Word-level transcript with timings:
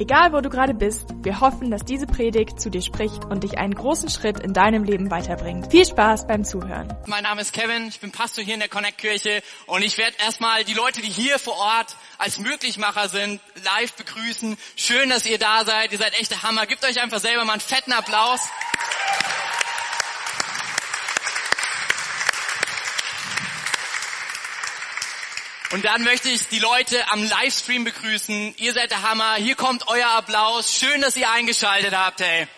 Egal 0.00 0.32
wo 0.32 0.40
du 0.40 0.48
gerade 0.48 0.74
bist, 0.74 1.06
wir 1.24 1.40
hoffen, 1.40 1.72
dass 1.72 1.84
diese 1.84 2.06
Predigt 2.06 2.60
zu 2.60 2.70
dir 2.70 2.82
spricht 2.82 3.24
und 3.24 3.42
dich 3.42 3.58
einen 3.58 3.74
großen 3.74 4.08
Schritt 4.08 4.38
in 4.38 4.52
deinem 4.52 4.84
Leben 4.84 5.10
weiterbringt. 5.10 5.72
Viel 5.72 5.84
Spaß 5.84 6.28
beim 6.28 6.44
Zuhören. 6.44 6.96
Mein 7.06 7.24
Name 7.24 7.40
ist 7.40 7.52
Kevin, 7.52 7.88
ich 7.88 7.98
bin 7.98 8.12
Pastor 8.12 8.44
hier 8.44 8.54
in 8.54 8.60
der 8.60 8.68
Connect 8.68 8.98
Kirche 8.98 9.42
und 9.66 9.82
ich 9.82 9.98
werde 9.98 10.14
erstmal 10.24 10.62
die 10.62 10.74
Leute, 10.74 11.02
die 11.02 11.08
hier 11.08 11.40
vor 11.40 11.58
Ort 11.58 11.96
als 12.16 12.38
Möglichmacher 12.38 13.08
sind, 13.08 13.40
live 13.64 13.92
begrüßen. 13.94 14.56
Schön, 14.76 15.10
dass 15.10 15.26
ihr 15.26 15.38
da 15.38 15.64
seid, 15.64 15.90
ihr 15.90 15.98
seid 15.98 16.12
echte 16.20 16.44
Hammer. 16.44 16.66
Gebt 16.66 16.84
euch 16.84 17.02
einfach 17.02 17.18
selber 17.18 17.44
mal 17.44 17.54
einen 17.54 17.60
fetten 17.60 17.92
Applaus. 17.92 18.40
Und 25.70 25.84
dann 25.84 26.02
möchte 26.02 26.30
ich 26.30 26.48
die 26.48 26.60
Leute 26.60 27.10
am 27.10 27.22
Livestream 27.22 27.84
begrüßen. 27.84 28.54
Ihr 28.56 28.72
seid 28.72 28.90
der 28.90 29.02
Hammer. 29.02 29.34
Hier 29.34 29.54
kommt 29.54 29.86
euer 29.88 30.08
Applaus. 30.08 30.74
Schön, 30.74 31.02
dass 31.02 31.14
ihr 31.14 31.30
eingeschaltet 31.30 31.94
habt, 31.94 32.20
hey. 32.20 32.48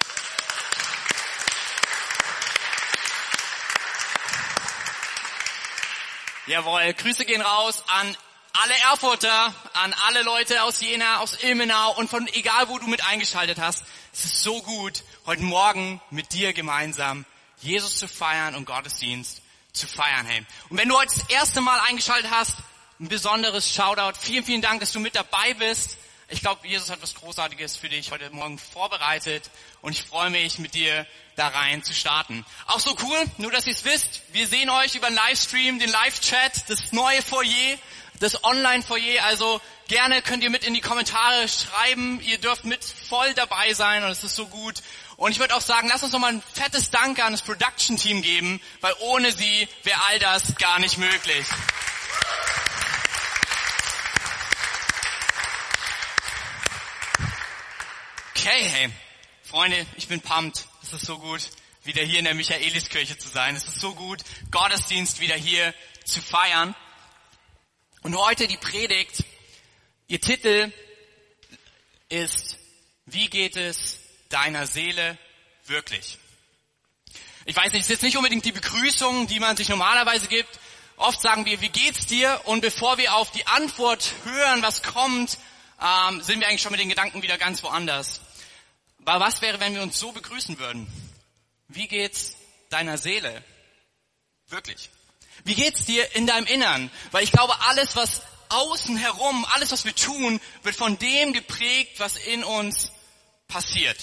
Jawohl, 6.47 6.95
Grüße 6.95 7.25
gehen 7.25 7.43
raus 7.43 7.83
an 7.89 8.17
alle 8.53 8.75
Erfurter, 8.91 9.55
an 9.73 9.93
alle 10.07 10.23
Leute 10.23 10.63
aus 10.63 10.81
Jena, 10.81 11.19
aus 11.19 11.43
Ilmenau 11.43 11.97
und 11.97 12.09
von 12.11 12.29
egal 12.29 12.69
wo 12.69 12.79
du 12.79 12.87
mit 12.87 13.05
eingeschaltet 13.05 13.59
hast. 13.59 13.85
Es 14.13 14.25
ist 14.25 14.43
so 14.43 14.63
gut, 14.63 15.03
heute 15.27 15.43
Morgen 15.43 16.01
mit 16.11 16.33
dir 16.33 16.53
gemeinsam 16.53 17.25
Jesus 17.59 17.99
zu 17.99 18.07
feiern 18.07 18.55
und 18.55 18.67
Gottesdienst 18.67 19.43
zu 19.73 19.87
feiern, 19.89 20.27
hey. 20.27 20.45
Und 20.69 20.79
wenn 20.79 20.89
du 20.89 20.97
heute 20.97 21.13
das 21.15 21.29
erste 21.29 21.61
Mal 21.61 21.81
eingeschaltet 21.89 22.31
hast, 22.31 22.57
ein 23.01 23.09
besonderes 23.09 23.73
Shoutout. 23.73 24.19
Vielen, 24.21 24.45
vielen 24.45 24.61
Dank, 24.61 24.81
dass 24.81 24.93
du 24.93 25.01
mit 25.01 25.17
dabei 25.17 25.55
bist. 25.55 25.97
Ich 26.29 26.43
glaube, 26.43 26.69
Jesus 26.69 26.91
hat 26.91 27.01
was 27.03 27.15
Großartiges 27.15 27.77
für 27.77 27.89
dich 27.89 28.11
heute 28.13 28.31
Morgen 28.31 28.59
vorbereitet 28.59 29.51
und 29.81 29.93
ich 29.93 30.03
freue 30.05 30.31
mich, 30.31 30.59
mit 30.59 30.75
dir 30.75 31.07
da 31.35 31.49
rein 31.49 31.83
zu 31.83 31.95
starten. 31.95 32.45
Auch 32.67 32.79
so 32.79 32.95
cool, 33.03 33.25
nur 33.39 33.51
dass 33.51 33.67
ihr 33.67 33.73
es 33.73 33.85
wisst, 33.85 34.21
wir 34.33 34.47
sehen 34.47 34.69
euch 34.69 34.95
über 34.95 35.09
den 35.09 35.17
Livestream, 35.17 35.79
den 35.79 35.91
Live-Chat, 35.91 36.69
das 36.69 36.93
neue 36.93 37.23
Foyer, 37.23 37.79
das 38.21 38.45
Online-Foyer. 38.45 39.25
Also 39.25 39.61
gerne 39.89 40.21
könnt 40.21 40.45
ihr 40.45 40.51
mit 40.51 40.65
in 40.65 40.75
die 40.75 40.83
Kommentare 40.83 41.49
schreiben. 41.49 42.21
Ihr 42.21 42.39
dürft 42.39 42.65
mit 42.65 42.85
voll 42.85 43.33
dabei 43.33 43.73
sein 43.73 44.05
und 44.05 44.11
es 44.11 44.23
ist 44.23 44.37
so 44.37 44.47
gut. 44.47 44.83
Und 45.17 45.33
ich 45.33 45.39
würde 45.39 45.57
auch 45.57 45.63
sagen, 45.63 45.89
lass 45.89 46.03
uns 46.03 46.13
nochmal 46.13 46.35
ein 46.35 46.43
fettes 46.53 46.91
Danke 46.91 47.25
an 47.25 47.33
das 47.33 47.43
Production-Team 47.43 48.21
geben, 48.21 48.61
weil 48.83 48.95
ohne 49.01 49.33
sie 49.33 49.69
wäre 49.85 50.01
all 50.09 50.19
das 50.19 50.55
gar 50.57 50.79
nicht 50.79 50.99
möglich. 50.99 51.47
Okay, 58.43 58.65
hey, 58.65 58.89
Freunde, 59.43 59.87
ich 59.99 60.09
bin 60.09 60.23
pumped. 60.23 60.65
Es 60.83 60.95
ist 60.95 61.05
so 61.05 61.19
gut, 61.19 61.43
wieder 61.85 62.03
hier 62.03 62.21
in 62.21 62.25
der 62.25 62.33
Michaeliskirche 62.33 63.19
zu 63.19 63.29
sein. 63.29 63.55
Es 63.55 63.69
ist 63.69 63.81
so 63.81 63.95
gut, 63.95 64.23
Gottesdienst 64.51 65.21
wieder 65.21 65.35
hier 65.35 65.75
zu 66.07 66.23
feiern. 66.23 66.75
Und 68.01 68.17
heute 68.17 68.49
die 68.49 68.57
Predigt. 68.57 69.27
Ihr 70.07 70.23
Titel 70.23 70.73
ist, 72.09 72.57
wie 73.05 73.29
geht 73.29 73.57
es 73.57 73.99
deiner 74.31 74.67
Seele 74.67 75.19
wirklich? 75.67 76.17
Ich 77.45 77.55
weiß 77.55 77.73
nicht, 77.73 77.83
es 77.83 77.89
ist 77.89 77.91
jetzt 77.91 78.03
nicht 78.05 78.17
unbedingt 78.17 78.47
die 78.47 78.53
Begrüßung, 78.53 79.27
die 79.27 79.39
man 79.39 79.59
sich 79.59 79.69
normalerweise 79.69 80.29
gibt. 80.29 80.59
Oft 80.97 81.21
sagen 81.21 81.45
wir, 81.45 81.61
wie 81.61 81.69
geht's 81.69 82.07
dir? 82.07 82.41
Und 82.47 82.63
bevor 82.63 82.97
wir 82.97 83.17
auf 83.17 83.31
die 83.33 83.47
Antwort 83.47 84.15
hören, 84.25 84.63
was 84.63 84.83
kommt, 84.83 85.37
ähm, 85.83 86.23
sind 86.23 86.41
wir 86.41 86.49
eigentlich 86.49 86.63
schon 86.63 86.73
mit 86.73 86.81
den 86.81 86.89
Gedanken 86.89 87.21
wieder 87.21 87.37
ganz 87.37 87.63
woanders. 87.63 88.23
Aber 89.11 89.27
was 89.27 89.43
wäre, 89.43 89.59
wenn 89.59 89.75
wir 89.75 89.83
uns 89.83 89.99
so 89.99 90.13
begrüßen 90.13 90.61
würden? 90.61 90.87
Wie 91.67 91.89
geht's 91.89 92.37
deiner 92.69 92.97
Seele? 92.97 93.43
Wirklich. 94.47 94.89
Wie 95.43 95.57
geht's 95.57 95.85
dir 95.85 96.15
in 96.15 96.29
deinem 96.29 96.47
Innern? 96.47 96.93
Weil 97.11 97.25
ich 97.25 97.33
glaube, 97.33 97.61
alles, 97.63 97.97
was 97.97 98.23
außen 98.51 98.97
herum, 98.97 99.45
alles, 99.53 99.73
was 99.73 99.85
wir 99.85 99.97
tun, 99.97 100.41
wird 100.63 100.77
von 100.77 100.97
dem 100.99 101.33
geprägt, 101.33 101.99
was 101.99 102.19
in 102.19 102.45
uns 102.45 102.93
passiert. 103.49 103.99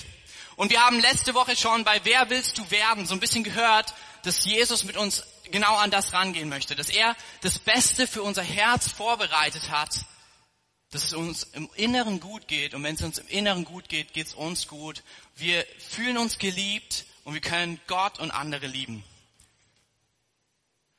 Und 0.58 0.72
wir 0.72 0.82
haben 0.82 1.00
letzte 1.00 1.34
Woche 1.36 1.56
schon 1.56 1.86
bei 1.86 2.02
Wer 2.04 2.30
willst 2.30 2.58
du 2.58 2.70
werden 2.70 3.06
so 3.06 3.14
ein 3.14 3.22
bisschen 3.22 3.46
gehört, 3.46 3.94
dass 4.24 4.44
Jesus 4.44 4.84
mit 4.84 4.98
uns 4.98 5.24
genau 5.52 5.78
an 5.78 5.90
das 5.90 6.12
rangehen 6.12 6.50
möchte, 6.50 6.76
dass 6.76 6.90
er 6.90 7.16
das 7.42 7.60
Beste 7.60 8.08
für 8.08 8.24
unser 8.24 8.44
Herz 8.44 8.92
vorbereitet 8.92 9.70
hat 9.70 10.02
dass 10.92 11.04
es 11.04 11.14
uns 11.14 11.44
im 11.44 11.70
Inneren 11.76 12.20
gut 12.20 12.48
geht. 12.48 12.74
Und 12.74 12.84
wenn 12.84 12.96
es 12.96 13.02
uns 13.02 13.18
im 13.18 13.28
Inneren 13.28 13.66
gut 13.66 13.90
geht, 13.90 14.14
geht 14.14 14.28
es 14.28 14.34
uns 14.34 14.68
gut. 14.68 15.04
Wir 15.36 15.66
fühlen 15.90 16.18
uns 16.18 16.38
geliebt 16.40 17.06
und 17.24 17.34
wir 17.34 17.42
können 17.42 17.80
Gott 17.88 18.20
und 18.20 18.32
andere 18.32 18.68
lieben. 18.68 19.04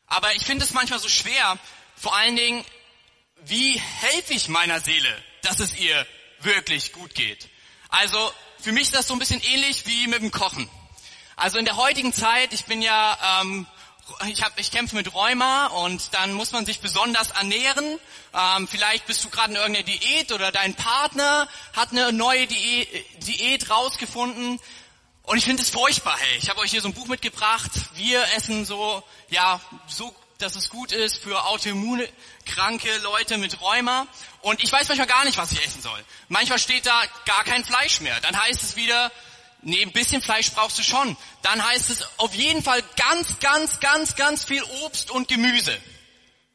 Aber 0.06 0.34
ich 0.34 0.44
finde 0.44 0.64
es 0.64 0.72
manchmal 0.72 0.98
so 0.98 1.08
schwer, 1.08 1.58
vor 1.96 2.16
allen 2.16 2.36
Dingen, 2.36 2.64
wie 3.44 3.78
helfe 3.78 4.34
ich 4.34 4.48
meiner 4.48 4.80
Seele, 4.80 5.24
dass 5.42 5.60
es 5.60 5.74
ihr 5.78 6.06
wirklich 6.40 6.92
gut 6.92 7.14
geht? 7.14 7.48
Also 7.88 8.32
für 8.58 8.72
mich 8.72 8.84
ist 8.84 8.94
das 8.94 9.06
so 9.06 9.14
ein 9.14 9.18
bisschen 9.18 9.42
ähnlich 9.42 9.86
wie 9.86 10.06
mit 10.06 10.22
dem 10.22 10.30
Kochen. 10.30 10.68
Also 11.36 11.58
in 11.58 11.64
der 11.64 11.76
heutigen 11.76 12.12
Zeit, 12.12 12.52
ich 12.52 12.64
bin 12.64 12.82
ja 12.82 13.40
ähm, 13.40 13.66
ich, 14.26 14.42
hab, 14.42 14.58
ich 14.58 14.70
kämpfe 14.70 14.96
mit 14.96 15.14
Rheuma 15.14 15.66
und 15.66 16.14
dann 16.14 16.32
muss 16.32 16.52
man 16.52 16.66
sich 16.66 16.80
besonders 16.80 17.30
ernähren. 17.30 17.98
Ähm, 18.34 18.68
vielleicht 18.68 19.06
bist 19.06 19.24
du 19.24 19.30
gerade 19.30 19.50
in 19.50 19.56
irgendeiner 19.56 19.86
Diät 19.86 20.32
oder 20.32 20.52
dein 20.52 20.74
Partner 20.74 21.48
hat 21.74 21.92
eine 21.92 22.12
neue 22.12 22.46
Diät, 22.46 22.88
Diät 23.26 23.70
rausgefunden. 23.70 24.60
Und 25.22 25.36
ich 25.36 25.44
finde 25.44 25.62
es 25.62 25.70
furchtbar, 25.70 26.16
hey. 26.18 26.38
Ich 26.38 26.48
habe 26.48 26.60
euch 26.60 26.70
hier 26.70 26.80
so 26.80 26.88
ein 26.88 26.94
Buch 26.94 27.06
mitgebracht. 27.06 27.70
Wir 27.94 28.24
essen 28.34 28.64
so, 28.64 29.02
ja, 29.28 29.60
so, 29.86 30.14
dass 30.38 30.56
es 30.56 30.70
gut 30.70 30.92
ist 30.92 31.22
für 31.22 31.44
autoimmune 31.44 32.08
kranke 32.46 32.88
Leute 32.98 33.36
mit 33.36 33.60
Rheuma. 33.60 34.06
Und 34.40 34.62
ich 34.62 34.72
weiß 34.72 34.88
manchmal 34.88 35.06
gar 35.06 35.24
nicht, 35.24 35.36
was 35.36 35.52
ich 35.52 35.64
essen 35.66 35.82
soll. 35.82 36.02
Manchmal 36.28 36.58
steht 36.58 36.86
da 36.86 37.02
gar 37.26 37.44
kein 37.44 37.64
Fleisch 37.64 38.00
mehr. 38.00 38.18
Dann 38.20 38.40
heißt 38.40 38.62
es 38.62 38.76
wieder, 38.76 39.12
Nee, 39.62 39.82
ein 39.82 39.92
bisschen 39.92 40.22
Fleisch 40.22 40.52
brauchst 40.52 40.78
du 40.78 40.82
schon. 40.82 41.16
Dann 41.42 41.64
heißt 41.66 41.90
es 41.90 42.06
auf 42.18 42.34
jeden 42.34 42.62
Fall 42.62 42.82
ganz, 42.96 43.40
ganz, 43.40 43.80
ganz, 43.80 44.14
ganz 44.14 44.44
viel 44.44 44.62
Obst 44.84 45.10
und 45.10 45.28
Gemüse. 45.28 45.76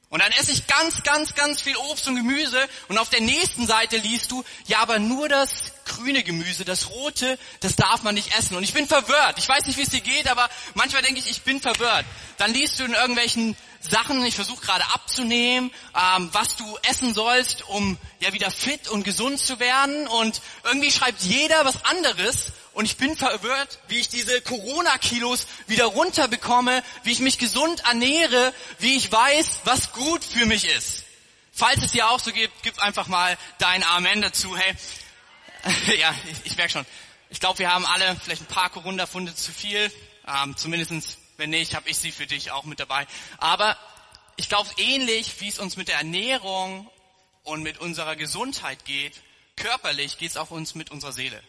Und 0.10 0.22
dann 0.22 0.32
esse 0.34 0.52
ich 0.52 0.68
ganz, 0.68 1.04
ganz, 1.04 1.34
ganz 1.34 1.62
viel 1.62 1.76
Obst 1.76 2.08
und 2.08 2.16
Gemüse 2.16 2.70
und 2.88 3.00
auf 3.00 3.10
der 3.10 3.22
nächsten 3.22 3.66
Seite 3.66 3.98
liest 3.98 4.32
du, 4.32 4.44
ja, 4.68 4.80
aber 4.80 5.00
nur 5.00 5.28
das 5.28 5.73
grüne 5.86 6.24
Gemüse, 6.24 6.66
das 6.66 6.90
rote, 6.90 7.38
das 7.60 7.76
darf 7.76 8.04
man 8.04 8.16
nicht 8.16 8.38
essen. 8.38 8.56
Und 8.56 8.64
ich 8.64 8.74
bin 8.74 8.88
verwirrt. 8.88 9.38
Ich 9.38 9.48
weiß 9.48 9.66
nicht, 9.66 9.78
wie 9.78 9.84
es 9.84 9.90
dir 9.90 10.02
geht, 10.02 10.28
aber 10.30 10.50
manchmal 10.74 11.02
denke 11.02 11.20
ich, 11.20 11.30
ich 11.30 11.42
bin 11.42 11.62
verwirrt. 11.62 12.06
Dann 12.38 12.54
liest 12.54 12.80
du 12.80 12.86
in 12.86 12.94
irgendwelchen 12.94 13.56
Sachen, 13.80 14.24
ich 14.26 14.36
versuche 14.36 14.66
gerade 14.66 14.86
abzunehmen, 14.94 15.72
ähm, 15.96 16.30
was 16.32 16.56
du 16.56 16.78
essen 16.90 17.14
sollst, 17.14 17.68
um 17.68 17.98
ja 18.20 18.32
wieder 18.34 18.50
fit 18.50 18.88
und 18.88 19.04
gesund 19.04 19.40
zu 19.40 19.60
werden. 19.60 20.08
Und 20.08 20.42
irgendwie 20.64 20.92
schreibt 20.92 21.22
jeder 21.22 21.66
was 21.66 21.84
anderes 21.86 22.54
und 22.74 22.86
ich 22.86 22.98
bin 22.98 23.16
verwirrt, 23.16 23.80
wie 23.88 24.00
ich 24.00 24.10
diese 24.10 24.42
Corona-Kilos 24.42 25.48
wieder 25.68 25.86
runterbekomme, 25.86 26.84
wie 27.04 27.12
ich 27.12 27.20
mich 27.20 27.38
gesund 27.38 27.84
ernähre, 27.86 28.54
wie 28.80 28.96
ich 28.96 29.12
weiß, 29.12 29.62
was 29.66 29.92
gut 29.92 30.24
für 30.24 30.46
mich 30.46 30.68
ist. 30.70 31.04
Falls 31.56 31.84
es 31.84 31.92
dir 31.92 32.10
auch 32.10 32.20
so 32.20 32.32
gibt, 32.32 32.64
gib 32.64 32.82
einfach 32.82 33.08
mal 33.08 33.38
dein 33.60 33.84
Amen 33.84 34.24
dazu. 34.24 34.58
Hey, 34.58 34.74
ja, 35.98 36.14
ich, 36.44 36.58
merke 36.58 36.72
schon. 36.72 36.86
Ich 37.30 37.40
glaube, 37.40 37.60
wir 37.60 37.72
haben 37.72 37.86
alle 37.86 38.16
vielleicht 38.22 38.42
ein 38.42 38.48
paar 38.48 38.70
Corona-Funde 38.70 39.34
zu 39.34 39.52
viel. 39.52 39.92
Ähm, 40.28 40.58
zumindestens, 40.58 41.18
wenn 41.38 41.50
nicht, 41.50 41.76
habe 41.76 41.90
ich 41.90 41.98
sie 41.98 42.12
für 42.12 42.28
dich 42.28 42.52
auch 42.52 42.64
mit 42.66 42.80
dabei. 42.80 43.08
Aber 43.38 43.78
ich 44.36 44.50
glaube, 44.50 44.70
ähnlich 44.78 45.40
wie 45.40 45.48
es 45.48 45.60
uns 45.60 45.78
mit 45.78 45.88
der 45.88 45.98
Ernährung 45.98 46.90
und 47.44 47.64
mit 47.64 47.80
unserer 47.80 48.16
Gesundheit 48.16 48.86
geht, 48.86 49.22
körperlich 49.56 50.18
geht 50.18 50.32
es 50.32 50.38
auch 50.38 50.52
uns 50.52 50.76
mit 50.76 50.92
unserer 50.92 51.14
Seele. 51.14 51.42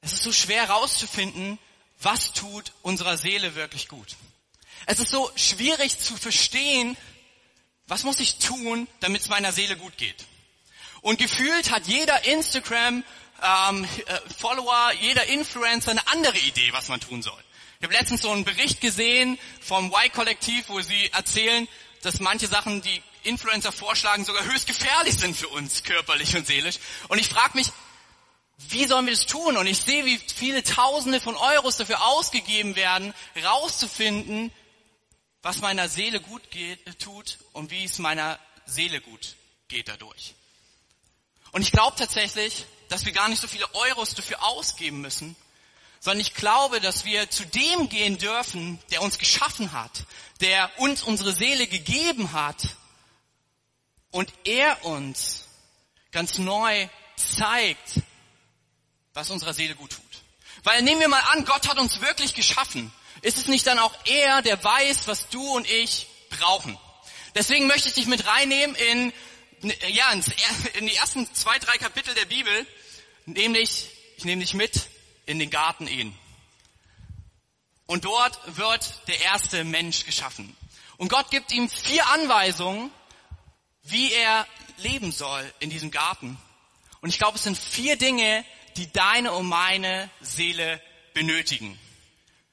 Es 0.00 0.12
ist 0.12 0.22
so 0.22 0.32
schwer 0.32 0.66
herauszufinden, 0.66 1.58
was 2.00 2.32
tut 2.32 2.72
unserer 2.82 3.16
Seele 3.16 3.54
wirklich 3.54 3.88
gut. 3.88 4.16
Es 4.86 4.98
ist 4.98 5.10
so 5.10 5.30
schwierig 5.36 5.98
zu 5.98 6.16
verstehen, 6.16 6.96
was 7.86 8.02
muss 8.02 8.18
ich 8.18 8.38
tun, 8.38 8.88
damit 8.98 9.22
es 9.22 9.28
meiner 9.28 9.52
Seele 9.52 9.76
gut 9.76 9.96
geht. 9.96 10.26
Und 11.02 11.18
gefühlt 11.18 11.70
hat 11.70 11.86
jeder 11.86 12.24
Instagram 12.24 13.04
ähm, 13.42 13.84
äh, 13.84 14.20
Follower, 14.38 14.92
jeder 15.00 15.26
Influencer 15.26 15.90
eine 15.90 16.06
andere 16.08 16.38
Idee, 16.38 16.72
was 16.72 16.88
man 16.88 17.00
tun 17.00 17.22
soll. 17.22 17.42
Ich 17.80 17.84
habe 17.84 17.94
letztens 17.94 18.22
so 18.22 18.30
einen 18.30 18.44
Bericht 18.44 18.80
gesehen 18.80 19.38
vom 19.60 19.92
Y-Kollektiv, 19.92 20.68
wo 20.68 20.80
sie 20.80 21.10
erzählen, 21.12 21.66
dass 22.02 22.20
manche 22.20 22.46
Sachen, 22.46 22.80
die 22.82 23.02
Influencer 23.24 23.72
vorschlagen, 23.72 24.24
sogar 24.24 24.44
höchst 24.44 24.68
gefährlich 24.68 25.14
sind 25.14 25.36
für 25.36 25.48
uns, 25.48 25.82
körperlich 25.82 26.36
und 26.36 26.46
seelisch. 26.46 26.78
Und 27.08 27.18
ich 27.18 27.28
frage 27.28 27.56
mich, 27.56 27.68
wie 28.68 28.84
sollen 28.84 29.06
wir 29.06 29.12
das 29.12 29.26
tun? 29.26 29.56
Und 29.56 29.66
ich 29.66 29.78
sehe, 29.78 30.04
wie 30.04 30.18
viele 30.18 30.62
Tausende 30.62 31.20
von 31.20 31.34
Euros 31.34 31.76
dafür 31.76 32.04
ausgegeben 32.06 32.76
werden, 32.76 33.12
rauszufinden, 33.44 34.52
was 35.42 35.60
meiner 35.60 35.88
Seele 35.88 36.20
gut 36.20 36.50
geht, 36.52 37.00
tut 37.00 37.38
und 37.52 37.72
wie 37.72 37.84
es 37.84 37.98
meiner 37.98 38.38
Seele 38.66 39.00
gut 39.00 39.34
geht 39.66 39.88
dadurch. 39.88 40.34
Und 41.52 41.62
ich 41.62 41.72
glaube 41.72 41.96
tatsächlich, 41.96 42.66
dass 42.88 43.04
wir 43.04 43.12
gar 43.12 43.28
nicht 43.28 43.40
so 43.40 43.48
viele 43.48 43.72
Euros 43.74 44.14
dafür 44.14 44.42
ausgeben 44.42 45.00
müssen, 45.00 45.36
sondern 46.00 46.20
ich 46.20 46.34
glaube, 46.34 46.80
dass 46.80 47.04
wir 47.04 47.30
zu 47.30 47.46
dem 47.46 47.88
gehen 47.88 48.18
dürfen, 48.18 48.80
der 48.90 49.02
uns 49.02 49.18
geschaffen 49.18 49.72
hat, 49.72 50.04
der 50.40 50.70
uns 50.78 51.02
unsere 51.02 51.32
Seele 51.32 51.68
gegeben 51.68 52.32
hat 52.32 52.76
und 54.10 54.32
er 54.44 54.84
uns 54.84 55.44
ganz 56.10 56.38
neu 56.38 56.88
zeigt, 57.16 58.00
was 59.14 59.30
unserer 59.30 59.54
Seele 59.54 59.76
gut 59.76 59.92
tut. 59.92 60.02
Weil 60.64 60.82
nehmen 60.82 61.00
wir 61.00 61.08
mal 61.08 61.22
an, 61.32 61.44
Gott 61.44 61.68
hat 61.68 61.78
uns 61.78 62.00
wirklich 62.00 62.34
geschaffen. 62.34 62.92
Ist 63.20 63.38
es 63.38 63.46
nicht 63.46 63.66
dann 63.66 63.78
auch 63.78 63.94
er, 64.06 64.42
der 64.42 64.62
weiß, 64.62 65.06
was 65.06 65.28
du 65.28 65.54
und 65.54 65.68
ich 65.68 66.08
brauchen? 66.30 66.78
Deswegen 67.34 67.66
möchte 67.66 67.88
ich 67.88 67.94
dich 67.94 68.06
mit 68.06 68.26
reinnehmen 68.26 68.74
in, 68.76 69.12
ja, 69.62 70.10
in 70.74 70.86
die 70.86 70.96
ersten 70.96 71.32
zwei, 71.34 71.58
drei 71.58 71.78
Kapitel 71.78 72.14
der 72.14 72.24
Bibel, 72.24 72.66
nämlich, 73.26 73.88
ich 74.16 74.24
nehme 74.24 74.42
dich 74.42 74.54
mit 74.54 74.88
in 75.26 75.38
den 75.38 75.50
Garten 75.50 75.86
Eden. 75.86 76.16
Und 77.86 78.04
dort 78.04 78.38
wird 78.56 79.06
der 79.08 79.20
erste 79.20 79.64
Mensch 79.64 80.04
geschaffen. 80.04 80.56
Und 80.96 81.08
Gott 81.08 81.30
gibt 81.30 81.52
ihm 81.52 81.68
vier 81.68 82.06
Anweisungen, 82.08 82.90
wie 83.82 84.12
er 84.12 84.46
leben 84.78 85.12
soll 85.12 85.52
in 85.60 85.70
diesem 85.70 85.90
Garten. 85.90 86.38
Und 87.00 87.10
ich 87.10 87.18
glaube, 87.18 87.36
es 87.36 87.44
sind 87.44 87.58
vier 87.58 87.96
Dinge, 87.96 88.44
die 88.76 88.90
deine 88.92 89.32
und 89.32 89.46
meine 89.46 90.08
Seele 90.20 90.80
benötigen. 91.14 91.78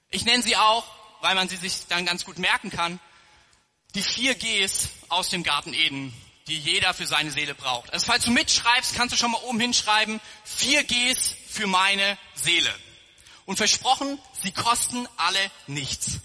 Ich 0.09 0.25
nenne 0.25 0.43
sie 0.43 0.57
auch, 0.57 0.85
weil 1.21 1.35
man 1.35 1.47
sie 1.47 1.57
sich 1.57 1.87
dann 1.87 2.05
ganz 2.05 2.25
gut 2.25 2.39
merken 2.39 2.69
kann, 2.69 2.99
die 3.95 4.01
vier 4.01 4.35
Gs 4.35 4.89
aus 5.07 5.29
dem 5.29 5.43
Garten 5.43 5.73
Eden, 5.73 6.13
die 6.49 6.59
jeder 6.59 6.93
für 6.93 7.05
seine 7.05 7.31
Seele 7.31 7.55
braucht. 7.55 7.93
Also 7.93 8.05
falls 8.05 8.25
du 8.25 8.31
mitschreibst, 8.31 8.95
kannst 8.95 9.13
du 9.13 9.17
schon 9.17 9.31
mal 9.31 9.41
oben 9.43 9.59
hinschreiben, 9.59 10.19
vier 10.43 10.83
Gs 10.83 11.35
für 11.47 11.67
meine 11.67 12.17
Seele. 12.35 12.73
Und 13.45 13.57
versprochen, 13.57 14.19
sie 14.43 14.51
kosten 14.51 15.07
alle 15.17 15.51
nichts. 15.67 16.19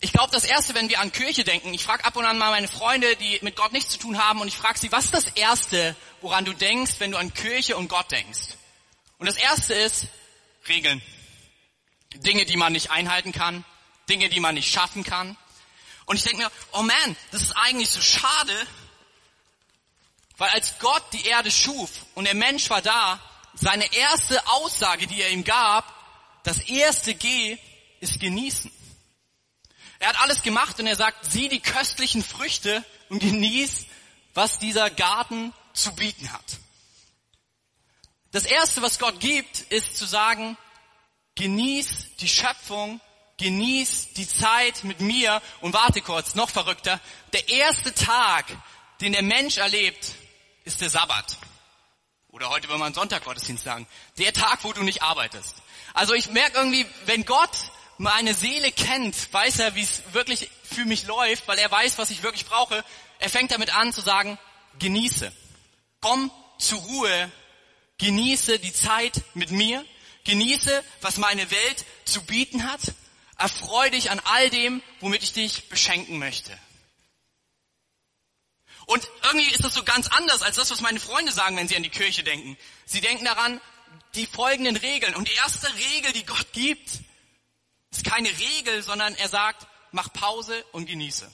Ich 0.00 0.12
glaube, 0.12 0.30
das 0.32 0.44
Erste, 0.44 0.74
wenn 0.74 0.90
wir 0.90 1.00
an 1.00 1.12
Kirche 1.12 1.44
denken, 1.44 1.72
ich 1.72 1.82
frage 1.82 2.04
ab 2.04 2.14
und 2.16 2.26
an 2.26 2.36
mal 2.36 2.50
meine 2.50 2.68
Freunde, 2.68 3.16
die 3.16 3.38
mit 3.40 3.56
Gott 3.56 3.72
nichts 3.72 3.90
zu 3.90 3.98
tun 3.98 4.22
haben, 4.22 4.42
und 4.42 4.48
ich 4.48 4.56
frage 4.56 4.78
sie, 4.78 4.92
was 4.92 5.06
ist 5.06 5.14
das 5.14 5.28
Erste, 5.28 5.96
woran 6.20 6.44
du 6.44 6.52
denkst, 6.52 6.96
wenn 6.98 7.10
du 7.10 7.16
an 7.16 7.32
Kirche 7.32 7.76
und 7.76 7.88
Gott 7.88 8.10
denkst? 8.10 8.58
Und 9.18 9.26
das 9.26 9.36
Erste 9.36 9.72
ist 9.72 10.08
Regeln. 10.68 11.00
Dinge, 12.16 12.44
die 12.44 12.58
man 12.58 12.74
nicht 12.74 12.90
einhalten 12.90 13.32
kann, 13.32 13.64
Dinge, 14.08 14.28
die 14.28 14.40
man 14.40 14.54
nicht 14.54 14.70
schaffen 14.70 15.04
kann. 15.04 15.38
Und 16.06 16.16
ich 16.16 16.22
denke 16.22 16.38
mir, 16.38 16.52
oh 16.72 16.82
man, 16.82 17.16
das 17.30 17.42
ist 17.42 17.56
eigentlich 17.56 17.90
so 17.90 18.00
schade, 18.00 18.66
weil 20.36 20.50
als 20.50 20.78
Gott 20.78 21.04
die 21.12 21.26
Erde 21.26 21.50
schuf 21.50 21.90
und 22.14 22.24
der 22.24 22.34
Mensch 22.34 22.68
war 22.70 22.82
da, 22.82 23.20
seine 23.54 23.92
erste 23.92 24.46
Aussage, 24.48 25.06
die 25.06 25.22
er 25.22 25.30
ihm 25.30 25.44
gab, 25.44 25.92
das 26.42 26.58
erste 26.58 27.14
G 27.14 27.56
ist 28.00 28.20
genießen. 28.20 28.70
Er 30.00 30.08
hat 30.08 30.20
alles 30.20 30.42
gemacht 30.42 30.78
und 30.80 30.86
er 30.86 30.96
sagt, 30.96 31.30
sieh 31.30 31.48
die 31.48 31.60
köstlichen 31.60 32.22
Früchte 32.22 32.84
und 33.08 33.20
genieß, 33.20 33.86
was 34.34 34.58
dieser 34.58 34.90
Garten 34.90 35.54
zu 35.72 35.94
bieten 35.94 36.32
hat. 36.32 36.58
Das 38.32 38.44
erste, 38.44 38.82
was 38.82 38.98
Gott 38.98 39.20
gibt, 39.20 39.60
ist 39.70 39.96
zu 39.96 40.06
sagen, 40.06 40.58
genieß 41.36 42.16
die 42.18 42.28
Schöpfung, 42.28 43.00
genieß 43.38 44.14
die 44.14 44.28
Zeit 44.28 44.84
mit 44.84 45.00
mir 45.00 45.42
und 45.60 45.74
warte 45.74 46.00
kurz, 46.00 46.34
noch 46.34 46.50
verrückter. 46.50 47.00
Der 47.32 47.48
erste 47.48 47.94
Tag, 47.94 48.46
den 49.00 49.12
der 49.12 49.22
Mensch 49.22 49.56
erlebt, 49.58 50.12
ist 50.64 50.80
der 50.80 50.90
Sabbat. 50.90 51.38
Oder 52.28 52.50
heute 52.50 52.68
wenn 52.68 52.80
man 52.80 52.94
Sonntaggottesdienst 52.94 53.64
sagen. 53.64 53.86
Der 54.18 54.32
Tag, 54.32 54.64
wo 54.64 54.72
du 54.72 54.82
nicht 54.82 55.02
arbeitest. 55.02 55.54
Also 55.92 56.14
ich 56.14 56.30
merke 56.30 56.58
irgendwie, 56.58 56.86
wenn 57.06 57.24
Gott 57.24 57.50
meine 57.98 58.34
Seele 58.34 58.72
kennt, 58.72 59.32
weiß 59.32 59.60
er, 59.60 59.74
wie 59.76 59.82
es 59.82 60.02
wirklich 60.12 60.50
für 60.64 60.84
mich 60.84 61.06
läuft, 61.06 61.46
weil 61.46 61.58
er 61.58 61.70
weiß, 61.70 61.98
was 61.98 62.10
ich 62.10 62.22
wirklich 62.22 62.46
brauche. 62.46 62.84
Er 63.20 63.30
fängt 63.30 63.52
damit 63.52 63.76
an 63.76 63.92
zu 63.92 64.00
sagen, 64.00 64.38
genieße. 64.80 65.32
Komm 66.00 66.30
zur 66.58 66.80
Ruhe, 66.80 67.30
genieße 67.98 68.58
die 68.58 68.72
Zeit 68.72 69.22
mit 69.34 69.50
mir, 69.50 69.84
genieße, 70.24 70.82
was 71.00 71.18
meine 71.18 71.50
Welt 71.50 71.84
zu 72.04 72.24
bieten 72.24 72.70
hat, 72.70 72.80
erfreue 73.38 73.90
dich 73.90 74.10
an 74.10 74.20
all 74.24 74.50
dem, 74.50 74.82
womit 75.00 75.22
ich 75.22 75.32
dich 75.32 75.68
beschenken 75.68 76.18
möchte. 76.18 76.56
Und 78.86 79.08
irgendwie 79.22 79.50
ist 79.50 79.64
das 79.64 79.74
so 79.74 79.82
ganz 79.82 80.08
anders 80.08 80.42
als 80.42 80.56
das, 80.56 80.70
was 80.70 80.80
meine 80.80 81.00
Freunde 81.00 81.32
sagen, 81.32 81.56
wenn 81.56 81.68
sie 81.68 81.76
an 81.76 81.82
die 81.82 81.90
Kirche 81.90 82.22
denken. 82.22 82.56
Sie 82.84 83.00
denken 83.00 83.24
daran, 83.24 83.60
die 84.14 84.26
folgenden 84.26 84.76
Regeln. 84.76 85.14
Und 85.14 85.28
die 85.28 85.34
erste 85.34 85.68
Regel, 85.74 86.12
die 86.12 86.26
Gott 86.26 86.52
gibt, 86.52 87.00
ist 87.90 88.04
keine 88.04 88.28
Regel, 88.28 88.82
sondern 88.82 89.14
er 89.14 89.28
sagt, 89.28 89.66
mach 89.92 90.12
Pause 90.12 90.64
und 90.72 90.86
genieße. 90.86 91.30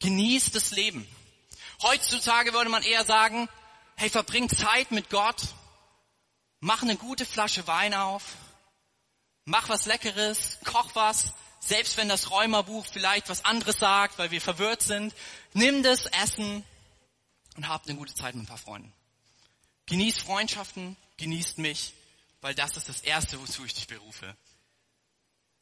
Genieß 0.00 0.50
das 0.50 0.72
Leben. 0.72 1.06
Heutzutage 1.82 2.52
würde 2.52 2.70
man 2.70 2.82
eher 2.82 3.04
sagen, 3.04 3.48
hey, 3.96 4.10
verbring 4.10 4.48
Zeit 4.48 4.90
mit 4.90 5.10
Gott, 5.10 5.42
mach 6.60 6.82
eine 6.82 6.96
gute 6.96 7.24
Flasche 7.24 7.66
Wein 7.66 7.94
auf, 7.94 8.22
mach 9.46 9.68
was 9.68 9.86
Leckeres, 9.86 10.58
koch 10.64 10.90
was, 10.94 11.32
selbst 11.60 11.96
wenn 11.96 12.08
das 12.08 12.30
Räumerbuch 12.30 12.84
vielleicht 12.84 13.28
was 13.30 13.44
anderes 13.44 13.78
sagt, 13.78 14.18
weil 14.18 14.30
wir 14.30 14.40
verwirrt 14.40 14.82
sind, 14.82 15.14
nimm 15.54 15.82
das 15.82 16.06
Essen 16.06 16.62
und 17.56 17.68
habt 17.68 17.88
eine 17.88 17.96
gute 17.96 18.14
Zeit 18.14 18.34
mit 18.34 18.44
ein 18.44 18.48
paar 18.48 18.58
Freunden. 18.58 18.92
Genießt 19.86 20.20
Freundschaften, 20.20 20.96
genießt 21.16 21.58
mich, 21.58 21.94
weil 22.40 22.54
das 22.54 22.76
ist 22.76 22.88
das 22.88 23.00
Erste, 23.00 23.40
wozu 23.40 23.64
ich 23.64 23.72
dich 23.72 23.86
berufe. 23.86 24.36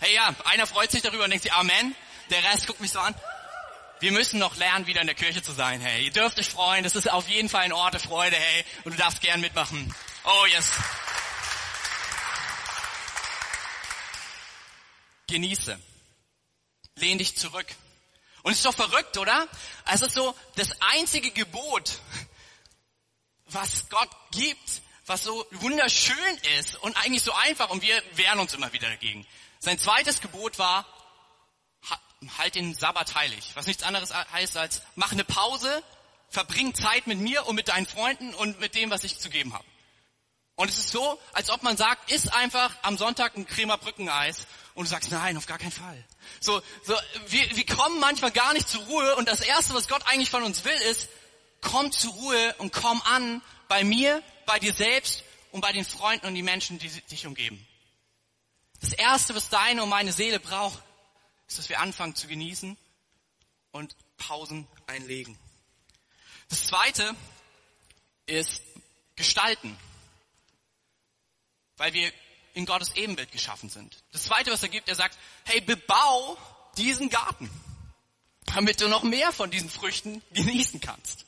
Hey 0.01 0.15
ja, 0.15 0.35
einer 0.47 0.67
freut 0.67 0.91
sich 0.91 1.03
darüber 1.03 1.25
und 1.25 1.31
denkt 1.31 1.45
sich 1.45 1.53
Amen. 1.53 1.95
Der 2.31 2.43
Rest 2.43 2.67
guckt 2.67 2.81
mich 2.81 2.91
so 2.91 2.99
an. 2.99 3.15
Wir 4.01 4.13
müssen 4.13 4.41
noch 4.41 4.57
lernen, 4.57 4.87
wieder 4.87 5.01
in 5.01 5.07
der 5.07 5.15
Kirche 5.15 5.43
zu 5.43 5.53
sein. 5.53 5.81
Hey, 5.81 6.07
ihr 6.07 6.11
dürft 6.11 6.39
euch 6.39 6.49
freuen. 6.49 6.83
Das 6.83 6.97
ist 6.97 7.11
auf 7.11 7.29
jeden 7.29 7.49
Fall 7.49 7.63
ein 7.63 7.73
Ort 7.73 7.95
der 7.95 8.01
Freude. 8.01 8.37
Hey, 8.37 8.65
und 8.85 8.93
du 8.93 8.99
darfst 8.99 9.21
gern 9.21 9.41
mitmachen. 9.41 9.95
Oh 10.25 10.47
yes. 10.47 10.73
Genieße. 15.27 15.79
Lehn 16.97 17.19
dich 17.19 17.37
zurück. 17.37 17.67
Und 18.43 18.53
es 18.53 18.59
ist 18.59 18.67
doch 18.67 18.75
verrückt, 18.75 19.17
oder? 19.19 19.49
Es 19.91 20.03
ist 20.03 20.15
so 20.15 20.35
das 20.57 20.71
einzige 20.81 21.31
Gebot, 21.31 21.99
was 23.47 23.89
Gott 23.89 24.11
gibt, 24.33 24.83
was 25.07 25.25
so 25.25 25.47
wunderschön 25.51 26.37
ist 26.59 26.77
und 26.77 26.97
eigentlich 26.99 27.23
so 27.23 27.33
einfach 27.33 27.71
und 27.71 27.83
wir 27.83 28.03
wehren 28.13 28.39
uns 28.39 28.55
immer 28.55 28.73
wieder 28.73 28.89
dagegen. 28.89 29.27
Sein 29.61 29.79
zweites 29.79 30.21
Gebot 30.21 30.59
war, 30.59 30.87
halt 32.39 32.55
den 32.55 32.75
Sabbat 32.75 33.15
heilig. 33.15 33.53
Was 33.55 33.67
nichts 33.67 33.83
anderes 33.83 34.13
heißt 34.15 34.57
als, 34.57 34.83
mach 34.95 35.13
eine 35.13 35.25
Pause, 35.25 35.83
verbring 36.29 36.75
Zeit 36.75 37.07
mit 37.07 37.19
mir 37.19 37.47
und 37.47 37.55
mit 37.55 37.69
deinen 37.69 37.87
Freunden 37.87 38.35
und 38.35 38.61
mit 38.61 38.75
dem, 38.75 38.91
was 38.91 39.05
ich 39.05 39.19
zu 39.19 39.31
geben 39.31 39.55
habe. 39.55 39.65
Und 40.57 40.69
es 40.71 40.79
ist 40.79 40.91
so, 40.91 41.21
als 41.33 41.51
ob 41.51 41.63
man 41.63 41.77
sagt, 41.77 42.13
iss 42.13 42.29
einfach 42.29 42.77
am 42.83 42.97
Sonntag 42.97 43.37
ein 43.37 43.47
Cremer 43.47 43.77
Brückeneis 43.77 44.47
und 44.75 44.85
du 44.85 44.91
sagst, 44.91 45.11
nein, 45.11 45.37
auf 45.37 45.47
gar 45.47 45.59
keinen 45.59 45.73
Fall. 45.73 46.05
So, 46.41 46.63
so, 46.85 46.95
wir, 47.27 47.57
wir 47.57 47.67
kommen 47.67 47.99
manchmal 47.99 48.31
gar 48.31 48.53
nicht 48.53 48.69
zur 48.69 48.83
Ruhe 48.85 49.17
und 49.17 49.29
das 49.29 49.41
erste, 49.41 49.75
was 49.75 49.89
Gott 49.89 50.07
eigentlich 50.07 50.31
von 50.31 50.45
uns 50.45 50.65
will, 50.65 50.77
ist, 50.91 51.09
komm 51.61 51.91
zur 51.91 52.13
Ruhe 52.13 52.55
und 52.59 52.73
komm 52.73 53.03
an 53.03 53.43
bei 53.69 53.83
mir, 53.83 54.23
bei 54.47 54.59
dir 54.61 54.73
selbst 54.73 55.25
und 55.51 55.61
bei 55.61 55.73
den 55.73 55.85
Freunden 55.85 56.27
und 56.27 56.35
die 56.35 56.43
Menschen, 56.43 56.79
die 56.79 56.89
dich 56.89 57.27
umgeben. 57.27 57.67
Das 58.81 58.93
Erste, 58.93 59.35
was 59.35 59.49
deine 59.49 59.83
und 59.83 59.89
meine 59.89 60.13
Seele 60.13 60.39
braucht, 60.39 60.81
ist, 61.49 61.59
dass 61.59 61.69
wir 61.69 61.81
anfangen 61.81 62.15
zu 62.15 62.29
genießen 62.29 62.77
und 63.73 63.97
Pausen 64.19 64.69
einlegen. 64.87 65.39
Das 66.49 66.67
Zweite 66.67 67.17
ist 68.27 68.63
gestalten, 69.17 69.77
weil 71.77 71.93
wir 71.93 72.13
in 72.55 72.67
Gottes 72.67 72.95
Ebenbild 72.95 73.33
geschaffen 73.33 73.69
sind. 73.69 73.97
Das 74.13 74.25
Zweite, 74.25 74.53
was 74.53 74.63
er 74.63 74.69
gibt, 74.69 74.89
er 74.89 74.95
sagt, 74.95 75.19
hey, 75.45 75.61
bebau 75.61 76.39
diesen 76.77 77.11
Garten, 77.11 77.51
damit 78.47 78.81
du 78.81 78.89
noch 78.89 79.03
mehr 79.03 79.33
von 79.33 79.51
diesen 79.51 79.71
Früchten 79.71 80.23
genießen 80.33 80.81
kannst. 80.81 81.27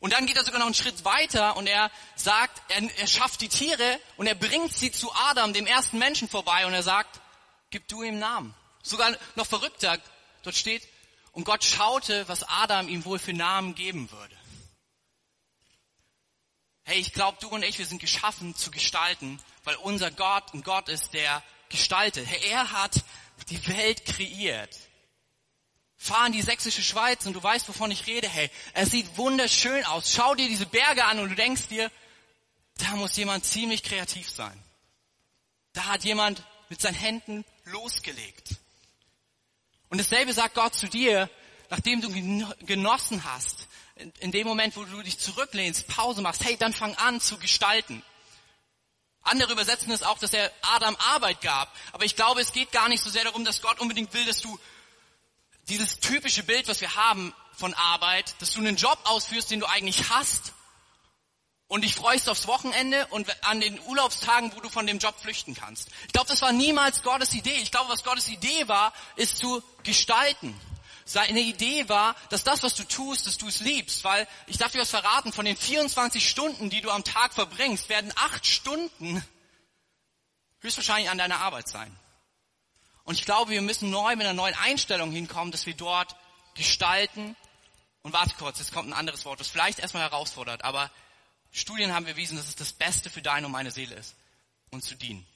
Und 0.00 0.12
dann 0.12 0.26
geht 0.26 0.36
er 0.36 0.44
sogar 0.44 0.58
noch 0.58 0.66
einen 0.66 0.74
Schritt 0.74 1.06
weiter 1.06 1.56
und 1.56 1.66
er 1.66 1.90
sagt, 2.14 2.60
er, 2.68 2.82
er 2.98 3.06
schafft 3.06 3.40
die 3.40 3.48
Tiere 3.48 3.98
und 4.18 4.26
er 4.26 4.34
bringt 4.34 4.74
sie 4.74 4.92
zu 4.92 5.10
Adam, 5.14 5.54
dem 5.54 5.66
ersten 5.66 5.98
Menschen, 5.98 6.28
vorbei 6.28 6.66
und 6.66 6.74
er 6.74 6.82
sagt, 6.82 7.20
gib 7.70 7.88
du 7.88 8.02
ihm 8.02 8.18
Namen. 8.18 8.54
Sogar 8.82 9.16
noch 9.34 9.46
verrückter, 9.46 9.98
dort 10.42 10.56
steht, 10.56 10.86
und 11.32 11.44
Gott 11.44 11.64
schaute, 11.64 12.28
was 12.28 12.42
Adam 12.42 12.88
ihm 12.88 13.04
wohl 13.06 13.18
für 13.18 13.32
Namen 13.32 13.74
geben 13.74 14.10
würde. 14.10 14.36
Hey, 16.84 16.98
ich 16.98 17.12
glaube, 17.12 17.38
du 17.40 17.48
und 17.48 17.62
ich, 17.62 17.78
wir 17.78 17.86
sind 17.86 18.00
geschaffen 18.00 18.54
zu 18.54 18.70
gestalten, 18.70 19.40
weil 19.64 19.76
unser 19.76 20.10
Gott 20.10 20.52
ein 20.54 20.62
Gott 20.62 20.88
ist, 20.88 21.14
der 21.14 21.42
gestaltet. 21.68 22.26
Hey, 22.26 22.50
er 22.50 22.72
hat 22.72 23.04
die 23.48 23.66
Welt 23.68 24.04
kreiert 24.04 24.76
fahr 26.04 26.26
in 26.26 26.32
die 26.32 26.42
sächsische 26.42 26.82
Schweiz 26.82 27.24
und 27.24 27.32
du 27.32 27.42
weißt, 27.42 27.66
wovon 27.68 27.90
ich 27.90 28.06
rede, 28.06 28.28
hey, 28.28 28.50
es 28.74 28.90
sieht 28.90 29.16
wunderschön 29.16 29.84
aus. 29.86 30.12
Schau 30.12 30.34
dir 30.34 30.48
diese 30.48 30.66
Berge 30.66 31.04
an 31.04 31.18
und 31.18 31.30
du 31.30 31.34
denkst 31.34 31.68
dir, 31.68 31.90
da 32.76 32.90
muss 32.96 33.16
jemand 33.16 33.46
ziemlich 33.46 33.82
kreativ 33.82 34.28
sein. 34.28 34.62
Da 35.72 35.86
hat 35.86 36.04
jemand 36.04 36.42
mit 36.68 36.80
seinen 36.80 36.94
Händen 36.94 37.44
losgelegt. 37.64 38.56
Und 39.88 39.98
dasselbe 39.98 40.34
sagt 40.34 40.54
Gott 40.54 40.74
zu 40.74 40.88
dir, 40.88 41.30
nachdem 41.70 42.02
du 42.02 42.10
genossen 42.66 43.24
hast, 43.24 43.66
in 43.96 44.32
dem 44.32 44.46
Moment, 44.46 44.76
wo 44.76 44.84
du 44.84 45.02
dich 45.02 45.18
zurücklehnst, 45.18 45.86
Pause 45.88 46.20
machst, 46.20 46.44
hey, 46.44 46.56
dann 46.56 46.72
fang 46.72 46.94
an 46.96 47.20
zu 47.20 47.38
gestalten. 47.38 48.02
Andere 49.22 49.52
übersetzen 49.52 49.90
es 49.92 50.02
auch, 50.02 50.18
dass 50.18 50.34
er 50.34 50.52
Adam 50.62 50.96
Arbeit 50.96 51.40
gab. 51.40 51.74
Aber 51.92 52.04
ich 52.04 52.16
glaube, 52.16 52.40
es 52.40 52.52
geht 52.52 52.72
gar 52.72 52.88
nicht 52.88 53.02
so 53.02 53.08
sehr 53.08 53.24
darum, 53.24 53.44
dass 53.44 53.62
Gott 53.62 53.80
unbedingt 53.80 54.12
will, 54.12 54.24
dass 54.26 54.40
du 54.40 54.58
dieses 55.68 55.98
typische 56.00 56.42
Bild, 56.42 56.68
was 56.68 56.80
wir 56.80 56.94
haben 56.94 57.34
von 57.52 57.72
Arbeit, 57.74 58.34
dass 58.40 58.52
du 58.52 58.60
einen 58.60 58.76
Job 58.76 58.98
ausführst, 59.04 59.50
den 59.50 59.60
du 59.60 59.66
eigentlich 59.66 60.10
hast 60.10 60.52
und 61.68 61.84
dich 61.84 61.94
freust 61.94 62.28
aufs 62.28 62.46
Wochenende 62.46 63.06
und 63.06 63.26
an 63.46 63.60
den 63.60 63.80
Urlaubstagen, 63.86 64.52
wo 64.54 64.60
du 64.60 64.68
von 64.68 64.86
dem 64.86 64.98
Job 64.98 65.18
flüchten 65.18 65.54
kannst. 65.54 65.88
Ich 66.06 66.12
glaube, 66.12 66.28
das 66.28 66.42
war 66.42 66.52
niemals 66.52 67.02
Gottes 67.02 67.32
Idee. 67.32 67.56
Ich 67.62 67.70
glaube, 67.70 67.90
was 67.90 68.04
Gottes 68.04 68.28
Idee 68.28 68.68
war, 68.68 68.92
ist 69.16 69.38
zu 69.38 69.62
gestalten. 69.84 70.54
Seine 71.04 71.40
Idee 71.40 71.88
war, 71.88 72.16
dass 72.30 72.44
das, 72.44 72.62
was 72.62 72.74
du 72.74 72.84
tust, 72.84 73.26
dass 73.26 73.36
du 73.36 73.46
es 73.46 73.60
liebst, 73.60 74.04
weil 74.04 74.26
ich 74.46 74.56
darf 74.56 74.72
dir 74.72 74.80
was 74.80 74.90
verraten, 74.90 75.32
von 75.32 75.44
den 75.44 75.56
24 75.56 76.26
Stunden, 76.26 76.70
die 76.70 76.80
du 76.80 76.90
am 76.90 77.04
Tag 77.04 77.34
verbringst, 77.34 77.88
werden 77.88 78.12
acht 78.16 78.46
Stunden 78.46 79.22
höchstwahrscheinlich 80.60 81.10
an 81.10 81.18
deiner 81.18 81.40
Arbeit 81.40 81.68
sein. 81.68 81.94
Und 83.04 83.18
ich 83.18 83.26
glaube, 83.26 83.50
wir 83.50 83.60
müssen 83.60 83.90
neu 83.90 84.16
mit 84.16 84.26
einer 84.26 84.32
neuen 84.32 84.54
Einstellung 84.54 85.12
hinkommen, 85.12 85.52
dass 85.52 85.66
wir 85.66 85.74
dort 85.74 86.16
gestalten. 86.54 87.36
Und 88.02 88.14
warte 88.14 88.34
kurz, 88.38 88.58
jetzt 88.58 88.72
kommt 88.72 88.88
ein 88.88 88.94
anderes 88.94 89.26
Wort, 89.26 89.40
das 89.40 89.48
vielleicht 89.48 89.78
erstmal 89.78 90.02
herausfordert, 90.02 90.64
aber 90.64 90.90
Studien 91.52 91.92
haben 91.92 92.06
bewiesen, 92.06 92.36
dass 92.36 92.48
es 92.48 92.56
das 92.56 92.72
Beste 92.72 93.10
für 93.10 93.22
deine 93.22 93.46
und 93.46 93.52
meine 93.52 93.70
Seele 93.70 93.94
ist, 93.94 94.16
uns 94.70 94.86
zu 94.86 94.94
dienen. 94.94 95.26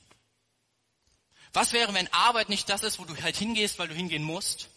Was 1.53 1.73
wäre, 1.73 1.95
wenn 1.95 2.13
Arbeit 2.13 2.49
nicht 2.49 2.69
das 2.69 2.83
ist, 2.83 2.99
wo 2.99 3.05
du 3.05 3.17
halt 3.23 3.37
hingehst, 3.37 3.79
weil 3.79 3.89
du 3.89 3.95
hingehen 3.95 4.23
musst, 4.23 4.69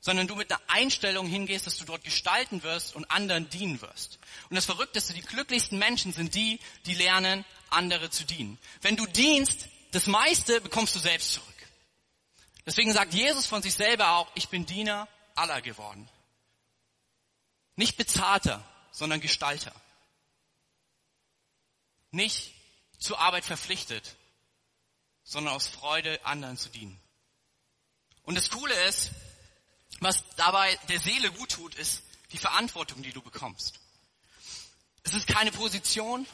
sondern 0.00 0.26
du 0.26 0.34
mit 0.34 0.50
einer 0.50 0.60
Einstellung 0.68 1.26
hingehst, 1.26 1.66
dass 1.66 1.76
du 1.76 1.84
dort 1.84 2.04
gestalten 2.04 2.62
wirst 2.62 2.94
und 2.94 3.10
anderen 3.10 3.48
dienen 3.50 3.80
wirst. 3.82 4.18
Und 4.48 4.56
das 4.56 4.64
Verrückteste, 4.64 5.12
die 5.12 5.20
glücklichsten 5.20 5.78
Menschen 5.78 6.12
sind 6.12 6.34
die, 6.34 6.58
die 6.86 6.94
lernen, 6.94 7.44
andere 7.68 8.10
zu 8.10 8.24
dienen. 8.24 8.58
Wenn 8.80 8.96
du 8.96 9.06
dienst, 9.06 9.68
das 9.92 10.06
meiste 10.06 10.60
bekommst 10.60 10.94
du 10.94 10.98
selbst 10.98 11.32
zurück. 11.32 11.46
Deswegen 12.66 12.92
sagt 12.92 13.14
Jesus 13.14 13.46
von 13.46 13.62
sich 13.62 13.74
selber 13.74 14.16
auch, 14.16 14.30
ich 14.34 14.48
bin 14.48 14.66
Diener 14.66 15.08
aller 15.34 15.60
geworden. 15.60 16.08
Nicht 17.76 17.96
Bezahlter, 17.96 18.64
sondern 18.92 19.20
Gestalter. 19.20 19.74
Nicht 22.10 22.52
zur 22.98 23.20
Arbeit 23.20 23.44
verpflichtet, 23.44 24.16
sondern 25.24 25.54
aus 25.54 25.68
Freude 25.68 26.24
anderen 26.24 26.56
zu 26.56 26.68
dienen. 26.68 27.00
Und 28.22 28.34
das 28.34 28.50
Coole 28.50 28.74
ist, 28.84 29.10
was 30.00 30.24
dabei 30.36 30.76
der 30.88 30.98
Seele 30.98 31.30
gut 31.32 31.52
tut, 31.52 31.74
ist 31.76 32.02
die 32.32 32.38
Verantwortung, 32.38 33.02
die 33.02 33.12
du 33.12 33.22
bekommst. 33.22 33.78
Es 35.02 35.14
ist 35.14 35.26
keine 35.26 35.52
Position. 35.52 36.26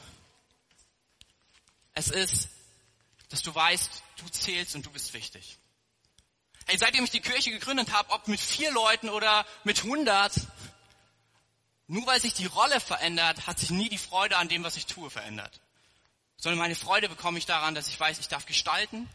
Es 1.92 2.08
ist, 2.08 2.48
dass 3.28 3.42
du 3.42 3.54
weißt, 3.54 4.02
du 4.18 4.28
zählst 4.28 4.74
und 4.74 4.86
du 4.86 4.90
bist 4.90 5.12
wichtig. 5.14 5.58
Hey, 6.66 6.78
seitdem 6.78 7.04
ich 7.04 7.10
die 7.10 7.20
Kirche 7.20 7.50
gegründet 7.50 7.92
habe, 7.92 8.10
ob 8.10 8.28
mit 8.28 8.40
vier 8.40 8.72
Leuten 8.72 9.08
oder 9.08 9.46
mit 9.64 9.82
hundert, 9.84 10.34
nur 11.86 12.06
weil 12.06 12.20
sich 12.20 12.34
die 12.34 12.46
Rolle 12.46 12.80
verändert, 12.80 13.46
hat 13.46 13.58
sich 13.58 13.70
nie 13.70 13.88
die 13.88 13.98
Freude 13.98 14.36
an 14.36 14.48
dem, 14.48 14.64
was 14.64 14.76
ich 14.76 14.86
tue, 14.86 15.08
verändert. 15.08 15.60
Sondern 16.36 16.58
meine 16.58 16.74
Freude 16.74 17.08
bekomme 17.08 17.38
ich 17.38 17.46
daran, 17.46 17.74
dass 17.74 17.88
ich 17.88 17.98
weiß, 17.98 18.18
ich 18.18 18.28
darf 18.28 18.46
gestalten, 18.46 19.08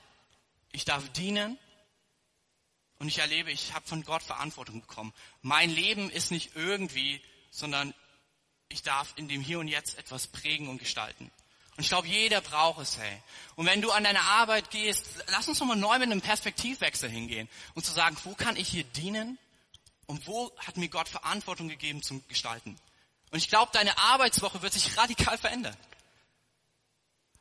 ich 0.72 0.86
darf 0.86 1.08
dienen 1.10 1.60
und 3.02 3.08
ich 3.08 3.18
erlebe, 3.18 3.52
ich 3.52 3.74
habe 3.74 3.88
von 3.88 4.04
Gott 4.04 4.22
Verantwortung 4.22 4.82
bekommen. 4.82 5.12
Mein 5.42 5.72
Leben 5.72 6.12
ist 6.12 6.30
nicht 6.30 6.56
irgendwie, 6.56 7.20
sondern 7.50 7.96
ich 8.70 8.84
darf 8.84 9.14
in 9.16 9.28
dem 9.28 9.42
Hier 9.42 9.58
und 9.58 9.68
Jetzt 9.68 9.98
etwas 9.98 10.28
prägen 10.28 10.68
und 10.68 10.78
gestalten. 10.78 11.32
Und 11.76 11.84
ich 11.84 11.90
glaube, 11.90 12.08
jeder 12.08 12.42
braucht 12.42 12.80
es, 12.80 13.00
hey. 13.00 13.24
Und 13.56 13.66
wenn 13.66 13.82
du 13.82 13.90
an 13.90 14.04
deine 14.04 14.22
Arbeit 14.22 14.70
gehst, 14.70 15.08
lass 15.30 15.48
uns 15.48 15.60
nochmal 15.60 15.78
neu 15.78 15.98
mit 15.98 16.12
einem 16.12 16.22
Perspektivwechsel 16.22 17.10
hingehen 17.10 17.50
und 17.74 17.84
zu 17.84 17.92
sagen, 17.92 18.16
wo 18.24 18.36
kann 18.36 18.56
ich 18.56 18.68
hier 18.68 18.84
dienen 18.84 19.40
und 20.06 20.28
wo 20.28 20.56
hat 20.58 20.78
mir 20.78 20.88
Gott 20.88 21.10
Verantwortung 21.10 21.70
gegeben 21.70 22.04
zum 22.04 22.24
Gestalten. 22.28 22.78
Und 23.32 23.40
ich 23.40 23.50
glaube, 23.50 23.72
deine 23.74 23.98
Arbeitswoche 23.98 24.62
wird 24.62 24.74
sich 24.74 24.96
radikal 24.96 25.40
verändern. 25.40 25.76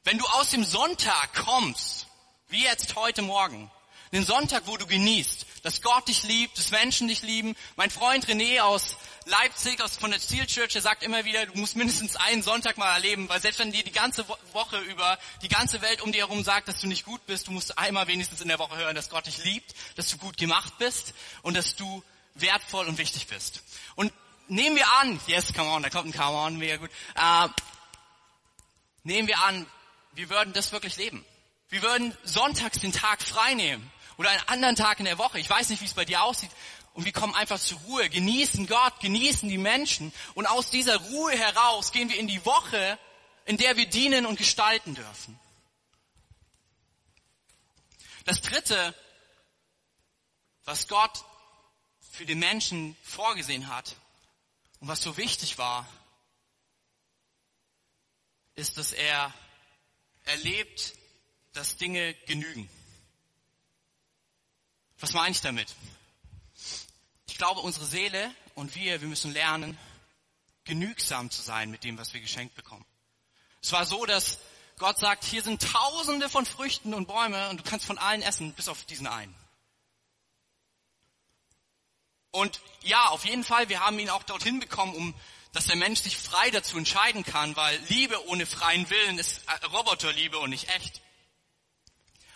Wenn 0.04 0.16
du 0.16 0.24
aus 0.24 0.48
dem 0.48 0.64
Sonntag 0.64 1.34
kommst, 1.34 2.06
wie 2.48 2.62
jetzt 2.62 2.96
heute 2.96 3.20
Morgen, 3.20 3.70
den 4.12 4.24
Sonntag, 4.24 4.66
wo 4.66 4.76
du 4.76 4.86
genießt, 4.86 5.46
dass 5.62 5.82
Gott 5.82 6.08
dich 6.08 6.22
liebt, 6.22 6.58
dass 6.58 6.70
Menschen 6.70 7.08
dich 7.08 7.22
lieben. 7.22 7.56
Mein 7.76 7.90
Freund 7.90 8.26
René 8.26 8.60
aus 8.60 8.96
Leipzig, 9.26 9.80
aus, 9.82 9.96
von 9.96 10.10
der 10.10 10.18
Steel 10.18 10.46
Church, 10.46 10.72
der 10.72 10.82
sagt 10.82 11.02
immer 11.02 11.24
wieder, 11.24 11.46
du 11.46 11.58
musst 11.58 11.76
mindestens 11.76 12.16
einen 12.16 12.42
Sonntag 12.42 12.78
mal 12.78 12.92
erleben, 12.92 13.28
weil 13.28 13.40
selbst 13.40 13.58
wenn 13.60 13.72
dir 13.72 13.84
die 13.84 13.92
ganze 13.92 14.26
Woche 14.52 14.78
über 14.80 15.18
die 15.42 15.48
ganze 15.48 15.82
Welt 15.82 16.00
um 16.00 16.12
dir 16.12 16.26
herum 16.26 16.42
sagt, 16.42 16.68
dass 16.68 16.80
du 16.80 16.86
nicht 16.86 17.04
gut 17.04 17.24
bist, 17.26 17.46
du 17.46 17.52
musst 17.52 17.78
einmal 17.78 18.06
wenigstens 18.06 18.40
in 18.40 18.48
der 18.48 18.58
Woche 18.58 18.76
hören, 18.76 18.94
dass 18.94 19.10
Gott 19.10 19.26
dich 19.26 19.44
liebt, 19.44 19.74
dass 19.96 20.08
du 20.08 20.16
gut 20.16 20.36
gemacht 20.36 20.78
bist 20.78 21.14
und 21.42 21.56
dass 21.56 21.76
du 21.76 22.02
wertvoll 22.34 22.86
und 22.86 22.98
wichtig 22.98 23.26
bist. 23.26 23.62
Und 23.94 24.12
nehmen 24.48 24.76
wir 24.76 24.90
an, 24.94 25.20
yes, 25.26 25.52
come 25.52 25.70
on, 25.70 25.82
da 25.82 25.90
kommt 25.90 26.06
ein 26.06 26.18
come 26.18 26.36
on, 26.36 26.56
mega 26.56 26.76
gut. 26.76 26.90
Äh, 27.14 27.48
nehmen 29.04 29.28
wir 29.28 29.40
an, 29.40 29.66
wir 30.12 30.30
würden 30.30 30.52
das 30.52 30.72
wirklich 30.72 30.96
leben. 30.96 31.24
Wir 31.68 31.82
würden 31.82 32.16
sonntags 32.24 32.80
den 32.80 32.92
Tag 32.92 33.22
frei 33.22 33.54
nehmen 33.54 33.92
oder 34.20 34.28
einen 34.28 34.48
anderen 34.48 34.76
Tag 34.76 34.98
in 34.98 35.06
der 35.06 35.16
Woche. 35.16 35.40
Ich 35.40 35.48
weiß 35.48 35.70
nicht, 35.70 35.80
wie 35.80 35.86
es 35.86 35.94
bei 35.94 36.04
dir 36.04 36.22
aussieht. 36.22 36.50
Und 36.92 37.06
wir 37.06 37.12
kommen 37.12 37.34
einfach 37.34 37.58
zur 37.58 37.78
Ruhe, 37.80 38.10
genießen 38.10 38.66
Gott, 38.66 39.00
genießen 39.00 39.48
die 39.48 39.56
Menschen. 39.56 40.12
Und 40.34 40.44
aus 40.44 40.68
dieser 40.68 40.98
Ruhe 40.98 41.32
heraus 41.32 41.90
gehen 41.90 42.10
wir 42.10 42.18
in 42.18 42.26
die 42.26 42.44
Woche, 42.44 42.98
in 43.46 43.56
der 43.56 43.78
wir 43.78 43.86
dienen 43.86 44.26
und 44.26 44.36
gestalten 44.36 44.94
dürfen. 44.94 45.40
Das 48.26 48.42
Dritte, 48.42 48.94
was 50.64 50.86
Gott 50.86 51.24
für 52.12 52.26
den 52.26 52.40
Menschen 52.40 52.98
vorgesehen 53.02 53.74
hat 53.74 53.96
und 54.80 54.88
was 54.88 55.00
so 55.00 55.16
wichtig 55.16 55.56
war, 55.56 55.88
ist, 58.54 58.76
dass 58.76 58.92
er 58.92 59.32
erlebt, 60.24 60.92
dass 61.54 61.78
Dinge 61.78 62.12
genügen. 62.26 62.68
Was 65.00 65.14
meine 65.14 65.30
ich 65.30 65.40
damit? 65.40 65.74
Ich 67.26 67.38
glaube, 67.38 67.60
unsere 67.60 67.86
Seele 67.86 68.30
und 68.54 68.74
wir, 68.74 69.00
wir 69.00 69.08
müssen 69.08 69.32
lernen, 69.32 69.78
genügsam 70.64 71.30
zu 71.30 71.40
sein 71.40 71.70
mit 71.70 71.84
dem, 71.84 71.96
was 71.96 72.12
wir 72.12 72.20
geschenkt 72.20 72.54
bekommen. 72.54 72.84
Es 73.62 73.72
war 73.72 73.86
so, 73.86 74.04
dass 74.04 74.38
Gott 74.78 74.98
sagt, 74.98 75.24
hier 75.24 75.42
sind 75.42 75.62
tausende 75.62 76.28
von 76.28 76.44
Früchten 76.44 76.94
und 76.94 77.06
Bäume 77.06 77.48
und 77.48 77.58
du 77.58 77.64
kannst 77.64 77.86
von 77.86 77.98
allen 77.98 78.22
essen, 78.22 78.52
bis 78.52 78.68
auf 78.68 78.84
diesen 78.84 79.06
einen. 79.06 79.34
Und 82.30 82.60
ja, 82.82 83.08
auf 83.08 83.24
jeden 83.24 83.42
Fall, 83.42 83.68
wir 83.68 83.80
haben 83.80 83.98
ihn 83.98 84.10
auch 84.10 84.22
dorthin 84.22 84.60
bekommen, 84.60 84.94
um, 84.94 85.14
dass 85.52 85.66
der 85.66 85.76
Mensch 85.76 86.00
sich 86.00 86.16
frei 86.16 86.50
dazu 86.50 86.78
entscheiden 86.78 87.24
kann, 87.24 87.56
weil 87.56 87.76
Liebe 87.88 88.28
ohne 88.28 88.46
freien 88.46 88.88
Willen 88.88 89.18
ist 89.18 89.42
Roboterliebe 89.72 90.38
und 90.38 90.50
nicht 90.50 90.68
echt. 90.68 91.00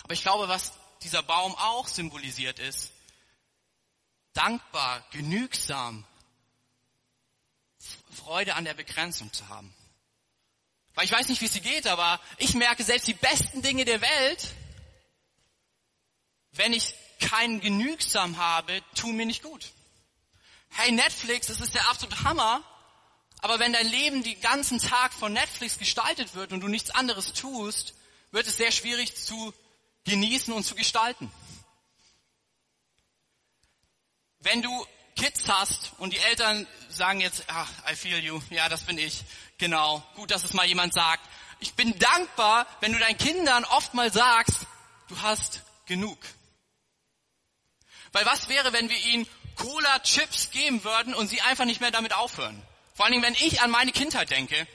Aber 0.02 0.14
ich 0.14 0.22
glaube, 0.22 0.48
was 0.48 0.72
dieser 1.04 1.22
Baum 1.22 1.54
auch 1.54 1.86
symbolisiert 1.86 2.58
ist. 2.58 2.90
Dankbar, 4.32 5.04
genügsam, 5.12 6.04
Freude 8.10 8.54
an 8.54 8.64
der 8.64 8.74
Begrenzung 8.74 9.32
zu 9.32 9.48
haben. 9.48 9.72
Weil 10.94 11.04
ich 11.04 11.12
weiß 11.12 11.28
nicht, 11.28 11.40
wie 11.40 11.46
es 11.46 11.52
dir 11.52 11.60
geht, 11.60 11.86
aber 11.86 12.20
ich 12.38 12.54
merke 12.54 12.82
selbst 12.82 13.06
die 13.06 13.14
besten 13.14 13.62
Dinge 13.62 13.84
der 13.84 14.00
Welt, 14.00 14.54
wenn 16.52 16.72
ich 16.72 16.94
keinen 17.20 17.60
Genügsam 17.60 18.36
habe, 18.36 18.82
tun 18.94 19.16
mir 19.16 19.26
nicht 19.26 19.42
gut. 19.42 19.72
Hey 20.70 20.90
Netflix, 20.92 21.48
das 21.48 21.60
ist 21.60 21.74
der 21.74 21.88
absolute 21.88 22.24
Hammer, 22.24 22.62
Aber 23.44 23.58
wenn 23.58 23.74
dein 23.74 23.86
Leben 23.86 24.22
den 24.22 24.40
ganzen 24.40 24.78
Tag 24.78 25.12
von 25.12 25.34
Netflix 25.34 25.78
gestaltet 25.78 26.34
wird 26.34 26.52
und 26.52 26.60
du 26.60 26.68
nichts 26.68 26.90
anderes 26.90 27.34
tust, 27.34 27.92
wird 28.30 28.46
es 28.46 28.56
sehr 28.56 28.72
schwierig 28.72 29.14
zu 29.16 29.52
genießen 30.04 30.52
und 30.52 30.64
zu 30.64 30.74
gestalten. 30.74 31.30
Wenn 34.40 34.62
du 34.62 34.86
Kids 35.16 35.48
hast 35.48 35.92
und 35.98 36.12
die 36.12 36.18
Eltern 36.18 36.66
sagen 36.88 37.20
jetzt, 37.20 37.44
ah, 37.48 37.66
I 37.90 37.94
feel 37.94 38.18
you, 38.18 38.40
ja, 38.50 38.68
das 38.68 38.82
bin 38.82 38.98
ich, 38.98 39.24
genau, 39.58 40.02
gut, 40.14 40.30
dass 40.30 40.44
es 40.44 40.52
mal 40.52 40.66
jemand 40.66 40.92
sagt. 40.92 41.22
Ich 41.60 41.74
bin 41.74 41.98
dankbar, 41.98 42.66
wenn 42.80 42.92
du 42.92 42.98
deinen 42.98 43.16
Kindern 43.16 43.64
oft 43.64 43.94
mal 43.94 44.12
sagst, 44.12 44.66
du 45.08 45.20
hast 45.22 45.62
genug. 45.86 46.18
Weil 48.12 48.26
was 48.26 48.48
wäre, 48.48 48.72
wenn 48.72 48.88
wir 48.88 48.98
ihnen 49.06 49.26
Cola 49.56 49.98
Chips 50.00 50.50
geben 50.50 50.84
würden 50.84 51.14
und 51.14 51.28
sie 51.28 51.40
einfach 51.40 51.64
nicht 51.64 51.80
mehr 51.80 51.90
damit 51.90 52.12
aufhören? 52.12 52.60
Vor 52.94 53.06
allen 53.06 53.12
Dingen, 53.12 53.24
wenn 53.24 53.34
ich 53.34 53.60
an 53.60 53.70
meine 53.70 53.92
Kindheit 53.92 54.30
denke, 54.30 54.66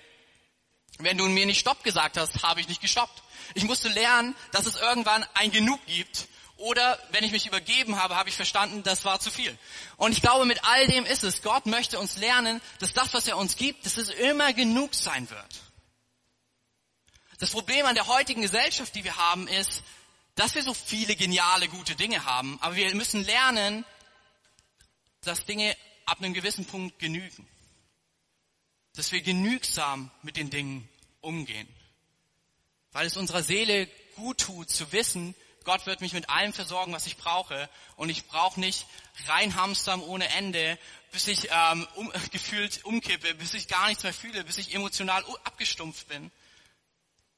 wenn 0.97 1.17
du 1.17 1.25
mir 1.27 1.45
nicht 1.45 1.59
Stopp 1.59 1.83
gesagt 1.83 2.17
hast, 2.17 2.43
habe 2.43 2.59
ich 2.59 2.67
nicht 2.67 2.81
gestoppt. 2.81 3.23
Ich 3.53 3.63
musste 3.63 3.89
lernen, 3.89 4.35
dass 4.51 4.65
es 4.65 4.75
irgendwann 4.75 5.25
ein 5.33 5.51
Genug 5.51 5.85
gibt 5.85 6.27
oder 6.59 6.99
wenn 7.11 7.23
ich 7.23 7.31
mich 7.31 7.47
übergeben 7.47 7.95
habe, 8.01 8.17
habe 8.17 8.27
ich 8.27 8.35
verstanden, 8.35 8.83
das 8.83 9.05
war 9.05 9.21
zu 9.21 9.31
viel. 9.31 9.57
Und 9.95 10.11
ich 10.11 10.21
glaube, 10.21 10.45
mit 10.45 10.65
all 10.65 10.87
dem 10.87 11.05
ist 11.05 11.23
es. 11.23 11.41
Gott 11.41 11.65
möchte 11.65 11.97
uns 11.97 12.17
lernen, 12.17 12.61
dass 12.79 12.91
das, 12.91 13.13
was 13.13 13.27
er 13.27 13.37
uns 13.37 13.55
gibt, 13.55 13.85
dass 13.85 13.95
es 13.95 14.09
immer 14.09 14.51
genug 14.51 14.93
sein 14.93 15.29
wird. 15.29 15.61
Das 17.39 17.51
Problem 17.51 17.85
an 17.85 17.95
der 17.95 18.07
heutigen 18.07 18.41
Gesellschaft, 18.41 18.93
die 18.93 19.05
wir 19.05 19.15
haben, 19.15 19.47
ist, 19.47 19.83
dass 20.35 20.53
wir 20.53 20.63
so 20.63 20.73
viele 20.73 21.15
geniale, 21.15 21.69
gute 21.69 21.95
Dinge 21.95 22.25
haben. 22.25 22.57
Aber 22.61 22.75
wir 22.75 22.93
müssen 22.93 23.23
lernen, 23.23 23.85
dass 25.21 25.45
Dinge 25.45 25.77
ab 26.05 26.17
einem 26.19 26.33
gewissen 26.33 26.65
Punkt 26.65 26.99
genügen. 26.99 27.47
Dass 28.95 29.13
wir 29.13 29.21
genügsam 29.21 30.11
mit 30.23 30.35
den 30.35 30.49
Dingen 30.49 30.89
umgehen. 31.21 31.69
Weil 32.99 33.07
es 33.07 33.15
unserer 33.15 33.43
Seele 33.43 33.87
gut 34.17 34.39
tut 34.39 34.69
zu 34.69 34.91
wissen, 34.91 35.33
Gott 35.63 35.85
wird 35.85 36.01
mich 36.01 36.11
mit 36.11 36.29
allem 36.29 36.51
versorgen, 36.51 36.91
was 36.91 37.07
ich 37.07 37.15
brauche. 37.15 37.69
Und 37.95 38.09
ich 38.09 38.27
brauche 38.27 38.59
nicht 38.59 38.87
reinhamstern 39.25 40.01
ohne 40.01 40.27
Ende, 40.27 40.77
bis 41.13 41.29
ich 41.29 41.47
ähm, 41.49 41.87
um, 41.95 42.11
gefühlt 42.33 42.83
umkippe, 42.83 43.35
bis 43.35 43.53
ich 43.53 43.69
gar 43.69 43.87
nichts 43.87 44.03
mehr 44.03 44.13
fühle, 44.13 44.43
bis 44.43 44.57
ich 44.57 44.75
emotional 44.75 45.23
abgestumpft 45.45 46.09
bin. 46.09 46.29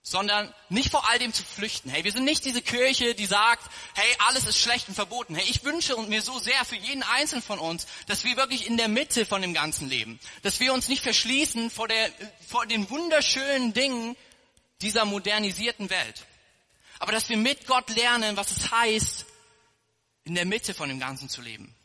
Sondern 0.01 0.51
nicht 0.69 0.89
vor 0.89 1.07
all 1.07 1.19
dem 1.19 1.31
zu 1.31 1.43
flüchten. 1.43 1.91
Hey, 1.91 2.03
wir 2.03 2.11
sind 2.11 2.25
nicht 2.25 2.43
diese 2.43 2.63
Kirche, 2.63 3.13
die 3.13 3.27
sagt, 3.27 3.69
hey, 3.93 4.15
alles 4.27 4.47
ist 4.47 4.57
schlecht 4.57 4.87
und 4.87 4.95
verboten. 4.95 5.35
Hey, 5.35 5.45
ich 5.47 5.63
wünsche 5.63 5.95
mir 5.95 6.23
so 6.23 6.39
sehr 6.39 6.65
für 6.65 6.75
jeden 6.75 7.03
Einzelnen 7.03 7.43
von 7.43 7.59
uns, 7.59 7.85
dass 8.07 8.23
wir 8.23 8.35
wirklich 8.35 8.65
in 8.65 8.77
der 8.77 8.87
Mitte 8.87 9.27
von 9.27 9.43
dem 9.43 9.53
Ganzen 9.53 9.87
leben. 9.89 10.19
Dass 10.41 10.59
wir 10.59 10.73
uns 10.73 10.87
nicht 10.87 11.03
verschließen 11.03 11.69
vor, 11.69 11.87
der, 11.87 12.11
vor 12.49 12.65
den 12.65 12.89
wunderschönen 12.89 13.73
Dingen 13.73 14.17
dieser 14.81 15.05
modernisierten 15.05 15.89
Welt 15.89 16.25
aber 17.01 17.11
dass 17.13 17.29
wir 17.29 17.37
mit 17.37 17.65
Gott 17.65 17.89
lernen, 17.89 18.37
was 18.37 18.51
es 18.51 18.69
heißt, 18.69 19.25
in 20.23 20.35
der 20.35 20.45
Mitte 20.45 20.75
von 20.75 20.87
dem 20.87 20.99
Ganzen 20.99 21.29
zu 21.29 21.41
leben. 21.41 21.75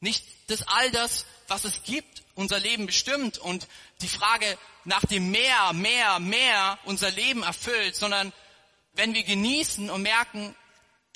Nicht, 0.00 0.24
dass 0.48 0.66
all 0.68 0.90
das, 0.90 1.26
was 1.48 1.66
es 1.66 1.82
gibt, 1.82 2.22
unser 2.34 2.58
Leben 2.58 2.86
bestimmt 2.86 3.36
und 3.36 3.68
die 4.00 4.08
Frage 4.08 4.58
nach 4.84 5.04
dem 5.04 5.30
mehr, 5.30 5.74
mehr, 5.74 6.18
mehr 6.18 6.78
unser 6.84 7.10
Leben 7.10 7.42
erfüllt, 7.42 7.94
sondern 7.94 8.32
wenn 8.94 9.12
wir 9.12 9.22
genießen 9.22 9.90
und 9.90 10.00
merken, 10.00 10.56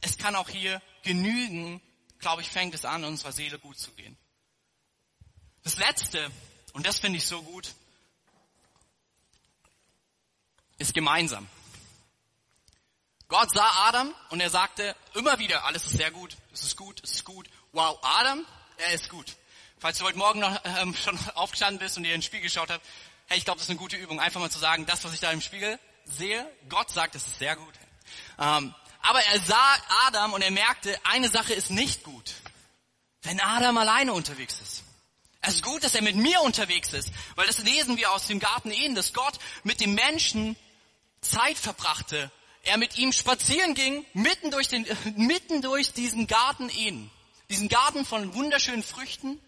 es 0.02 0.18
kann 0.18 0.36
auch 0.36 0.50
hier 0.50 0.82
genügen, 1.02 1.80
glaube 2.18 2.42
ich, 2.42 2.50
fängt 2.50 2.74
es 2.74 2.84
an, 2.84 3.04
unserer 3.04 3.32
Seele 3.32 3.58
gut 3.58 3.78
zu 3.78 3.92
gehen. 3.92 4.18
Das 5.62 5.78
Letzte, 5.78 6.30
und 6.74 6.84
das 6.84 6.98
finde 6.98 7.16
ich 7.16 7.24
so 7.24 7.40
gut, 7.40 7.74
ist 10.80 10.94
gemeinsam. 10.94 11.46
Gott 13.28 13.52
sah 13.52 13.86
Adam 13.86 14.12
und 14.30 14.40
er 14.40 14.50
sagte 14.50 14.96
immer 15.14 15.38
wieder, 15.38 15.64
alles 15.64 15.84
ist 15.84 15.92
sehr 15.92 16.10
gut, 16.10 16.36
es 16.52 16.64
ist 16.64 16.76
gut, 16.76 17.00
es 17.04 17.12
ist 17.12 17.24
gut. 17.24 17.48
Wow, 17.72 17.98
Adam, 18.02 18.44
er 18.78 18.92
ist 18.92 19.08
gut. 19.08 19.36
Falls 19.78 19.98
du 19.98 20.04
heute 20.04 20.18
Morgen 20.18 20.40
noch 20.40 20.60
ähm, 20.80 20.96
schon 20.96 21.16
aufgestanden 21.34 21.78
bist 21.78 21.96
und 21.96 22.02
dir 22.02 22.14
in 22.14 22.20
den 22.20 22.22
Spiegel 22.22 22.44
geschaut 22.44 22.70
hast, 22.70 22.80
hey, 23.28 23.38
ich 23.38 23.44
glaube, 23.44 23.58
das 23.58 23.66
ist 23.66 23.70
eine 23.70 23.78
gute 23.78 23.96
Übung, 23.96 24.18
einfach 24.18 24.40
mal 24.40 24.50
zu 24.50 24.58
sagen, 24.58 24.84
das, 24.86 25.04
was 25.04 25.12
ich 25.12 25.20
da 25.20 25.30
im 25.30 25.40
Spiegel 25.40 25.78
sehe, 26.06 26.50
Gott 26.68 26.90
sagt, 26.90 27.14
es 27.14 27.26
ist 27.26 27.38
sehr 27.38 27.54
gut. 27.54 27.74
Ähm, 28.38 28.74
aber 29.02 29.22
er 29.22 29.40
sah 29.40 29.76
Adam 30.06 30.32
und 30.32 30.42
er 30.42 30.50
merkte, 30.50 30.98
eine 31.04 31.28
Sache 31.28 31.52
ist 31.54 31.70
nicht 31.70 32.02
gut. 32.02 32.34
Wenn 33.22 33.38
Adam 33.40 33.76
alleine 33.78 34.12
unterwegs 34.12 34.60
ist. 34.60 34.82
Es 35.42 35.54
ist 35.54 35.64
gut, 35.64 35.84
dass 35.84 35.94
er 35.94 36.02
mit 36.02 36.16
mir 36.16 36.42
unterwegs 36.42 36.92
ist, 36.92 37.10
weil 37.34 37.46
das 37.46 37.58
lesen 37.58 37.96
wir 37.96 38.12
aus 38.12 38.26
dem 38.26 38.40
Garten 38.40 38.70
Eden, 38.70 38.94
dass 38.94 39.12
Gott 39.12 39.38
mit 39.62 39.80
dem 39.80 39.94
Menschen 39.94 40.56
Zeit 41.20 41.58
verbrachte 41.58 42.30
er 42.62 42.76
mit 42.76 42.98
ihm 42.98 43.12
spazieren 43.12 43.74
ging, 43.74 44.04
mitten 44.12 44.50
durch, 44.50 44.68
den, 44.68 44.86
mitten 45.16 45.62
durch 45.62 45.92
diesen 45.92 46.26
Garten 46.26 46.68
Ehen. 46.68 47.10
Diesen 47.48 47.68
Garten 47.68 48.04
von 48.04 48.34
wunderschönen 48.34 48.82
Früchten, 48.82 49.40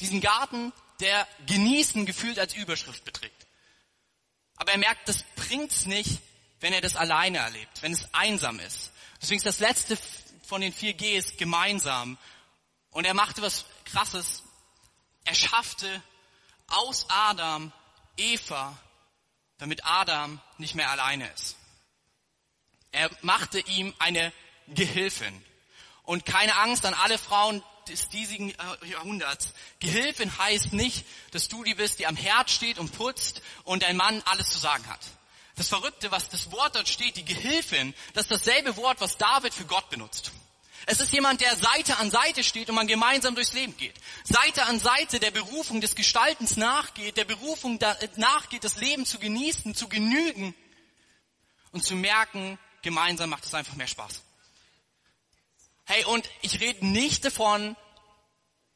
diesen 0.00 0.20
Garten, 0.20 0.72
der 1.00 1.26
genießen 1.46 2.06
gefühlt 2.06 2.38
als 2.38 2.54
Überschrift 2.54 3.04
beträgt. 3.04 3.46
Aber 4.56 4.72
er 4.72 4.78
merkt, 4.78 5.08
das 5.08 5.24
bringt's 5.34 5.86
nicht, 5.86 6.20
wenn 6.60 6.72
er 6.72 6.82
das 6.82 6.96
alleine 6.96 7.38
erlebt, 7.38 7.82
wenn 7.82 7.92
es 7.92 8.12
einsam 8.12 8.60
ist. 8.60 8.92
Deswegen 9.20 9.38
ist 9.38 9.46
das 9.46 9.60
letzte 9.60 9.98
von 10.46 10.60
den 10.60 10.72
vier 10.72 10.92
Gs 10.92 11.36
gemeinsam. 11.36 12.18
Und 12.90 13.06
er 13.06 13.14
machte 13.14 13.40
was 13.40 13.64
Krasses. 13.86 14.42
Er 15.24 15.34
schaffte 15.34 16.02
aus 16.68 17.06
Adam 17.08 17.72
Eva, 18.16 18.78
damit 19.60 19.84
Adam 19.84 20.40
nicht 20.58 20.74
mehr 20.74 20.90
alleine 20.90 21.30
ist. 21.32 21.56
Er 22.92 23.10
machte 23.22 23.60
ihm 23.60 23.94
eine 23.98 24.32
Gehilfin. 24.66 25.44
Und 26.02 26.26
keine 26.26 26.56
Angst 26.56 26.84
an 26.86 26.94
alle 26.94 27.18
Frauen 27.18 27.62
des 27.88 28.08
diesigen 28.08 28.50
äh, 28.50 28.86
Jahrhunderts. 28.88 29.52
Gehilfin 29.78 30.36
heißt 30.38 30.72
nicht, 30.72 31.04
dass 31.32 31.48
du 31.48 31.62
die 31.62 31.74
bist, 31.74 31.98
die 31.98 32.06
am 32.06 32.16
Herd 32.16 32.50
steht 32.50 32.78
und 32.78 32.92
putzt 32.92 33.42
und 33.64 33.82
dein 33.82 33.96
Mann 33.96 34.22
alles 34.24 34.50
zu 34.50 34.58
sagen 34.58 34.86
hat. 34.88 35.00
Das 35.56 35.68
Verrückte, 35.68 36.10
was 36.10 36.28
das 36.30 36.50
Wort 36.52 36.74
dort 36.74 36.88
steht, 36.88 37.16
die 37.16 37.24
Gehilfin, 37.24 37.94
das 38.14 38.24
ist 38.24 38.30
dasselbe 38.30 38.76
Wort, 38.76 39.00
was 39.00 39.18
David 39.18 39.52
für 39.52 39.66
Gott 39.66 39.90
benutzt. 39.90 40.32
Es 40.90 40.98
ist 40.98 41.12
jemand, 41.12 41.40
der 41.40 41.56
Seite 41.56 41.98
an 41.98 42.10
Seite 42.10 42.42
steht 42.42 42.68
und 42.68 42.74
man 42.74 42.88
gemeinsam 42.88 43.36
durchs 43.36 43.52
Leben 43.52 43.76
geht. 43.76 43.94
Seite 44.24 44.66
an 44.66 44.80
Seite 44.80 45.20
der 45.20 45.30
Berufung 45.30 45.80
des 45.80 45.94
Gestaltens 45.94 46.56
nachgeht, 46.56 47.16
der 47.16 47.24
Berufung 47.24 47.78
nachgeht, 48.16 48.64
das 48.64 48.74
Leben 48.74 49.06
zu 49.06 49.20
genießen, 49.20 49.76
zu 49.76 49.88
genügen 49.88 50.52
und 51.70 51.84
zu 51.84 51.94
merken, 51.94 52.58
gemeinsam 52.82 53.30
macht 53.30 53.44
es 53.44 53.54
einfach 53.54 53.76
mehr 53.76 53.86
Spaß. 53.86 54.20
Hey, 55.84 56.04
und 56.06 56.28
ich 56.42 56.58
rede 56.58 56.84
nicht 56.84 57.24
davon, 57.24 57.76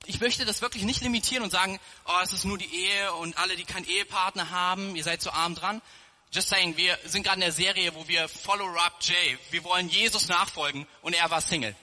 ich 0.07 0.20
möchte 0.20 0.44
das 0.44 0.62
wirklich 0.62 0.85
nicht 0.85 1.03
limitieren 1.03 1.42
und 1.42 1.50
sagen, 1.50 1.81
oh, 2.07 2.20
es 2.22 2.33
ist 2.33 2.44
nur 2.44 2.59
die 2.59 2.72
Ehe 2.72 3.12
und 3.14 3.37
alle, 3.38 3.57
die 3.57 3.64
keinen 3.64 3.88
Ehepartner 3.88 4.50
haben, 4.50 4.94
ihr 4.94 5.03
seid 5.03 5.20
so 5.20 5.31
arm 5.31 5.57
dran. 5.57 5.83
Just 6.31 6.48
saying, 6.48 6.77
wir 6.77 6.96
sind 7.07 7.24
gerade 7.24 7.37
in 7.37 7.40
der 7.42 7.53
Serie, 7.53 7.92
wo 7.94 8.07
wir 8.07 8.29
Follow 8.29 8.68
Up 8.79 8.98
Jay, 9.00 9.38
wir 9.50 9.64
wollen 9.64 9.88
Jesus 9.88 10.29
nachfolgen 10.29 10.87
und 11.03 11.12
er 11.12 11.29
war 11.31 11.40
Single. 11.40 11.74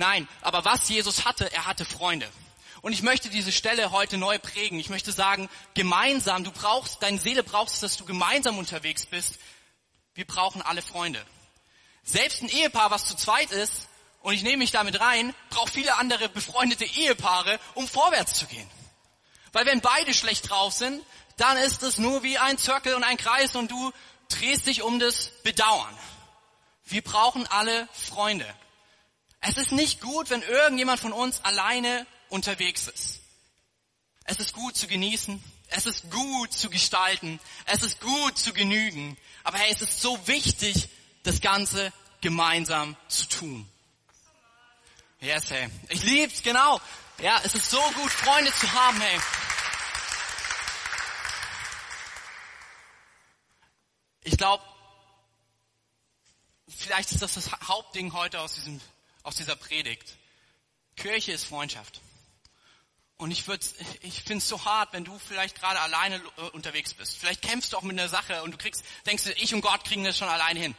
Nein, 0.00 0.26
aber 0.40 0.64
was 0.64 0.88
Jesus 0.88 1.26
hatte, 1.26 1.52
er 1.52 1.66
hatte 1.66 1.84
Freunde. 1.84 2.26
Und 2.80 2.94
ich 2.94 3.02
möchte 3.02 3.28
diese 3.28 3.52
Stelle 3.52 3.90
heute 3.90 4.16
neu 4.16 4.38
prägen. 4.38 4.78
Ich 4.78 4.88
möchte 4.88 5.12
sagen, 5.12 5.50
gemeinsam, 5.74 6.42
du 6.42 6.50
brauchst, 6.50 7.02
deine 7.02 7.18
Seele 7.18 7.42
brauchst, 7.42 7.82
dass 7.82 7.98
du 7.98 8.06
gemeinsam 8.06 8.56
unterwegs 8.56 9.04
bist. 9.04 9.34
Wir 10.14 10.26
brauchen 10.26 10.62
alle 10.62 10.80
Freunde. 10.80 11.22
Selbst 12.02 12.40
ein 12.40 12.48
Ehepaar, 12.48 12.90
was 12.90 13.04
zu 13.04 13.14
zweit 13.14 13.50
ist, 13.50 13.88
und 14.22 14.32
ich 14.32 14.42
nehme 14.42 14.56
mich 14.56 14.70
damit 14.70 14.98
rein, 15.00 15.34
braucht 15.50 15.74
viele 15.74 15.94
andere 15.96 16.30
befreundete 16.30 16.86
Ehepaare, 16.86 17.60
um 17.74 17.86
vorwärts 17.86 18.32
zu 18.32 18.46
gehen. 18.46 18.70
Weil 19.52 19.66
wenn 19.66 19.82
beide 19.82 20.14
schlecht 20.14 20.48
drauf 20.48 20.72
sind, 20.72 21.04
dann 21.36 21.58
ist 21.58 21.82
es 21.82 21.98
nur 21.98 22.22
wie 22.22 22.38
ein 22.38 22.56
Zirkel 22.56 22.94
und 22.94 23.04
ein 23.04 23.18
Kreis 23.18 23.54
und 23.54 23.70
du 23.70 23.92
drehst 24.30 24.66
dich 24.66 24.80
um 24.80 24.98
das 24.98 25.30
Bedauern. 25.42 25.94
Wir 26.86 27.02
brauchen 27.02 27.46
alle 27.48 27.86
Freunde. 27.92 28.46
Es 29.40 29.56
ist 29.56 29.72
nicht 29.72 30.00
gut, 30.00 30.30
wenn 30.30 30.42
irgendjemand 30.42 31.00
von 31.00 31.12
uns 31.12 31.42
alleine 31.44 32.06
unterwegs 32.28 32.88
ist. 32.88 33.20
Es 34.24 34.38
ist 34.38 34.52
gut 34.52 34.76
zu 34.76 34.86
genießen. 34.86 35.42
Es 35.68 35.86
ist 35.86 36.10
gut 36.10 36.52
zu 36.52 36.68
gestalten. 36.68 37.40
Es 37.64 37.82
ist 37.82 38.00
gut 38.00 38.36
zu 38.36 38.52
genügen. 38.52 39.16
Aber 39.44 39.58
hey, 39.58 39.72
es 39.72 39.82
ist 39.82 40.00
so 40.00 40.26
wichtig, 40.26 40.88
das 41.22 41.40
Ganze 41.40 41.92
gemeinsam 42.20 42.96
zu 43.08 43.26
tun. 43.26 43.68
Yes, 45.20 45.50
hey. 45.50 45.68
Ich 45.88 46.02
lieb's, 46.02 46.42
genau. 46.42 46.80
Ja, 47.18 47.40
es 47.44 47.54
ist 47.54 47.70
so 47.70 47.80
gut, 47.96 48.10
Freunde 48.10 48.52
zu 48.52 48.70
haben, 48.72 49.00
hey. 49.00 49.20
Ich 54.22 54.36
glaube, 54.36 54.64
vielleicht 56.68 57.12
ist 57.12 57.22
das 57.22 57.34
das 57.34 57.50
Hauptding 57.68 58.12
heute 58.12 58.40
aus, 58.40 58.54
diesem, 58.54 58.80
aus 59.22 59.36
dieser 59.36 59.56
Predigt. 59.56 60.16
Kirche 60.96 61.32
ist 61.32 61.44
Freundschaft. 61.44 62.00
Und 63.16 63.30
ich, 63.30 63.46
würd, 63.46 63.62
ich 64.00 64.22
finde 64.22 64.38
es 64.38 64.48
so 64.48 64.64
hart, 64.64 64.94
wenn 64.94 65.04
du 65.04 65.18
vielleicht 65.18 65.60
gerade 65.60 65.78
alleine 65.80 66.22
äh, 66.38 66.42
unterwegs 66.52 66.94
bist. 66.94 67.18
Vielleicht 67.18 67.42
kämpfst 67.42 67.72
du 67.72 67.76
auch 67.76 67.82
mit 67.82 67.98
einer 67.98 68.08
Sache 68.08 68.42
und 68.42 68.52
du 68.52 68.56
kriegst, 68.56 68.82
denkst 69.06 69.24
du, 69.24 69.32
ich 69.32 69.54
und 69.54 69.60
Gott 69.60 69.84
kriegen 69.84 70.04
das 70.04 70.16
schon 70.16 70.28
alleine 70.28 70.58
hin. 70.58 70.74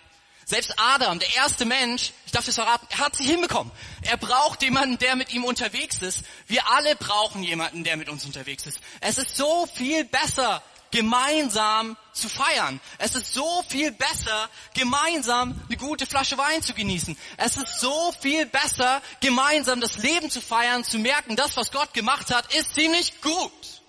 Selbst 0.45 0.73
Adam, 0.77 1.19
der 1.19 1.33
erste 1.35 1.65
Mensch, 1.65 2.13
ich 2.25 2.31
darf 2.31 2.45
das 2.45 2.55
verraten, 2.55 2.87
er 2.89 2.97
hat 2.97 3.15
sich 3.15 3.27
hinbekommen. 3.27 3.71
Er 4.01 4.17
braucht 4.17 4.63
jemanden, 4.63 4.97
der 4.97 5.15
mit 5.15 5.31
ihm 5.31 5.43
unterwegs 5.43 6.01
ist. 6.01 6.23
Wir 6.47 6.67
alle 6.67 6.95
brauchen 6.95 7.43
jemanden, 7.43 7.83
der 7.83 7.95
mit 7.95 8.09
uns 8.09 8.25
unterwegs 8.25 8.65
ist. 8.65 8.79
Es 9.01 9.19
ist 9.19 9.35
so 9.35 9.67
viel 9.67 10.03
besser, 10.03 10.63
gemeinsam 10.91 11.97
zu 12.13 12.29
feiern. 12.29 12.79
Es 12.97 13.15
ist 13.15 13.33
so 13.33 13.63
viel 13.67 13.91
besser, 13.91 14.49
gemeinsam 14.73 15.59
eine 15.67 15.77
gute 15.77 16.05
Flasche 16.05 16.37
Wein 16.37 16.61
zu 16.61 16.73
genießen. 16.73 17.17
Es 17.37 17.57
ist 17.57 17.79
so 17.79 18.11
viel 18.19 18.45
besser, 18.45 19.01
gemeinsam 19.21 19.81
das 19.81 19.97
Leben 19.97 20.29
zu 20.29 20.41
feiern, 20.41 20.83
zu 20.83 20.99
merken, 20.99 21.35
das, 21.35 21.57
was 21.57 21.71
Gott 21.71 21.93
gemacht 21.93 22.33
hat, 22.33 22.53
ist 22.53 22.75
ziemlich 22.75 23.21
gut. 23.21 23.81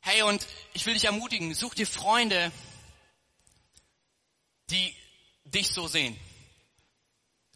Hey, 0.00 0.22
und 0.22 0.46
ich 0.72 0.86
will 0.86 0.94
dich 0.94 1.04
ermutigen, 1.04 1.54
such 1.54 1.74
dir 1.74 1.86
Freunde, 1.86 2.50
die 4.70 4.94
dich 5.44 5.68
so 5.68 5.86
sehen, 5.86 6.18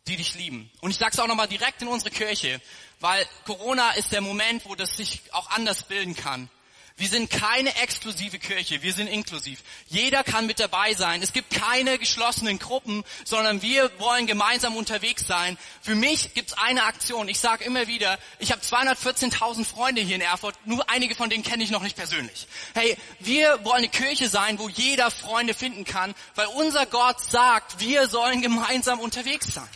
die 0.09 0.17
dich 0.17 0.35
lieben. 0.35 0.71
Und 0.81 0.91
ich 0.91 0.99
sage 0.99 1.12
es 1.12 1.21
auch 1.21 1.27
nochmal 1.27 1.49
direkt 1.49 1.83
in 1.83 1.88
unsere 1.88 2.11
Kirche. 2.11 2.61
Weil 3.01 3.27
Corona 3.47 3.91
ist 3.93 4.12
der 4.12 4.21
Moment, 4.21 4.65
wo 4.65 4.75
das 4.75 4.97
sich 4.97 5.23
auch 5.33 5.51
anders 5.51 5.85
bilden 5.85 6.15
kann. 6.15 6.49
Wir 6.97 7.09
sind 7.09 7.31
keine 7.31 7.75
exklusive 7.77 8.38
Kirche, 8.38 8.83
wir 8.83 8.93
sind 8.93 9.07
inklusiv. 9.07 9.61
Jeder 9.88 10.23
kann 10.23 10.47
mit 10.47 10.61
dabei 10.61 10.93
sein. 10.95 11.23
Es 11.23 11.33
gibt 11.33 11.51
keine 11.51 11.99
geschlossenen 11.99 12.59
Gruppen, 12.59 13.03
sondern 13.25 13.62
wir 13.62 13.91
wollen 13.99 14.27
gemeinsam 14.27 14.77
unterwegs 14.77 15.27
sein. 15.27 15.57
Für 15.81 15.95
mich 15.95 16.35
gibt's 16.35 16.53
eine 16.53 16.85
Aktion. 16.85 17.29
Ich 17.29 17.41
sage 17.41 17.65
immer 17.65 17.87
wieder, 17.87 18.19
ich 18.38 18.53
habe 18.53 18.61
214.000 18.61 19.65
Freunde 19.65 20.03
hier 20.03 20.17
in 20.17 20.23
Erfurt, 20.23 20.55
nur 20.67 20.88
einige 20.91 21.15
von 21.15 21.31
denen 21.31 21.43
kenne 21.43 21.65
ich 21.65 21.71
noch 21.71 21.83
nicht 21.83 21.97
persönlich. 21.97 22.47
Hey, 22.75 22.97
wir 23.21 23.65
wollen 23.65 23.79
eine 23.79 23.88
Kirche 23.88 24.29
sein, 24.29 24.59
wo 24.59 24.69
jeder 24.69 25.11
Freunde 25.11 25.55
finden 25.55 25.85
kann, 25.85 26.15
weil 26.35 26.47
unser 26.49 26.85
Gott 26.87 27.21
sagt, 27.21 27.81
wir 27.81 28.07
sollen 28.07 28.43
gemeinsam 28.43 29.01
unterwegs 29.01 29.55
sein. 29.55 29.69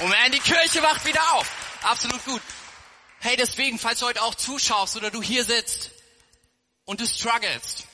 Man, 0.00 0.30
die 0.30 0.38
Kirche 0.38 0.80
wacht 0.82 1.04
wieder 1.04 1.34
auf. 1.34 1.50
Absolut 1.82 2.24
gut. 2.24 2.42
Hey, 3.20 3.36
deswegen, 3.36 3.78
falls 3.78 3.98
du 3.98 4.06
heute 4.06 4.22
auch 4.22 4.34
zuschaust 4.34 4.96
oder 4.96 5.10
du 5.10 5.20
hier 5.20 5.44
sitzt 5.44 5.90
und 6.84 7.00
du 7.00 7.06
strugglest. 7.06 7.84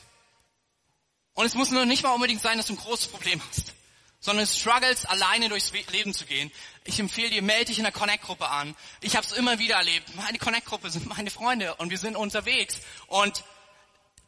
Und 1.32 1.46
es 1.46 1.54
muss 1.54 1.70
nur 1.70 1.86
nicht 1.86 2.02
mal 2.02 2.12
unbedingt 2.12 2.42
sein, 2.42 2.58
dass 2.58 2.66
du 2.66 2.74
ein 2.74 2.78
großes 2.78 3.08
Problem 3.08 3.40
hast, 3.48 3.72
sondern 4.20 4.44
du 4.44 4.52
struggles, 4.52 5.06
alleine 5.06 5.48
durchs 5.48 5.72
Leben 5.90 6.12
zu 6.12 6.26
gehen. 6.26 6.52
Ich 6.84 7.00
empfehle 7.00 7.30
dir, 7.30 7.42
melde 7.42 7.66
dich 7.66 7.78
in 7.78 7.84
der 7.84 7.92
Connect-Gruppe 7.92 8.48
an. 8.48 8.76
Ich 9.00 9.16
habe 9.16 9.26
es 9.26 9.32
immer 9.32 9.58
wieder 9.58 9.76
erlebt. 9.76 10.14
Meine 10.14 10.38
Connect-Gruppe 10.38 10.90
sind 10.90 11.06
meine 11.06 11.30
Freunde 11.30 11.74
und 11.76 11.88
wir 11.88 11.98
sind 11.98 12.16
unterwegs. 12.16 12.80
Und 13.06 13.44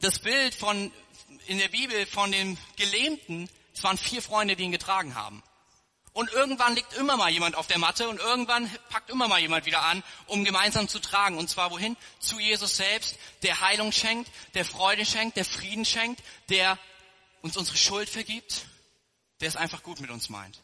das 0.01 0.19
Bild 0.19 0.55
von 0.55 0.91
in 1.47 1.59
der 1.59 1.69
Bibel 1.69 2.07
von 2.07 2.33
den 2.33 2.59
Gelähmten, 2.77 3.51
es 3.75 3.85
waren 3.85 3.99
vier 3.99 4.23
Freunde, 4.23 4.57
die 4.57 4.65
ihn 4.65 4.73
getragen 4.73 5.15
haben. 5.15 5.43
Und 6.17 6.33
irgendwann 6.33 6.75
liegt 6.75 6.95
immer 6.95 7.19
mal 7.19 7.31
jemand 7.31 7.57
auf 7.57 7.67
der 7.67 7.77
Matte 7.77 8.09
und 8.09 8.19
irgendwann 8.19 8.71
packt 8.89 9.11
immer 9.11 9.29
mal 9.29 9.39
jemand 9.39 9.67
wieder 9.67 9.83
an, 9.83 10.03
um 10.25 10.47
gemeinsam 10.47 10.89
zu 10.89 10.99
tragen. 10.99 11.37
Und 11.37 11.51
zwar 11.51 11.71
wohin? 11.71 11.95
Zu 12.21 12.41
Jesus 12.41 12.79
selbst, 12.79 13.19
der 13.43 13.61
Heilung 13.61 13.93
schenkt, 13.93 14.31
der 14.55 14.65
Freude 14.65 15.05
schenkt, 15.05 15.37
der 15.37 15.45
Frieden 15.45 15.85
schenkt, 15.85 16.23
der 16.49 16.79
uns 17.43 17.59
unsere 17.59 17.77
Schuld 17.77 18.09
vergibt, 18.09 18.65
der 19.41 19.49
es 19.49 19.57
einfach 19.57 19.83
gut 19.83 20.01
mit 20.01 20.09
uns 20.09 20.31
meint. 20.31 20.63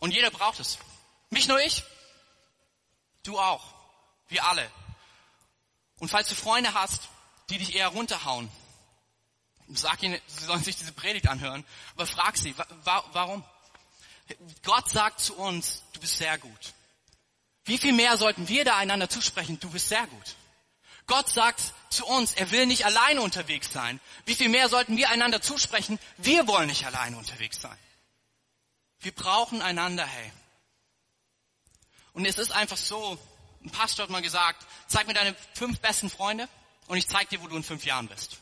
Und 0.00 0.12
jeder 0.12 0.30
braucht 0.30 0.60
es. 0.60 0.76
Nicht 1.30 1.48
nur 1.48 1.58
ich, 1.58 1.82
du 3.22 3.38
auch. 3.38 3.72
Wir 4.28 4.44
alle. 4.44 4.70
Und 5.98 6.10
falls 6.10 6.28
du 6.28 6.34
Freunde 6.34 6.74
hast, 6.74 7.08
die 7.48 7.56
dich 7.56 7.74
eher 7.74 7.88
runterhauen, 7.88 8.50
sag 9.68 10.02
ihnen, 10.02 10.20
sie 10.26 10.44
sollen 10.44 10.62
sich 10.62 10.76
diese 10.76 10.92
Predigt 10.92 11.26
anhören, 11.26 11.64
aber 11.94 12.06
frag 12.06 12.36
sie, 12.36 12.54
wa 12.84 13.02
warum? 13.12 13.42
Gott 14.62 14.90
sagt 14.90 15.20
zu 15.20 15.36
uns, 15.36 15.82
du 15.92 16.00
bist 16.00 16.18
sehr 16.18 16.38
gut. 16.38 16.74
Wie 17.64 17.78
viel 17.78 17.92
mehr 17.92 18.16
sollten 18.16 18.48
wir 18.48 18.64
da 18.64 18.76
einander 18.76 19.08
zusprechen, 19.08 19.58
du 19.60 19.70
bist 19.70 19.88
sehr 19.88 20.06
gut. 20.06 20.36
Gott 21.06 21.28
sagt 21.28 21.74
zu 21.90 22.06
uns, 22.06 22.32
er 22.34 22.50
will 22.50 22.66
nicht 22.66 22.84
alleine 22.84 23.22
unterwegs 23.22 23.72
sein. 23.72 24.00
Wie 24.24 24.34
viel 24.34 24.48
mehr 24.48 24.68
sollten 24.68 24.96
wir 24.96 25.10
einander 25.10 25.42
zusprechen, 25.42 25.98
wir 26.18 26.46
wollen 26.46 26.68
nicht 26.68 26.86
alleine 26.86 27.16
unterwegs 27.16 27.60
sein. 27.60 27.78
Wir 29.00 29.12
brauchen 29.12 29.62
einander, 29.62 30.06
hey. 30.06 30.32
Und 32.12 32.24
es 32.24 32.38
ist 32.38 32.52
einfach 32.52 32.76
so, 32.76 33.18
ein 33.64 33.70
Pastor 33.70 34.04
hat 34.04 34.10
mal 34.10 34.22
gesagt, 34.22 34.66
zeig 34.86 35.06
mir 35.06 35.14
deine 35.14 35.34
fünf 35.54 35.80
besten 35.80 36.10
Freunde 36.10 36.48
und 36.86 36.96
ich 36.96 37.08
zeig 37.08 37.28
dir, 37.28 37.42
wo 37.42 37.48
du 37.48 37.56
in 37.56 37.62
fünf 37.62 37.84
Jahren 37.84 38.08
bist. 38.08 38.38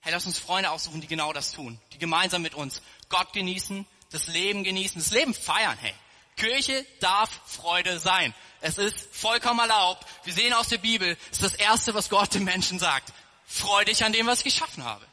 Hey, 0.00 0.12
lass 0.12 0.26
uns 0.26 0.38
Freunde 0.38 0.70
aussuchen, 0.70 1.00
die 1.00 1.06
genau 1.06 1.32
das 1.32 1.52
tun, 1.52 1.80
die 1.92 1.98
gemeinsam 1.98 2.42
mit 2.42 2.54
uns 2.54 2.80
Gott 3.08 3.32
genießen, 3.32 3.86
das 4.10 4.26
Leben 4.26 4.64
genießen, 4.64 5.00
das 5.00 5.10
Leben 5.10 5.34
feiern, 5.34 5.78
hey. 5.78 5.94
Kirche 6.36 6.86
darf 7.00 7.30
Freude 7.46 7.98
sein. 7.98 8.34
Es 8.60 8.78
ist 8.78 9.14
vollkommen 9.14 9.60
erlaubt. 9.60 10.06
Wir 10.24 10.32
sehen 10.32 10.52
aus 10.52 10.68
der 10.68 10.78
Bibel, 10.78 11.16
es 11.30 11.40
ist 11.40 11.42
das 11.42 11.54
Erste, 11.54 11.94
was 11.94 12.08
Gott 12.08 12.34
den 12.34 12.44
Menschen 12.44 12.78
sagt. 12.78 13.12
Freu 13.46 13.84
dich 13.84 14.04
an 14.04 14.12
dem, 14.12 14.26
was 14.26 14.38
ich 14.38 14.44
geschaffen 14.44 14.84
habe. 14.84 15.06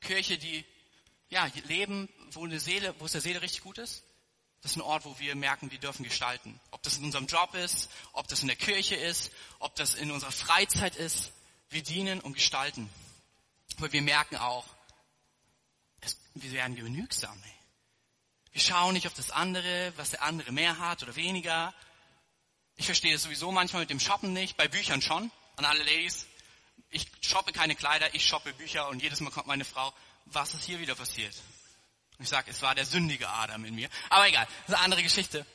Kirche, 0.00 0.38
die, 0.38 0.64
ja, 1.28 1.48
leben, 1.66 2.08
wo 2.32 2.44
eine 2.44 2.58
Seele, 2.58 2.94
wo 2.98 3.06
es 3.06 3.12
der 3.12 3.20
Seele 3.20 3.42
richtig 3.42 3.62
gut 3.62 3.78
ist. 3.78 4.02
Das 4.62 4.72
ist 4.72 4.76
ein 4.76 4.82
Ort, 4.82 5.04
wo 5.04 5.18
wir 5.18 5.34
merken, 5.36 5.70
wir 5.70 5.78
dürfen 5.78 6.04
gestalten. 6.04 6.60
Ob 6.70 6.82
das 6.82 6.98
in 6.98 7.04
unserem 7.04 7.26
Job 7.26 7.54
ist, 7.54 7.88
ob 8.12 8.28
das 8.28 8.42
in 8.42 8.48
der 8.48 8.56
Kirche 8.56 8.94
ist, 8.94 9.30
ob 9.58 9.74
das 9.76 9.94
in 9.94 10.10
unserer 10.10 10.32
Freizeit 10.32 10.96
ist. 10.96 11.32
Wir 11.70 11.82
dienen 11.82 12.20
und 12.20 12.34
gestalten. 12.34 12.90
Aber 13.78 13.92
wir 13.92 14.02
merken 14.02 14.36
auch, 14.36 14.66
wir 16.34 16.52
werden 16.52 16.76
genügsam. 16.76 17.40
Ey. 17.44 17.54
Wir 18.52 18.60
schauen 18.60 18.94
nicht 18.94 19.06
auf 19.06 19.14
das 19.14 19.30
andere, 19.30 19.92
was 19.96 20.10
der 20.10 20.22
andere 20.22 20.52
mehr 20.52 20.78
hat 20.78 21.02
oder 21.02 21.16
weniger. 21.16 21.74
Ich 22.76 22.86
verstehe 22.86 23.12
das 23.12 23.22
sowieso 23.22 23.52
manchmal 23.52 23.82
mit 23.82 23.90
dem 23.90 24.00
Shoppen 24.00 24.32
nicht, 24.32 24.56
bei 24.56 24.68
Büchern 24.68 25.02
schon, 25.02 25.30
an 25.56 25.64
alle 25.64 25.82
Ladies. 25.82 26.26
Ich 26.90 27.06
shoppe 27.20 27.52
keine 27.52 27.76
Kleider, 27.76 28.14
ich 28.14 28.26
shoppe 28.26 28.52
Bücher 28.54 28.88
und 28.88 29.02
jedes 29.02 29.20
Mal 29.20 29.30
kommt 29.30 29.46
meine 29.46 29.64
Frau, 29.64 29.92
was 30.26 30.54
ist 30.54 30.64
hier 30.64 30.80
wieder 30.80 30.94
passiert? 30.94 31.34
Und 32.18 32.24
ich 32.24 32.28
sage, 32.28 32.50
es 32.50 32.62
war 32.62 32.74
der 32.74 32.86
sündige 32.86 33.28
Adam 33.28 33.64
in 33.64 33.74
mir. 33.74 33.88
Aber 34.08 34.26
egal, 34.28 34.46
das 34.46 34.70
ist 34.70 34.74
eine 34.74 34.84
andere 34.84 35.02
Geschichte. 35.02 35.46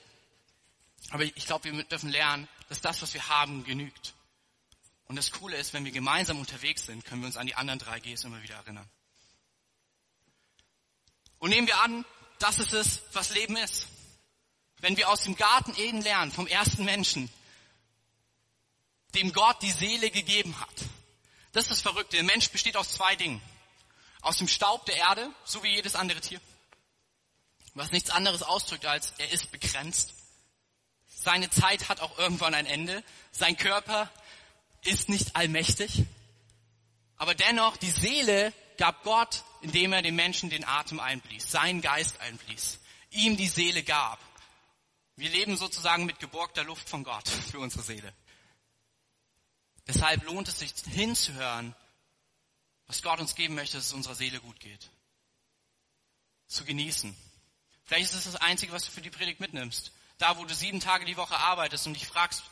Aber 1.12 1.24
ich 1.24 1.46
glaube, 1.46 1.72
wir 1.72 1.84
dürfen 1.84 2.10
lernen, 2.10 2.48
dass 2.70 2.82
das, 2.82 3.02
was 3.02 3.14
wir 3.14 3.28
haben, 3.28 3.64
genügt. 3.64 4.14
Und 5.08 5.18
das 5.18 5.32
Coole 5.32 5.58
ist, 5.58 5.74
wenn 5.74 5.86
wir 5.86 5.92
gemeinsam 5.92 6.40
unterwegs 6.40 6.86
sind, 6.86 7.06
können 7.06 7.22
wir 7.22 7.28
uns 7.28 7.38
an 7.38 7.46
die 7.46 7.56
anderen 7.56 7.80
drei 7.80 8.00
Gs 8.00 8.24
immer 8.24 8.42
wieder 8.42 8.56
erinnern. 8.56 8.90
Und 11.46 11.52
nehmen 11.52 11.68
wir 11.68 11.80
an, 11.80 12.04
das 12.40 12.58
ist 12.58 12.74
es, 12.74 13.04
was 13.14 13.30
Leben 13.30 13.56
ist. 13.56 13.86
Wenn 14.80 14.98
wir 14.98 15.10
aus 15.10 15.26
dem 15.26 15.36
Garten 15.36 15.76
Eden 15.78 16.02
lernen, 16.02 16.32
vom 16.32 16.48
ersten 16.48 16.84
Menschen, 16.86 17.32
dem 19.14 19.32
Gott 19.32 19.62
die 19.62 19.70
Seele 19.70 20.10
gegeben 20.10 20.60
hat. 20.60 20.74
Das 21.52 21.66
ist 21.66 21.70
das 21.70 21.82
Verrückte. 21.82 22.16
Der 22.16 22.26
Mensch 22.26 22.50
besteht 22.50 22.76
aus 22.76 22.90
zwei 22.90 23.16
Dingen. 23.16 23.44
Aus 24.22 24.38
dem 24.38 24.48
Staub 24.48 24.88
der 24.88 24.96
Erde, 24.96 25.30
so 25.44 25.62
wie 25.62 25.68
jedes 25.68 25.94
andere 25.94 26.20
Tier. 26.20 26.42
Was 27.76 27.92
nichts 27.92 28.10
anderes 28.10 28.42
ausdrückt 28.42 28.88
als, 28.88 29.14
er 29.20 29.30
ist 29.30 29.52
begrenzt. 29.52 30.16
Seine 31.06 31.52
Zeit 31.52 31.90
hat 31.90 32.00
auch 32.00 32.18
irgendwann 32.18 32.56
ein 32.56 32.66
Ende. 32.66 33.04
Sein 33.32 33.56
Körper 33.56 34.12
ist 34.82 35.10
nicht 35.10 35.36
allmächtig. 35.36 36.06
Aber 37.18 37.36
dennoch, 37.36 37.78
die 37.78 37.92
Seele 37.92 38.52
gab 38.78 39.04
Gott, 39.04 39.44
indem 39.62 39.94
er 39.94 40.02
dem 40.02 40.16
Menschen 40.16 40.50
den 40.50 40.66
Atem 40.66 41.00
einblies, 41.00 41.50
seinen 41.50 41.82
Geist 41.82 42.20
einblies, 42.22 42.80
ihm 43.12 43.38
die 43.38 43.48
Seele 43.48 43.84
gab. 43.84 44.20
Wir 45.16 45.30
leben 45.30 45.56
sozusagen 45.56 46.06
mit 46.06 46.20
geborgter 46.20 46.64
Luft 46.64 46.90
von 46.90 47.04
Gott 47.04 47.28
für 47.52 47.60
unsere 47.60 47.84
Seele. 47.84 48.14
Deshalb 49.88 50.24
lohnt 50.24 50.48
es 50.48 50.60
sich 50.60 50.74
hinzuhören, 50.90 51.76
was 52.88 53.02
Gott 53.02 53.20
uns 53.20 53.36
geben 53.36 53.56
möchte, 53.56 53.78
dass 53.78 53.88
es 53.88 53.94
unserer 53.94 54.16
Seele 54.16 54.40
gut 54.40 54.60
geht. 54.60 54.90
Zu 56.48 56.66
genießen. 56.66 57.16
Vielleicht 57.86 58.12
ist 58.12 58.16
es 58.16 58.24
das 58.26 58.36
Einzige, 58.36 58.72
was 58.72 58.86
du 58.86 58.92
für 58.92 59.02
die 59.02 59.10
Predigt 59.10 59.40
mitnimmst. 59.40 59.92
Da, 60.18 60.38
wo 60.38 60.46
du 60.46 60.54
sieben 60.54 60.80
Tage 60.80 61.06
die 61.06 61.18
Woche 61.18 61.38
arbeitest 61.38 61.88
und 61.88 61.94
dich 61.94 62.08
fragst, 62.08 62.44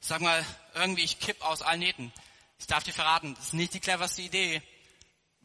sag 0.00 0.20
mal, 0.20 0.44
irgendwie 0.74 1.04
ich 1.04 1.20
kipp 1.20 1.42
aus 1.42 1.62
allen 1.62 1.80
Nähten. 1.80 2.12
Ich 2.58 2.66
darf 2.66 2.84
dir 2.84 2.92
verraten, 2.92 3.34
das 3.34 3.46
ist 3.46 3.54
nicht 3.54 3.74
die 3.74 3.80
cleverste 3.80 4.22
Idee, 4.22 4.62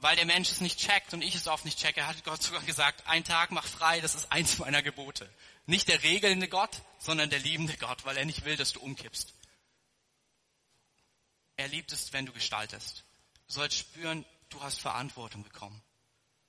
weil 0.01 0.15
der 0.15 0.25
Mensch 0.25 0.49
es 0.49 0.61
nicht 0.61 0.79
checkt 0.79 1.13
und 1.13 1.21
ich 1.21 1.35
es 1.35 1.47
oft 1.47 1.65
nicht 1.65 1.77
checke, 1.77 2.07
hat 2.07 2.23
Gott 2.23 2.41
sogar 2.41 2.61
gesagt, 2.63 3.05
ein 3.07 3.23
Tag 3.23 3.51
mach 3.51 3.65
frei, 3.65 3.99
das 3.99 4.15
ist 4.15 4.31
eins 4.31 4.57
meiner 4.57 4.81
Gebote. 4.81 5.29
Nicht 5.65 5.87
der 5.87 6.03
regelnde 6.03 6.47
Gott, 6.47 6.81
sondern 6.99 7.29
der 7.29 7.39
liebende 7.39 7.75
Gott, 7.77 8.05
weil 8.05 8.17
er 8.17 8.25
nicht 8.25 8.45
will, 8.45 8.55
dass 8.55 8.73
du 8.73 8.79
umkippst. 8.79 9.33
Er 11.57 11.67
liebt 11.67 11.91
es, 11.91 12.13
wenn 12.13 12.25
du 12.25 12.31
gestaltest. 12.31 13.03
Du 13.47 13.53
sollst 13.53 13.77
spüren, 13.77 14.25
du 14.49 14.61
hast 14.61 14.79
Verantwortung 14.79 15.43
bekommen. 15.43 15.81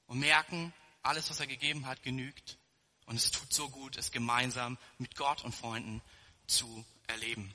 Und 0.06 0.20
merken, 0.20 0.72
alles, 1.02 1.30
was 1.30 1.40
er 1.40 1.46
gegeben 1.46 1.86
hat, 1.86 2.02
genügt. 2.02 2.58
Und 3.06 3.16
es 3.16 3.32
tut 3.32 3.52
so 3.52 3.68
gut, 3.68 3.96
es 3.96 4.12
gemeinsam 4.12 4.78
mit 4.98 5.16
Gott 5.16 5.42
und 5.42 5.54
Freunden 5.54 6.00
zu 6.46 6.84
erleben. 7.08 7.52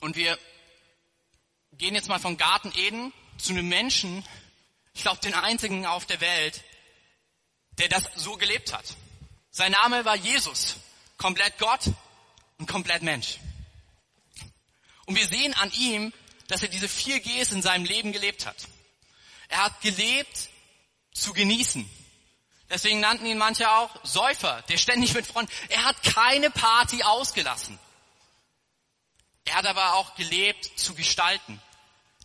Und 0.00 0.16
wir 0.16 0.38
gehen 1.78 1.94
jetzt 1.94 2.08
mal 2.08 2.18
von 2.18 2.36
Garten 2.36 2.72
Eden 2.76 3.12
zu 3.38 3.52
einem 3.52 3.68
Menschen, 3.68 4.24
ich 4.94 5.02
glaube 5.02 5.20
den 5.20 5.34
einzigen 5.34 5.86
auf 5.86 6.06
der 6.06 6.20
Welt, 6.20 6.62
der 7.72 7.88
das 7.88 8.04
so 8.14 8.36
gelebt 8.36 8.72
hat. 8.72 8.84
Sein 9.50 9.72
Name 9.72 10.04
war 10.04 10.16
Jesus, 10.16 10.76
komplett 11.18 11.58
Gott 11.58 11.90
und 12.58 12.66
komplett 12.66 13.02
Mensch. 13.02 13.38
Und 15.06 15.16
wir 15.16 15.26
sehen 15.26 15.54
an 15.54 15.70
ihm, 15.72 16.12
dass 16.48 16.62
er 16.62 16.68
diese 16.68 16.88
vier 16.88 17.20
Gs 17.20 17.52
in 17.52 17.62
seinem 17.62 17.84
Leben 17.84 18.12
gelebt 18.12 18.46
hat. 18.46 18.56
Er 19.48 19.64
hat 19.64 19.80
gelebt 19.80 20.48
zu 21.12 21.32
genießen. 21.32 21.88
Deswegen 22.68 23.00
nannten 23.00 23.26
ihn 23.26 23.38
manche 23.38 23.70
auch 23.70 23.90
Säufer, 24.04 24.62
der 24.68 24.76
ständig 24.76 25.14
mit 25.14 25.26
Freunden. 25.26 25.52
Er 25.68 25.84
hat 25.84 26.02
keine 26.02 26.50
Party 26.50 27.02
ausgelassen. 27.02 27.78
Er 29.44 29.54
hat 29.54 29.66
aber 29.66 29.94
auch 29.94 30.16
gelebt 30.16 30.72
zu 30.76 30.94
gestalten. 30.94 31.62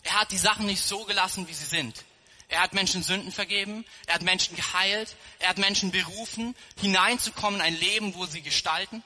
Er 0.03 0.19
hat 0.19 0.31
die 0.31 0.37
Sachen 0.37 0.65
nicht 0.65 0.81
so 0.81 1.05
gelassen, 1.05 1.47
wie 1.47 1.53
sie 1.53 1.65
sind. 1.65 2.03
Er 2.51 2.61
hat 2.61 2.73
Menschen 2.73 3.01
Sünden 3.01 3.31
vergeben, 3.31 3.85
er 4.07 4.15
hat 4.15 4.23
Menschen 4.23 4.57
geheilt, 4.57 5.15
er 5.39 5.49
hat 5.49 5.57
Menschen 5.57 5.91
berufen, 5.91 6.53
hineinzukommen 6.79 7.61
in 7.61 7.65
ein 7.65 7.79
Leben, 7.79 8.13
wo 8.13 8.25
sie 8.25 8.41
gestalten. 8.41 9.03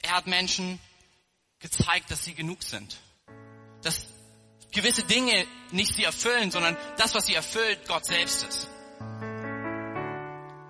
Er 0.00 0.12
hat 0.12 0.28
Menschen 0.28 0.78
gezeigt, 1.58 2.10
dass 2.12 2.24
sie 2.24 2.34
genug 2.34 2.62
sind. 2.62 2.98
Dass 3.82 4.06
gewisse 4.70 5.02
Dinge 5.02 5.44
nicht 5.72 5.92
sie 5.92 6.04
erfüllen, 6.04 6.52
sondern 6.52 6.76
das, 6.98 7.14
was 7.14 7.26
sie 7.26 7.34
erfüllt, 7.34 7.88
Gott 7.88 8.06
selbst 8.06 8.44
ist. 8.44 8.68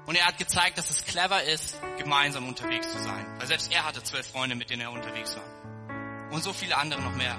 Und 0.06 0.16
er 0.16 0.26
hat 0.26 0.38
gezeigt, 0.38 0.78
dass 0.78 0.88
es 0.88 1.04
clever 1.04 1.42
ist, 1.42 1.78
gemeinsam 1.98 2.48
unterwegs 2.48 2.90
zu 2.90 3.02
sein. 3.02 3.38
Weil 3.38 3.46
selbst 3.48 3.70
er 3.70 3.84
hatte 3.84 4.02
zwölf 4.02 4.26
Freunde, 4.28 4.54
mit 4.54 4.70
denen 4.70 4.82
er 4.82 4.92
unterwegs 4.92 5.36
war. 5.36 6.30
Und 6.30 6.42
so 6.42 6.52
viele 6.52 6.76
andere 6.76 7.02
noch 7.02 7.14
mehr. 7.14 7.38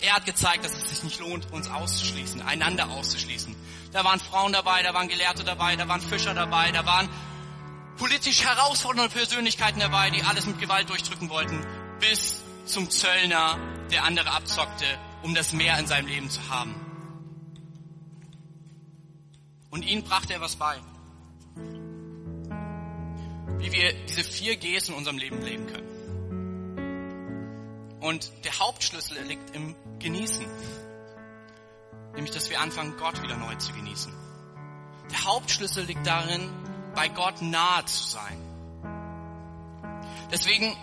Er 0.00 0.14
hat 0.14 0.26
gezeigt, 0.26 0.64
dass 0.64 0.72
es 0.72 0.90
sich 0.90 1.02
nicht 1.02 1.20
lohnt, 1.20 1.50
uns 1.52 1.68
auszuschließen, 1.68 2.42
einander 2.42 2.90
auszuschließen. 2.90 3.56
Da 3.92 4.04
waren 4.04 4.20
Frauen 4.20 4.52
dabei, 4.52 4.82
da 4.82 4.92
waren 4.92 5.08
Gelehrte 5.08 5.42
dabei, 5.42 5.76
da 5.76 5.88
waren 5.88 6.00
Fischer 6.00 6.34
dabei, 6.34 6.70
da 6.70 6.84
waren 6.84 7.08
politisch 7.96 8.44
herausfordernde 8.44 9.12
Persönlichkeiten 9.12 9.80
dabei, 9.80 10.10
die 10.10 10.22
alles 10.22 10.46
mit 10.46 10.60
Gewalt 10.60 10.90
durchdrücken 10.90 11.30
wollten, 11.30 11.64
bis 11.98 12.42
zum 12.66 12.90
Zöllner, 12.90 13.58
der 13.90 14.04
andere 14.04 14.30
abzockte, 14.32 14.84
um 15.22 15.34
das 15.34 15.52
Meer 15.52 15.78
in 15.78 15.86
seinem 15.86 16.08
Leben 16.08 16.28
zu 16.28 16.46
haben. 16.50 16.74
Und 19.70 19.82
ihnen 19.82 20.04
brachte 20.04 20.34
er 20.34 20.40
was 20.40 20.56
bei. 20.56 20.76
Wie 23.58 23.72
wir 23.72 23.92
diese 24.06 24.24
vier 24.24 24.56
Gs 24.56 24.88
in 24.88 24.94
unserem 24.94 25.18
Leben 25.18 25.40
leben 25.42 25.66
können. 25.66 25.95
Und 28.00 28.30
der 28.44 28.58
Hauptschlüssel 28.58 29.22
liegt 29.22 29.54
im 29.54 29.74
Genießen. 29.98 30.46
Nämlich, 32.14 32.32
dass 32.32 32.50
wir 32.50 32.60
anfangen, 32.60 32.96
Gott 32.96 33.22
wieder 33.22 33.36
neu 33.36 33.54
zu 33.56 33.72
genießen. 33.72 34.12
Der 35.10 35.24
Hauptschlüssel 35.24 35.84
liegt 35.84 36.06
darin, 36.06 36.50
bei 36.94 37.08
Gott 37.08 37.42
nahe 37.42 37.84
zu 37.84 38.02
sein. 38.04 38.38
Deswegen 40.30 40.76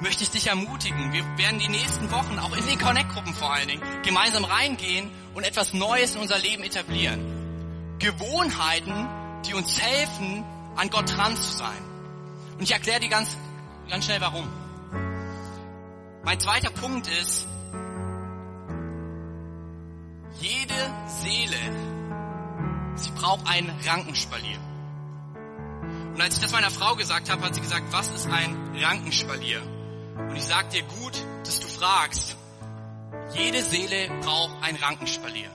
möchte 0.00 0.22
ich 0.22 0.30
dich 0.30 0.46
ermutigen. 0.46 1.12
Wir 1.12 1.24
werden 1.36 1.58
die 1.58 1.68
nächsten 1.68 2.10
Wochen, 2.10 2.38
auch 2.38 2.56
in 2.56 2.66
die 2.66 2.76
Connect-Gruppen 2.76 3.34
vor 3.34 3.52
allen 3.52 3.68
Dingen, 3.68 3.82
gemeinsam 4.02 4.44
reingehen 4.44 5.10
und 5.34 5.44
etwas 5.44 5.74
Neues 5.74 6.14
in 6.14 6.22
unser 6.22 6.38
Leben 6.38 6.62
etablieren. 6.62 7.96
Gewohnheiten, 7.98 9.08
die 9.46 9.54
uns 9.54 9.78
helfen, 9.80 10.44
an 10.76 10.88
Gott 10.90 11.14
dran 11.14 11.36
zu 11.36 11.50
sein. 11.56 11.82
Und 12.56 12.62
ich 12.62 12.72
erkläre 12.72 13.00
dir 13.00 13.08
ganz, 13.08 13.36
ganz 13.88 14.06
schnell 14.06 14.20
warum. 14.20 14.48
Mein 16.30 16.38
zweiter 16.38 16.70
Punkt 16.70 17.08
ist, 17.08 17.44
jede 20.38 20.94
Seele, 21.08 22.94
sie 22.94 23.10
braucht 23.16 23.48
einen 23.48 23.68
Rankenspalier. 23.84 24.60
Und 26.14 26.22
als 26.22 26.36
ich 26.36 26.40
das 26.40 26.52
meiner 26.52 26.70
Frau 26.70 26.94
gesagt 26.94 27.28
habe, 27.30 27.42
hat 27.42 27.56
sie 27.56 27.60
gesagt, 27.60 27.92
was 27.92 28.12
ist 28.12 28.28
ein 28.30 28.76
Rankenspalier? 28.80 29.60
Und 30.18 30.36
ich 30.36 30.44
sag 30.44 30.70
dir 30.70 30.84
gut, 30.84 31.20
dass 31.44 31.58
du 31.58 31.66
fragst. 31.66 32.36
Jede 33.34 33.64
Seele 33.64 34.08
braucht 34.20 34.54
ein 34.62 34.76
Rankenspalier. 34.76 35.50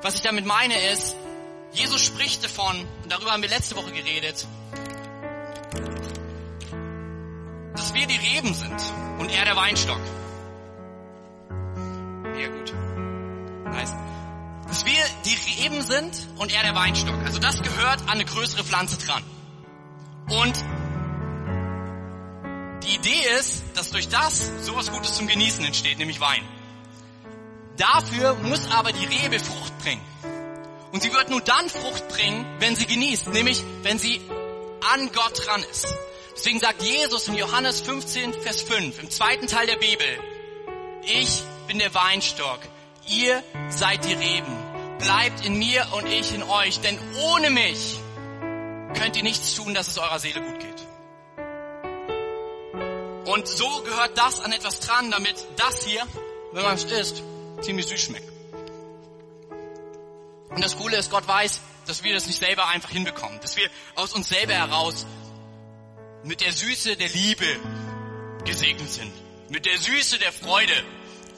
Was 0.00 0.14
ich 0.14 0.22
damit 0.22 0.46
meine 0.46 0.90
ist, 0.90 1.16
Jesus 1.72 2.00
spricht 2.02 2.42
davon, 2.42 2.80
und 3.02 3.12
darüber 3.12 3.32
haben 3.32 3.42
wir 3.42 3.50
letzte 3.50 3.76
Woche 3.76 3.92
geredet, 3.92 4.46
wir 7.98 8.06
die 8.06 8.16
Reben 8.16 8.54
sind 8.54 8.80
und 9.18 9.30
er 9.30 9.44
der 9.44 9.56
Weinstock. 9.56 10.00
Ja 12.38 12.48
gut. 12.48 12.72
Nice. 13.64 13.92
Dass 14.68 14.84
wir 14.84 15.02
die 15.24 15.62
Reben 15.62 15.82
sind 15.82 16.28
und 16.36 16.54
er 16.54 16.62
der 16.62 16.76
Weinstock. 16.76 17.18
Also 17.24 17.40
das 17.40 17.60
gehört 17.60 18.02
an 18.02 18.10
eine 18.10 18.24
größere 18.24 18.62
Pflanze 18.62 18.98
dran. 19.04 19.22
Und 20.30 20.64
die 22.84 22.94
Idee 22.94 23.28
ist, 23.40 23.64
dass 23.74 23.90
durch 23.90 24.08
das 24.08 24.52
sowas 24.64 24.92
Gutes 24.92 25.16
zum 25.16 25.26
Genießen 25.26 25.64
entsteht, 25.64 25.98
nämlich 25.98 26.20
Wein. 26.20 26.42
Dafür 27.76 28.34
muss 28.34 28.70
aber 28.70 28.92
die 28.92 29.06
Rebe 29.06 29.40
Frucht 29.40 29.76
bringen. 29.78 30.02
Und 30.92 31.02
sie 31.02 31.12
wird 31.12 31.30
nur 31.30 31.40
dann 31.40 31.68
Frucht 31.68 32.08
bringen, 32.08 32.46
wenn 32.60 32.76
sie 32.76 32.86
genießt, 32.86 33.28
nämlich 33.28 33.64
wenn 33.82 33.98
sie 33.98 34.20
an 34.92 35.10
Gott 35.12 35.46
dran 35.46 35.64
ist. 35.70 35.86
Deswegen 36.38 36.60
sagt 36.60 36.82
Jesus 36.82 37.26
in 37.26 37.34
Johannes 37.34 37.80
15, 37.80 38.32
Vers 38.32 38.62
5, 38.62 39.02
im 39.02 39.10
zweiten 39.10 39.48
Teil 39.48 39.66
der 39.66 39.74
Bibel, 39.74 40.06
ich 41.02 41.42
bin 41.66 41.80
der 41.80 41.92
Weinstock, 41.92 42.60
ihr 43.08 43.42
seid 43.70 44.04
die 44.04 44.12
Reben. 44.12 44.56
Bleibt 45.00 45.44
in 45.44 45.58
mir 45.58 45.84
und 45.94 46.06
ich 46.06 46.32
in 46.32 46.44
euch, 46.44 46.78
denn 46.78 46.96
ohne 47.24 47.50
mich 47.50 47.98
könnt 48.94 49.16
ihr 49.16 49.24
nichts 49.24 49.56
tun, 49.56 49.74
dass 49.74 49.88
es 49.88 49.98
eurer 49.98 50.20
Seele 50.20 50.40
gut 50.40 50.60
geht. 50.60 50.86
Und 53.26 53.48
so 53.48 53.82
gehört 53.82 54.16
das 54.16 54.40
an 54.40 54.52
etwas 54.52 54.78
dran, 54.78 55.10
damit 55.10 55.44
das 55.56 55.84
hier, 55.84 56.06
wenn 56.52 56.62
man 56.62 56.76
es 56.76 56.84
isst, 56.84 57.20
ziemlich 57.62 57.86
süß 57.88 58.00
schmeckt. 58.00 58.32
Und 60.50 60.62
das 60.62 60.76
Coole 60.76 60.98
ist, 60.98 61.10
Gott 61.10 61.26
weiß, 61.26 61.60
dass 61.88 62.04
wir 62.04 62.14
das 62.14 62.28
nicht 62.28 62.38
selber 62.38 62.68
einfach 62.68 62.90
hinbekommen, 62.90 63.40
dass 63.40 63.56
wir 63.56 63.68
aus 63.96 64.12
uns 64.12 64.28
selber 64.28 64.54
heraus 64.54 65.04
mit 66.28 66.42
der 66.42 66.52
Süße 66.52 66.94
der 66.96 67.08
Liebe 67.08 67.46
gesegnet 68.44 68.90
sind, 68.90 69.10
mit 69.48 69.64
der 69.64 69.78
Süße 69.78 70.18
der 70.18 70.30
Freude, 70.30 70.74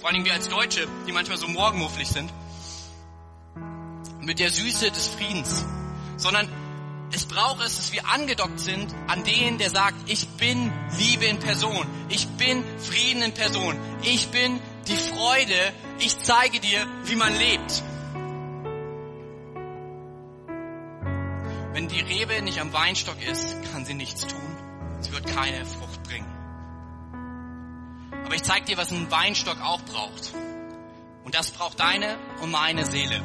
vor 0.01 0.11
allem 0.11 0.25
wir 0.25 0.33
als 0.33 0.49
Deutsche, 0.49 0.89
die 1.07 1.13
manchmal 1.13 1.39
so 1.39 1.47
morgenmufflig 1.47 2.09
sind, 2.09 2.29
mit 4.21 4.41
der 4.41 4.51
Süße 4.51 4.91
des 4.91 5.07
Friedens, 5.07 5.65
sondern 6.17 6.49
es 7.13 7.25
braucht 7.25 7.65
es, 7.65 7.77
dass 7.77 7.93
wir 7.93 8.09
angedockt 8.09 8.59
sind 8.59 8.93
an 9.07 9.23
den, 9.23 9.59
der 9.59 9.71
sagt, 9.71 10.11
ich 10.11 10.27
bin 10.31 10.73
Liebe 10.99 11.27
in 11.27 11.39
Person, 11.39 11.87
ich 12.09 12.27
bin 12.27 12.65
Frieden 12.81 13.23
in 13.23 13.33
Person, 13.33 13.79
ich 14.03 14.29
bin 14.31 14.61
die 14.89 14.97
Freude, 14.97 15.73
ich 16.01 16.19
zeige 16.19 16.59
dir, 16.59 16.85
wie 17.05 17.15
man 17.15 17.37
lebt. 17.39 17.83
Wenn 21.75 21.87
die 21.87 22.01
Rebe 22.01 22.43
nicht 22.43 22.61
am 22.61 22.73
Weinstock 22.73 23.23
ist, 23.23 23.47
kann 23.73 23.85
sie 23.85 23.95
nichts 23.95 24.27
tun. 24.27 24.60
Sie 25.01 25.13
wird 25.13 25.27
keine 25.27 25.65
Frucht 25.67 26.03
bringen. 26.05 26.27
Aber 28.25 28.35
ich 28.35 28.43
zeige 28.43 28.67
dir, 28.67 28.77
was 28.77 28.93
ein 28.93 29.11
Weinstock 29.11 29.61
auch 29.61 29.83
braucht. 29.83 30.33
Und 31.25 31.35
das 31.35 31.51
braucht 31.51 31.81
deine 31.81 32.17
und 32.41 32.51
meine 32.51 32.87
Seele. 32.87 33.21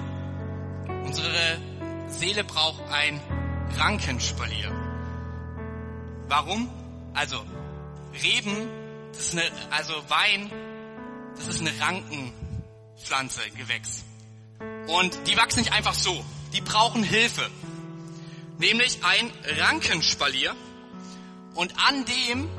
Unsere 1.04 1.60
Seele 2.08 2.44
braucht 2.44 2.82
ein 2.92 3.20
Rankenspalier. 3.78 4.72
Warum? 6.28 6.70
Also, 7.14 7.44
Reben, 8.24 8.68
das 9.14 9.28
ist 9.28 9.34
eine, 9.34 9.44
also 9.72 9.94
Wein, 10.10 10.52
das 11.36 11.48
ist 11.48 11.62
eine 11.62 11.80
Rankenpflanze, 11.80 13.42
Gewächs. 13.52 14.04
Und 14.88 15.28
die 15.28 15.38
wachsen 15.38 15.60
nicht 15.60 15.74
einfach 15.74 15.94
so. 15.94 16.24
Die 16.54 16.62
brauchen 16.62 17.04
Hilfe. 17.04 17.50
Nämlich 18.58 19.04
ein 19.04 19.32
Rankenspalier. 19.60 20.56
Und 21.56 21.74
an 21.78 22.06
dem 22.06 22.50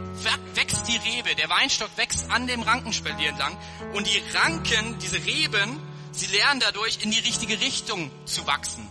wächst 0.55 0.89
die 0.89 0.97
Rebe. 0.97 1.35
Der 1.35 1.51
Weinstock 1.51 1.91
wächst 1.97 2.31
an 2.31 2.47
dem 2.47 2.63
Rankenspalier 2.63 3.29
entlang. 3.29 3.57
Und 3.95 4.07
die 4.07 4.23
Ranken, 4.35 4.99
diese 4.99 5.25
Reben, 5.25 5.81
sie 6.13 6.27
lernen 6.27 6.61
dadurch 6.61 6.99
in 7.03 7.11
die 7.11 7.19
richtige 7.19 7.61
Richtung 7.61 8.11
zu 8.25 8.47
wachsen. 8.47 8.89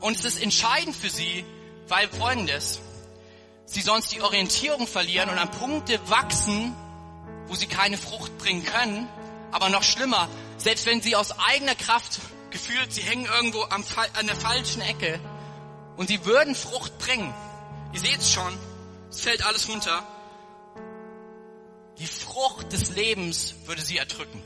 Und 0.00 0.16
es 0.16 0.24
ist 0.24 0.42
entscheidend 0.42 0.94
für 0.94 1.08
sie, 1.08 1.44
weil 1.88 2.08
folgendes, 2.08 2.80
sie 3.64 3.80
sonst 3.80 4.12
die 4.12 4.20
Orientierung 4.20 4.86
verlieren 4.86 5.30
und 5.30 5.38
an 5.38 5.50
Punkte 5.50 5.98
wachsen, 6.08 6.74
wo 7.46 7.54
sie 7.54 7.66
keine 7.66 7.96
Frucht 7.96 8.36
bringen 8.38 8.64
können. 8.64 9.08
Aber 9.52 9.70
noch 9.70 9.82
schlimmer, 9.82 10.28
selbst 10.58 10.84
wenn 10.84 11.00
sie 11.00 11.16
aus 11.16 11.38
eigener 11.38 11.74
Kraft 11.74 12.20
gefühlt, 12.50 12.92
sie 12.92 13.02
hängen 13.02 13.24
irgendwo 13.24 13.62
am, 13.62 13.84
an 14.18 14.26
der 14.26 14.36
falschen 14.36 14.82
Ecke 14.82 15.18
und 15.96 16.08
sie 16.08 16.24
würden 16.24 16.54
Frucht 16.54 16.98
bringen. 16.98 17.32
Ihr 17.92 18.00
seht 18.00 18.18
es 18.18 18.30
schon, 18.30 18.52
es 19.10 19.20
fällt 19.20 19.44
alles 19.44 19.68
runter. 19.68 20.02
Die 21.98 22.06
Frucht 22.06 22.72
des 22.72 22.90
Lebens 22.90 23.54
würde 23.64 23.80
sie 23.80 23.96
erdrücken. 23.96 24.42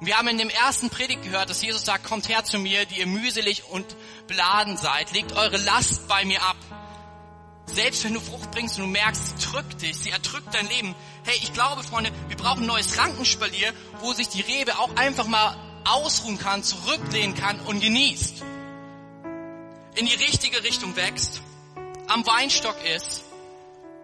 Und 0.00 0.06
wir 0.06 0.16
haben 0.16 0.28
in 0.28 0.38
dem 0.38 0.50
ersten 0.50 0.90
Predigt 0.90 1.22
gehört, 1.22 1.50
dass 1.50 1.62
Jesus 1.62 1.84
sagt, 1.84 2.04
kommt 2.04 2.28
her 2.28 2.44
zu 2.44 2.58
mir, 2.58 2.84
die 2.86 3.00
ihr 3.00 3.06
mühselig 3.06 3.64
und 3.70 3.84
beladen 4.26 4.76
seid, 4.76 5.12
legt 5.12 5.32
eure 5.32 5.56
Last 5.58 6.08
bei 6.08 6.24
mir 6.24 6.42
ab. 6.42 6.56
Selbst 7.66 8.04
wenn 8.04 8.14
du 8.14 8.20
Frucht 8.20 8.50
bringst 8.52 8.78
und 8.78 8.84
du 8.84 8.90
merkst, 8.90 9.40
sie 9.40 9.50
drückt 9.50 9.82
dich, 9.82 9.96
sie 9.96 10.10
erdrückt 10.10 10.54
dein 10.54 10.68
Leben. 10.68 10.94
Hey, 11.24 11.36
ich 11.42 11.52
glaube, 11.52 11.82
Freunde, 11.82 12.12
wir 12.28 12.36
brauchen 12.36 12.62
ein 12.62 12.66
neues 12.66 12.96
Rankenspalier, 12.96 13.72
wo 14.00 14.12
sich 14.12 14.28
die 14.28 14.40
Rebe 14.40 14.78
auch 14.78 14.94
einfach 14.96 15.26
mal 15.26 15.56
ausruhen 15.84 16.38
kann, 16.38 16.62
zurücklehnen 16.62 17.34
kann 17.34 17.60
und 17.60 17.80
genießt. 17.80 18.42
In 19.96 20.06
die 20.06 20.14
richtige 20.14 20.62
Richtung 20.62 20.94
wächst, 20.96 21.40
am 22.08 22.26
Weinstock 22.26 22.76
ist 22.84 23.25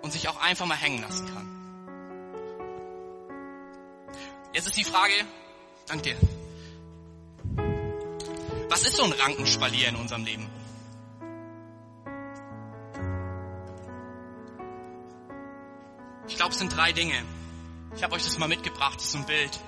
und 0.03 0.13
sich 0.13 0.29
auch 0.29 0.41
einfach 0.41 0.67
mal 0.67 0.77
hängen 0.77 1.01
lassen 1.03 1.27
kann. 1.33 1.49
Jetzt 4.53 4.67
ist 4.67 4.77
die 4.77 4.85
Frage, 4.85 5.15
danke 5.87 6.03
dir. 6.03 6.17
Was 8.69 8.83
ist 8.83 8.97
so 8.97 9.05
ein 9.05 9.13
Rankenspalier 9.13 9.89
in 9.89 9.97
unserem 9.97 10.25
Leben? 10.25 10.49
Ich 16.29 16.37
glaube, 16.37 16.53
es 16.53 16.59
sind 16.59 16.75
drei 16.75 16.93
Dinge. 16.93 17.23
Ich 17.97 18.03
habe 18.03 18.15
euch 18.15 18.25
das 18.25 18.39
mal 18.39 18.49
mitgebracht, 18.49 18.97
das 18.97 19.07
ist 19.07 19.17
ein 19.17 19.27
Bild 19.27 19.61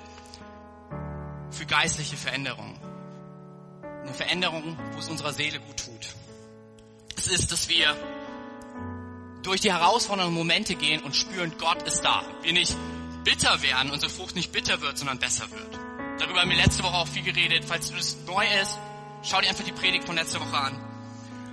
für 1.51 1.67
geistliche 1.67 2.17
Veränderung. 2.17 2.79
Eine 4.03 4.15
Veränderung, 4.15 4.77
wo 4.93 4.99
es 4.99 5.09
unserer 5.09 5.33
Seele 5.33 5.61
gut 5.61 5.85
tut. 5.85 6.15
Es 7.17 7.29
ist, 7.29 7.53
dass 7.53 7.69
wir 7.69 7.97
durch 9.45 9.61
die 9.61 9.73
herausfordernden 9.73 10.35
Momente 10.35 10.75
gehen 10.75 11.03
und 11.03 11.15
spüren, 11.15 11.53
Gott 11.59 11.83
ist 11.83 12.01
da. 12.01 12.25
Wir 12.43 12.53
nicht 12.53 12.75
bitter 13.25 13.63
werden, 13.63 13.91
unsere 13.91 14.11
Frucht 14.11 14.35
nicht 14.35 14.53
bitter 14.53 14.81
wird, 14.81 14.99
sondern 14.99 15.19
besser 15.19 15.51
wird. 15.51 15.79
Darüber 16.19 16.41
haben 16.41 16.51
wir 16.51 16.57
letzte 16.57 16.83
Woche 16.83 16.95
auch 16.95 17.09
viel 17.09 17.23
geredet. 17.23 17.65
Falls 17.67 17.91
du 17.91 17.97
das 17.97 18.17
neu 18.27 18.45
ist, 18.63 18.79
schau 19.23 19.41
dir 19.41 19.49
einfach 19.49 19.65
die 19.65 19.73
Predigt 19.73 20.07
von 20.07 20.17
letzter 20.17 20.41
Woche 20.41 20.57
an. 20.57 20.75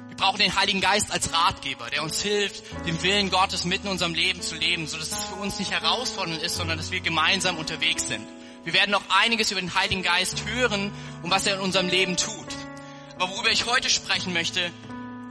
Wir 0.08 0.16
brauchen 0.16 0.40
den 0.40 0.56
Heiligen 0.56 0.82
Geist 0.82 1.12
als 1.12 1.34
Ratgeber, 1.34 1.90
der 1.90 2.04
uns 2.04 2.22
hilft, 2.22 2.64
den 2.86 3.02
Willen 3.04 3.30
Gottes 3.30 3.66
mitten 3.66 3.88
in 3.88 3.94
unserem 3.94 4.14
Leben 4.14 4.42
zu 4.42 4.56
leben, 4.56 4.88
so 4.88 4.98
dass 4.98 5.12
es 5.12 5.24
für 5.26 5.36
uns 5.36 5.60
nicht 5.60 5.72
herausfordernd 5.72 6.42
ist, 6.42 6.56
sondern 6.56 6.78
dass 6.78 6.92
wir 6.92 7.02
gemeinsam 7.02 7.58
unterwegs 7.58 8.08
sind. 8.08 8.26
Wir 8.64 8.74
werden 8.74 8.92
noch 8.92 9.04
einiges 9.10 9.52
über 9.52 9.60
den 9.60 9.74
Heiligen 9.74 10.04
Geist 10.04 10.46
hören 10.46 10.92
und 11.24 11.32
was 11.32 11.46
er 11.46 11.56
in 11.56 11.62
unserem 11.62 11.90
Leben 11.90 12.16
tut. 12.16 12.48
Aber 13.16 13.30
worüber 13.30 13.52
ich 13.52 13.66
heute 13.66 13.90
sprechen 13.90 14.34
möchte, 14.34 14.72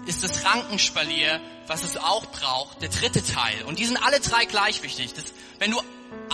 ist 0.06 0.24
das 0.24 0.44
Rankenspalier, 0.44 1.40
was 1.66 1.82
es 1.82 1.96
auch 1.96 2.26
braucht, 2.26 2.82
der 2.82 2.88
dritte 2.88 3.22
Teil. 3.22 3.64
Und 3.64 3.78
die 3.78 3.86
sind 3.86 3.96
alle 3.96 4.20
drei 4.20 4.44
gleich 4.44 4.82
wichtig. 4.82 5.14
Das, 5.14 5.24
wenn 5.58 5.70
du 5.70 5.80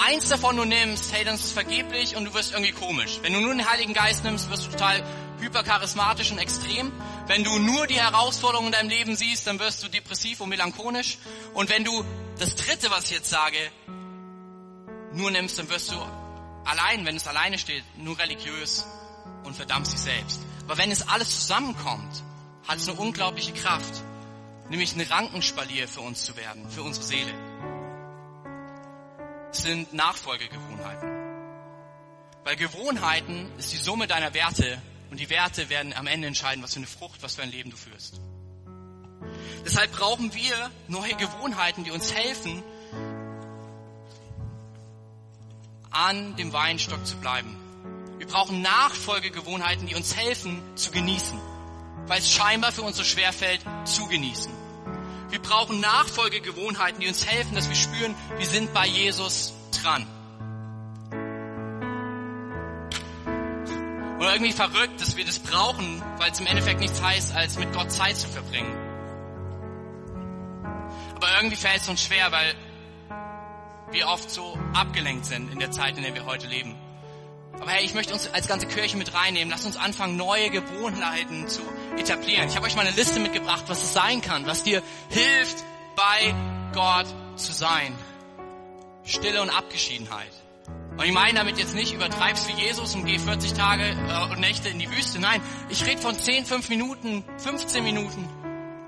eins 0.06 0.28
davon 0.28 0.56
nur 0.56 0.66
nimmst, 0.66 1.12
hey, 1.12 1.24
dann 1.24 1.34
ist 1.34 1.44
es 1.44 1.52
vergeblich 1.52 2.16
und 2.16 2.24
du 2.24 2.34
wirst 2.34 2.52
irgendwie 2.52 2.72
komisch. 2.72 3.18
Wenn 3.22 3.32
du 3.32 3.40
nur 3.40 3.52
den 3.52 3.68
Heiligen 3.68 3.92
Geist 3.92 4.24
nimmst, 4.24 4.50
wirst 4.50 4.66
du 4.66 4.70
total 4.70 5.02
hypercharismatisch 5.40 6.32
und 6.32 6.38
extrem. 6.38 6.92
Wenn 7.26 7.44
du 7.44 7.58
nur 7.58 7.86
die 7.86 8.00
Herausforderungen 8.00 8.68
in 8.68 8.72
deinem 8.72 8.88
Leben 8.88 9.16
siehst, 9.16 9.46
dann 9.46 9.58
wirst 9.58 9.82
du 9.82 9.88
depressiv 9.88 10.40
und 10.40 10.48
melancholisch. 10.48 11.18
Und 11.54 11.68
wenn 11.68 11.84
du 11.84 12.04
das 12.38 12.54
dritte, 12.54 12.90
was 12.90 13.06
ich 13.06 13.18
jetzt 13.18 13.30
sage, 13.30 13.58
nur 15.12 15.30
nimmst, 15.30 15.58
dann 15.58 15.68
wirst 15.68 15.90
du 15.90 15.96
allein, 16.64 17.04
wenn 17.06 17.16
es 17.16 17.26
alleine 17.26 17.58
steht, 17.58 17.84
nur 17.96 18.18
religiös 18.18 18.86
und 19.44 19.56
verdammst 19.56 19.92
dich 19.92 20.00
selbst. 20.00 20.40
Aber 20.64 20.78
wenn 20.78 20.90
es 20.90 21.08
alles 21.08 21.30
zusammenkommt, 21.30 22.22
hat 22.66 22.78
es 22.78 22.88
eine 22.88 22.98
unglaubliche 22.98 23.52
Kraft, 23.52 24.02
nämlich 24.68 24.94
ein 24.96 25.00
Rankenspalier 25.00 25.88
für 25.88 26.00
uns 26.00 26.24
zu 26.24 26.36
werden, 26.36 26.68
für 26.70 26.82
unsere 26.82 27.04
Seele. 27.04 27.32
Es 29.50 29.62
sind 29.62 29.92
Nachfolgegewohnheiten. 29.92 31.08
Weil 32.44 32.56
Gewohnheiten 32.56 33.50
ist 33.58 33.72
die 33.72 33.76
Summe 33.76 34.06
deiner 34.06 34.34
Werte 34.34 34.80
und 35.10 35.18
die 35.18 35.30
Werte 35.30 35.68
werden 35.68 35.92
am 35.92 36.06
Ende 36.06 36.28
entscheiden, 36.28 36.62
was 36.62 36.74
für 36.74 36.80
eine 36.80 36.86
Frucht, 36.86 37.22
was 37.22 37.36
für 37.36 37.42
ein 37.42 37.50
Leben 37.50 37.70
du 37.70 37.76
führst. 37.76 38.20
Deshalb 39.64 39.92
brauchen 39.92 40.32
wir 40.34 40.70
neue 40.86 41.14
Gewohnheiten, 41.14 41.84
die 41.84 41.90
uns 41.90 42.12
helfen, 42.14 42.62
an 45.90 46.36
dem 46.36 46.52
Weinstock 46.52 47.04
zu 47.06 47.16
bleiben. 47.16 47.56
Wir 48.18 48.26
brauchen 48.26 48.62
Nachfolgegewohnheiten, 48.62 49.86
die 49.86 49.94
uns 49.94 50.16
helfen 50.16 50.62
zu 50.76 50.90
genießen, 50.90 51.40
weil 52.06 52.18
es 52.18 52.30
scheinbar 52.30 52.72
für 52.72 52.82
uns 52.82 52.96
so 52.96 53.04
schwer 53.04 53.32
fällt, 53.32 53.60
zu 53.84 54.06
genießen. 54.06 54.52
Wir 55.30 55.40
brauchen 55.40 55.80
Nachfolgegewohnheiten, 55.80 57.00
die 57.00 57.08
uns 57.08 57.26
helfen, 57.26 57.54
dass 57.54 57.68
wir 57.68 57.76
spüren, 57.76 58.14
wir 58.36 58.46
sind 58.46 58.72
bei 58.72 58.86
Jesus 58.86 59.52
dran. 59.82 60.06
Oder 64.18 64.32
irgendwie 64.32 64.52
verrückt, 64.52 65.00
dass 65.00 65.16
wir 65.16 65.24
das 65.24 65.38
brauchen, 65.38 66.02
weil 66.18 66.30
es 66.30 66.40
im 66.40 66.46
Endeffekt 66.46 66.80
nichts 66.80 67.02
heißt, 67.02 67.34
als 67.34 67.58
mit 67.58 67.72
Gott 67.72 67.92
Zeit 67.92 68.16
zu 68.16 68.28
verbringen. 68.28 68.74
Aber 71.14 71.28
irgendwie 71.36 71.56
fällt 71.56 71.82
es 71.82 71.88
uns 71.88 72.02
schwer, 72.02 72.32
weil 72.32 72.54
wir 73.90 74.08
oft 74.08 74.30
so 74.30 74.58
abgelenkt 74.74 75.26
sind 75.26 75.52
in 75.52 75.58
der 75.58 75.70
Zeit, 75.70 75.96
in 75.96 76.02
der 76.02 76.14
wir 76.14 76.24
heute 76.24 76.46
leben. 76.46 76.74
Aber 77.60 77.70
hey, 77.70 77.84
ich 77.84 77.94
möchte 77.94 78.12
uns 78.12 78.28
als 78.28 78.48
ganze 78.48 78.66
Kirche 78.66 78.96
mit 78.96 79.14
reinnehmen. 79.14 79.50
Lasst 79.50 79.66
uns 79.66 79.76
anfangen, 79.76 80.16
neue 80.16 80.50
Gewohnheiten 80.50 81.48
zu 81.48 81.62
etablieren. 81.96 82.48
Ich 82.48 82.56
habe 82.56 82.66
euch 82.66 82.76
mal 82.76 82.86
eine 82.86 82.96
Liste 82.96 83.18
mitgebracht, 83.18 83.64
was 83.68 83.82
es 83.82 83.92
sein 83.92 84.20
kann, 84.20 84.46
was 84.46 84.62
dir 84.62 84.82
hilft, 85.08 85.64
bei 85.96 86.34
Gott 86.74 87.06
zu 87.36 87.52
sein. 87.52 87.96
Stille 89.04 89.40
und 89.40 89.50
Abgeschiedenheit. 89.50 90.32
Und 90.96 91.04
ich 91.04 91.12
meine 91.12 91.38
damit 91.38 91.58
jetzt 91.58 91.74
nicht, 91.74 91.92
übertreibst 91.92 92.48
wie 92.48 92.60
Jesus 92.60 92.94
und 92.94 93.04
geh 93.04 93.18
40 93.18 93.52
Tage 93.52 93.82
äh, 93.84 94.32
und 94.32 94.40
Nächte 94.40 94.68
in 94.68 94.78
die 94.78 94.90
Wüste. 94.90 95.18
Nein, 95.18 95.40
ich 95.68 95.84
rede 95.84 96.00
von 96.00 96.16
10, 96.16 96.46
5 96.46 96.68
Minuten, 96.70 97.24
15 97.38 97.84
Minuten, 97.84 98.28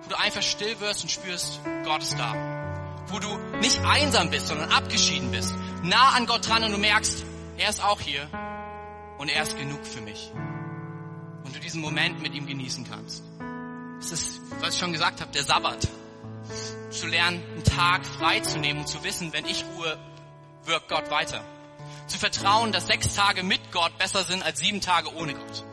wo 0.02 0.09
du 0.09 0.18
einfach 0.18 0.42
still 0.42 0.81
wirst 0.81 1.02
und 1.02 1.11
spürst, 1.11 1.61
Gott 1.85 2.02
ist 2.02 2.18
da. 2.18 2.35
Wo 3.09 3.18
du 3.18 3.28
nicht 3.61 3.81
einsam 3.85 4.31
bist, 4.31 4.48
sondern 4.48 4.70
abgeschieden 4.70 5.31
bist. 5.31 5.54
Nah 5.83 6.11
an 6.11 6.26
Gott 6.26 6.48
dran 6.48 6.64
und 6.64 6.72
du 6.72 6.78
merkst, 6.78 7.24
er 7.59 7.70
ist 7.70 7.83
auch 7.83 8.00
hier 8.00 8.28
und 9.18 9.28
er 9.28 9.42
ist 9.42 9.59
genug 9.59 9.85
für 9.85 10.00
mich. 10.00 10.31
Und 11.44 11.54
du 11.54 11.61
diesen 11.61 11.81
Moment 11.81 12.22
mit 12.22 12.35
ihm 12.35 12.46
genießen 12.46 12.88
kannst. 12.88 13.22
Das 13.98 14.12
ist, 14.12 14.40
was 14.61 14.74
ich 14.74 14.81
schon 14.81 14.92
gesagt 14.92 15.20
habe, 15.20 15.31
der 15.33 15.42
Sabbat. 15.42 15.88
Zu 16.90 17.07
lernen, 17.07 17.42
einen 17.52 17.64
Tag 17.64 18.07
frei 18.07 18.40
zu 18.40 18.59
nehmen 18.59 18.81
und 18.81 18.88
zu 18.88 19.02
wissen, 19.04 19.33
wenn 19.33 19.44
ich 19.44 19.64
ruhe, 19.64 19.98
wirkt 20.64 20.88
Gott 20.88 21.11
weiter. 21.11 21.44
Zu 22.07 22.18
vertrauen, 22.18 22.72
dass 22.72 22.87
sechs 22.87 23.14
Tage 23.14 23.42
mit 23.42 23.72
Gott 23.72 23.96
besser 23.98 24.24
sind 24.24 24.42
als 24.42 24.61
sieben 24.61 24.81
Tage 24.81 25.14
ohne 25.14 25.35
Gott. 25.35 25.64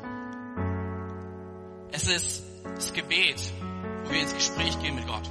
Es 1.91 2.07
ist 2.07 2.43
das 2.63 2.91
Gebet, 2.91 3.41
wo 4.03 4.11
wir 4.11 4.21
ins 4.21 4.33
Gespräch 4.33 4.77
gehen 4.81 4.95
mit 4.95 5.07
Gott. 5.07 5.29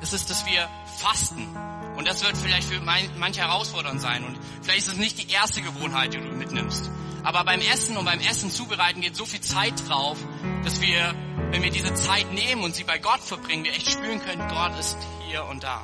Es 0.00 0.12
ist, 0.12 0.30
dass 0.30 0.44
wir 0.46 0.68
fasten. 0.98 1.48
Und 1.96 2.06
das 2.06 2.22
wird 2.22 2.36
vielleicht 2.36 2.68
für 2.68 2.80
manche 2.80 3.40
herausfordernd 3.40 4.00
sein. 4.00 4.24
Und 4.24 4.38
vielleicht 4.62 4.80
ist 4.80 4.88
es 4.88 4.96
nicht 4.98 5.18
die 5.18 5.32
erste 5.32 5.62
Gewohnheit, 5.62 6.14
die 6.14 6.18
du 6.18 6.24
mitnimmst. 6.24 6.90
Aber 7.22 7.42
beim 7.44 7.60
Essen 7.60 7.96
und 7.96 8.04
beim 8.04 8.20
Essen 8.20 8.50
zubereiten 8.50 9.00
geht 9.00 9.16
so 9.16 9.24
viel 9.24 9.40
Zeit 9.40 9.88
drauf, 9.88 10.18
dass 10.62 10.80
wir, 10.80 11.14
wenn 11.50 11.62
wir 11.62 11.70
diese 11.70 11.92
Zeit 11.94 12.32
nehmen 12.32 12.62
und 12.62 12.74
sie 12.74 12.84
bei 12.84 12.98
Gott 12.98 13.20
verbringen, 13.20 13.64
wir 13.64 13.72
echt 13.72 13.90
spüren 13.90 14.20
können, 14.20 14.46
Gott 14.48 14.78
ist 14.78 14.96
hier 15.28 15.44
und 15.46 15.64
da. 15.64 15.82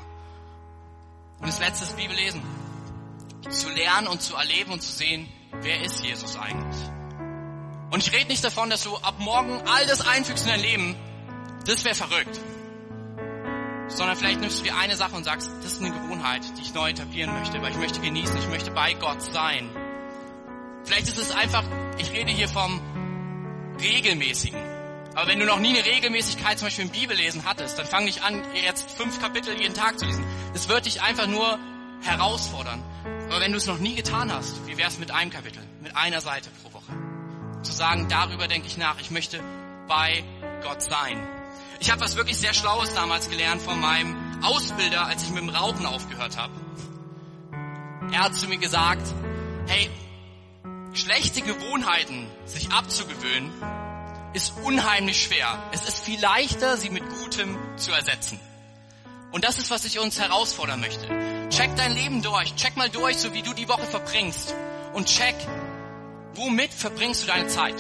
Und 1.40 1.48
das 1.48 1.59
letzte 1.59 1.85
ist 1.85 1.96
Bibellesen. 1.96 2.42
Zu 3.51 3.70
lernen 3.70 4.07
und 4.07 4.22
zu 4.22 4.37
erleben 4.37 4.72
und 4.72 4.83
zu 4.83 4.92
sehen, 4.92 5.29
wer 5.62 5.83
ist 5.83 6.05
Jesus 6.05 6.37
eigentlich? 6.37 6.81
Und 7.90 8.07
ich 8.07 8.12
rede 8.12 8.29
nicht 8.29 8.44
davon, 8.44 8.70
dass 8.70 8.85
du 8.85 8.96
ab 8.98 9.16
morgen 9.18 9.61
all 9.66 9.85
das 9.87 10.01
einfügst 10.01 10.44
in 10.44 10.51
dein 10.51 10.61
Leben. 10.61 10.96
Das 11.66 11.85
wäre 11.85 11.96
verrückt. 11.96 12.40
Sondern 13.95 14.16
vielleicht 14.16 14.40
nimmst 14.40 14.61
du 14.61 14.64
dir 14.64 14.76
eine 14.76 14.97
Sache 14.97 15.14
und 15.14 15.24
sagst, 15.24 15.51
das 15.62 15.72
ist 15.72 15.82
eine 15.82 15.90
Gewohnheit, 15.90 16.43
die 16.57 16.62
ich 16.62 16.74
neu 16.74 16.90
etablieren 16.90 17.32
möchte, 17.38 17.61
weil 17.61 17.72
ich 17.72 17.78
möchte 17.78 18.01
genießen, 18.01 18.36
ich 18.38 18.49
möchte 18.49 18.70
bei 18.70 18.95
Gott 18.95 19.22
sein. 19.22 19.70
Vielleicht 20.84 21.09
ist 21.09 21.18
es 21.18 21.30
einfach, 21.30 21.64
ich 21.99 22.11
rede 22.12 22.30
hier 22.30 22.49
vom 22.49 22.80
regelmäßigen. 23.80 24.59
Aber 25.14 25.28
wenn 25.28 25.38
du 25.38 25.45
noch 25.45 25.59
nie 25.59 25.76
eine 25.76 25.84
Regelmäßigkeit 25.84 26.59
zum 26.59 26.66
Beispiel 26.66 26.86
im 26.86 26.90
Bibellesen 26.90 27.45
hattest, 27.45 27.78
dann 27.78 27.86
fang 27.86 28.05
nicht 28.05 28.22
an, 28.24 28.43
jetzt 28.55 28.90
fünf 28.90 29.20
Kapitel 29.20 29.61
jeden 29.61 29.74
Tag 29.74 29.99
zu 29.99 30.07
lesen. 30.07 30.24
Das 30.55 30.68
wird 30.68 30.86
dich 30.86 31.03
einfach 31.03 31.26
nur 31.26 31.59
herausfordern. 32.01 32.82
Aber 33.28 33.40
wenn 33.40 33.53
du 33.53 33.59
es 33.59 33.66
noch 33.66 33.78
nie 33.78 33.95
getan 33.95 34.32
hast, 34.32 34.66
wie 34.66 34.76
wär's 34.78 34.99
mit 34.99 35.11
einem 35.11 35.30
Kapitel, 35.30 35.62
mit 35.82 35.97
einer 35.97 36.20
Seite 36.20 36.51
pro 36.62 36.72
Woche? 36.72 36.93
Zu 37.62 37.72
sagen, 37.72 38.09
darüber 38.09 38.49
denke 38.49 38.66
ich 38.66 38.76
nach, 38.76 38.99
ich 39.01 39.11
möchte 39.11 39.40
bei 39.86 40.24
Gott 40.62 40.82
sein. 40.82 41.41
Ich 41.83 41.91
habe 41.91 42.01
was 42.01 42.14
wirklich 42.14 42.39
sehr 42.39 42.55
Schlaues 42.55 42.95
damals 42.95 43.28
gelernt 43.28 43.61
von 43.61 43.80
meinem 43.80 44.41
Ausbilder, 44.41 45.05
als 45.05 45.24
ich 45.24 45.30
mit 45.30 45.43
dem 45.43 45.49
Rauchen 45.49 45.85
aufgehört 45.85 46.37
habe. 46.37 46.53
Er 48.12 48.20
hat 48.20 48.37
zu 48.37 48.47
mir 48.47 48.59
gesagt, 48.59 49.03
hey, 49.66 49.91
schlechte 50.93 51.43
Gewohnheiten 51.43 52.28
sich 52.45 52.70
abzugewöhnen, 52.70 53.51
ist 54.33 54.55
unheimlich 54.62 55.24
schwer. 55.24 55.61
Es 55.72 55.89
ist 55.89 56.05
viel 56.05 56.20
leichter, 56.20 56.76
sie 56.76 56.89
mit 56.89 57.03
Gutem 57.18 57.59
zu 57.76 57.91
ersetzen. 57.91 58.39
Und 59.33 59.43
das 59.43 59.59
ist, 59.59 59.72
was 59.72 59.85
ich 59.85 59.99
uns 59.99 60.20
herausfordern 60.20 60.78
möchte. 60.78 61.09
Check 61.51 61.74
dein 61.74 61.97
Leben 61.97 62.22
durch. 62.22 62.55
Check 62.55 62.76
mal 62.76 62.91
durch, 62.91 63.16
so 63.16 63.35
wie 63.35 63.43
du 63.43 63.55
die 63.55 63.68
Woche 63.68 63.87
verbringst. 63.87 64.55
Und 64.93 65.09
check, 65.09 65.35
womit 66.35 66.72
verbringst 66.72 67.24
du 67.24 67.26
deine 67.26 67.49
Zeit. 67.49 67.74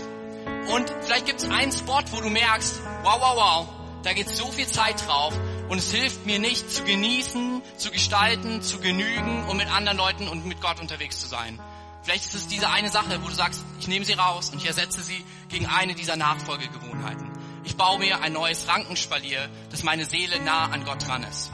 Und 0.74 0.92
vielleicht 1.02 1.26
gibt 1.26 1.38
es 1.38 1.48
einen 1.48 1.70
Spot, 1.70 2.02
wo 2.10 2.20
du 2.20 2.30
merkst, 2.30 2.80
wow, 3.04 3.20
wow, 3.20 3.36
wow, 3.36 3.81
da 4.02 4.12
geht 4.12 4.28
so 4.28 4.50
viel 4.50 4.66
Zeit 4.66 5.06
drauf 5.06 5.34
und 5.68 5.78
es 5.78 5.92
hilft 5.92 6.26
mir 6.26 6.38
nicht 6.38 6.70
zu 6.70 6.84
genießen, 6.84 7.62
zu 7.76 7.90
gestalten, 7.90 8.62
zu 8.62 8.78
genügen 8.78 9.44
und 9.48 9.56
mit 9.56 9.70
anderen 9.70 9.98
Leuten 9.98 10.28
und 10.28 10.46
mit 10.46 10.60
Gott 10.60 10.80
unterwegs 10.80 11.20
zu 11.20 11.28
sein. 11.28 11.58
Vielleicht 12.02 12.24
ist 12.24 12.34
es 12.34 12.48
diese 12.48 12.68
eine 12.68 12.88
Sache, 12.88 13.22
wo 13.22 13.28
du 13.28 13.34
sagst, 13.34 13.64
ich 13.78 13.86
nehme 13.86 14.04
sie 14.04 14.14
raus 14.14 14.50
und 14.50 14.58
ich 14.58 14.66
ersetze 14.66 15.02
sie 15.02 15.24
gegen 15.48 15.66
eine 15.66 15.94
dieser 15.94 16.16
Nachfolgegewohnheiten. 16.16 17.30
Ich 17.64 17.76
baue 17.76 18.00
mir 18.00 18.20
ein 18.20 18.32
neues 18.32 18.66
Rankenspalier, 18.66 19.48
dass 19.70 19.84
meine 19.84 20.04
Seele 20.04 20.40
nah 20.40 20.64
an 20.64 20.84
Gott 20.84 21.06
dran 21.06 21.22
ist. 21.22 21.52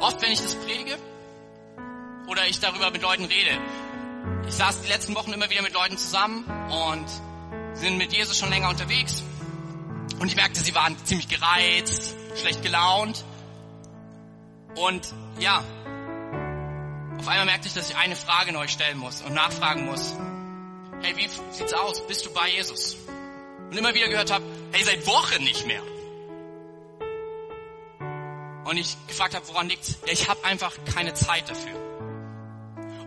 Oft, 0.00 0.20
wenn 0.20 0.32
ich 0.32 0.40
das 0.40 0.54
predige 0.54 0.98
oder 2.26 2.46
ich 2.46 2.60
darüber 2.60 2.90
mit 2.90 3.00
Leuten 3.00 3.24
rede, 3.24 3.58
ich 4.46 4.54
saß 4.54 4.82
die 4.82 4.88
letzten 4.88 5.14
Wochen 5.14 5.32
immer 5.32 5.48
wieder 5.48 5.62
mit 5.62 5.72
Leuten 5.72 5.96
zusammen 5.96 6.44
und 6.70 7.06
sind 7.76 7.96
mit 7.96 8.12
Jesus 8.12 8.38
schon 8.38 8.50
länger 8.50 8.68
unterwegs. 8.68 9.22
Und 10.20 10.28
ich 10.28 10.36
merkte, 10.36 10.60
sie 10.60 10.74
waren 10.74 11.02
ziemlich 11.06 11.28
gereizt, 11.28 12.14
schlecht 12.36 12.62
gelaunt. 12.62 13.24
Und 14.76 15.14
ja, 15.38 15.64
auf 17.18 17.26
einmal 17.26 17.46
merkte 17.46 17.68
ich, 17.68 17.74
dass 17.74 17.88
ich 17.88 17.96
eine 17.96 18.14
Frage 18.14 18.52
neu 18.52 18.68
stellen 18.68 18.98
muss 18.98 19.22
und 19.22 19.32
nachfragen 19.32 19.86
muss. 19.86 20.14
Hey, 21.00 21.16
wie 21.16 21.26
sieht's 21.52 21.72
aus? 21.72 22.06
Bist 22.06 22.26
du 22.26 22.32
bei 22.34 22.50
Jesus? 22.50 22.98
Und 23.70 23.76
immer 23.78 23.94
wieder 23.94 24.08
gehört 24.08 24.30
habe, 24.30 24.44
hey, 24.72 24.84
seit 24.84 25.06
Wochen 25.06 25.42
nicht 25.42 25.66
mehr. 25.66 25.82
Und 28.66 28.76
ich 28.76 28.98
gefragt 29.06 29.34
habe, 29.34 29.48
woran 29.48 29.70
liegt's? 29.70 29.96
Ja, 30.04 30.12
ich 30.12 30.28
habe 30.28 30.44
einfach 30.44 30.74
keine 30.94 31.14
Zeit 31.14 31.48
dafür. 31.48 31.78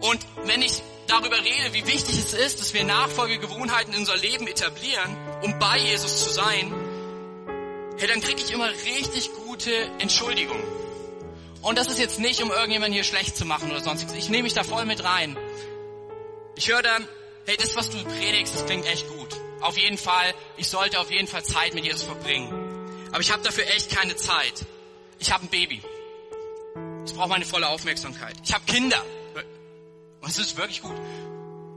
Und 0.01 0.25
wenn 0.45 0.63
ich 0.63 0.81
darüber 1.07 1.37
rede, 1.37 1.73
wie 1.73 1.85
wichtig 1.85 2.17
es 2.17 2.33
ist, 2.33 2.59
dass 2.59 2.73
wir 2.73 2.83
Nachfolgegewohnheiten 2.83 3.93
in 3.93 3.99
unser 3.99 4.17
Leben 4.17 4.47
etablieren, 4.47 5.15
um 5.43 5.59
bei 5.59 5.77
Jesus 5.77 6.23
zu 6.23 6.31
sein, 6.31 6.73
hey, 7.97 8.07
dann 8.07 8.21
kriege 8.21 8.41
ich 8.41 8.51
immer 8.51 8.69
richtig 8.69 9.31
gute 9.45 9.71
Entschuldigungen. 9.99 10.63
Und 11.61 11.77
das 11.77 11.87
ist 11.87 11.97
jetzt 11.99 12.19
nicht, 12.19 12.43
um 12.43 12.51
irgendjemanden 12.51 12.93
hier 12.93 13.05
schlecht 13.05 13.37
zu 13.37 13.45
machen 13.45 13.71
oder 13.71 13.79
sonstiges. 13.79 14.15
Ich 14.15 14.29
nehme 14.29 14.43
mich 14.43 14.53
da 14.53 14.63
voll 14.63 14.85
mit 14.85 15.03
rein. 15.03 15.37
Ich 16.55 16.69
höre 16.69 16.81
dann, 16.81 17.07
hey, 17.45 17.55
das, 17.57 17.75
was 17.75 17.89
du 17.89 18.03
predigst, 18.03 18.53
das 18.53 18.65
klingt 18.65 18.85
echt 18.85 19.07
gut. 19.07 19.29
Auf 19.61 19.77
jeden 19.77 19.97
Fall, 19.97 20.33
ich 20.57 20.67
sollte 20.67 20.99
auf 20.99 21.09
jeden 21.09 21.27
Fall 21.27 21.43
Zeit 21.43 21.73
mit 21.73 21.85
Jesus 21.85 22.03
verbringen. 22.03 22.51
Aber 23.11 23.21
ich 23.21 23.31
habe 23.31 23.43
dafür 23.43 23.65
echt 23.67 23.95
keine 23.95 24.15
Zeit. 24.17 24.65
Ich 25.19 25.31
habe 25.31 25.45
ein 25.45 25.49
Baby. 25.49 25.81
Ich 27.05 27.13
brauche 27.13 27.29
meine 27.29 27.45
volle 27.45 27.69
Aufmerksamkeit. 27.69 28.35
Ich 28.43 28.53
habe 28.53 28.65
Kinder. 28.65 29.01
Und 30.19 30.29
es 30.29 30.37
ist 30.37 30.57
wirklich 30.57 30.81
gut. 30.81 30.95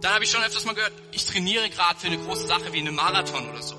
Dann 0.01 0.15
habe 0.15 0.25
ich 0.25 0.31
schon 0.31 0.43
öfters 0.43 0.65
mal 0.65 0.75
gehört, 0.75 0.93
ich 1.13 1.25
trainiere 1.27 1.71
gerade 1.71 1.99
für 1.99 2.09
eine 2.09 2.19
große 2.19 2.47
Sache 2.47 2.73
wie 2.73 2.81
eine 2.81 2.93
Marathon 2.93 3.49
oder 3.51 3.63
so. 3.63 3.77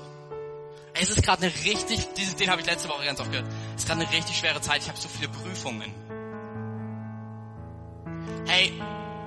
Es 1.00 1.10
ist 1.10 1.22
gerade 1.22 1.42
eine 1.42 1.54
richtig, 1.54 2.12
diesen, 2.14 2.36
den 2.38 2.50
habe 2.50 2.60
ich 2.60 2.66
letzte 2.66 2.88
Woche 2.88 3.04
ganz 3.04 3.20
oft 3.20 3.30
gehört. 3.30 3.46
Es 3.76 3.82
ist 3.82 3.88
gerade 3.88 4.00
eine 4.00 4.12
richtig 4.12 4.36
schwere 4.36 4.60
Zeit. 4.60 4.82
Ich 4.82 4.88
habe 4.88 4.98
so 4.98 5.08
viele 5.08 5.28
Prüfungen. 5.28 5.94
Hey, 8.46 8.72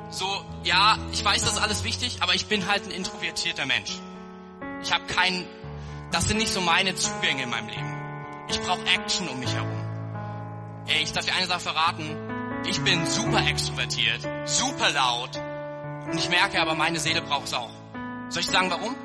so, 0.10 0.26
ja, 0.64 0.98
ich 1.14 1.24
weiß, 1.24 1.42
das 1.44 1.54
ist 1.54 1.60
alles 1.60 1.84
wichtig, 1.84 2.18
aber 2.22 2.36
ich 2.36 2.48
bin 2.48 2.68
halt 2.68 2.86
ein 2.86 2.92
introvertierter 2.92 3.66
Mensch. 3.66 3.92
Ich 4.84 4.92
habe 4.92 5.06
keinen, 5.06 5.46
das 6.12 6.28
sind 6.28 6.38
nicht 6.38 6.52
so 6.52 6.60
meine 6.60 6.96
Zugänge 6.96 7.44
in 7.44 7.50
meinem 7.50 7.70
Leben. 7.70 7.98
Ich 8.50 8.60
brauche 8.60 8.84
Action 8.86 9.30
um 9.30 9.40
mich 9.40 9.54
herum. 9.54 9.70
Ey, 10.88 11.04
ich 11.04 11.14
darf 11.14 11.26
dir 11.26 11.36
eine 11.36 11.48
Sache 11.48 11.62
verraten. 11.62 12.18
Ich 12.68 12.82
bin 12.82 13.06
super 13.06 13.48
extrovertiert, 13.48 14.28
super 14.46 14.92
laut 14.92 15.38
und 16.06 16.18
ich 16.18 16.30
merke 16.30 16.60
aber, 16.60 16.76
meine 16.76 17.00
Seele 17.00 17.22
braucht 17.22 17.46
es 17.46 17.54
auch. 17.54 17.72
Soll 18.30 18.42
ich 18.42 18.50
sagen, 18.50 18.70
warum? 18.70 18.96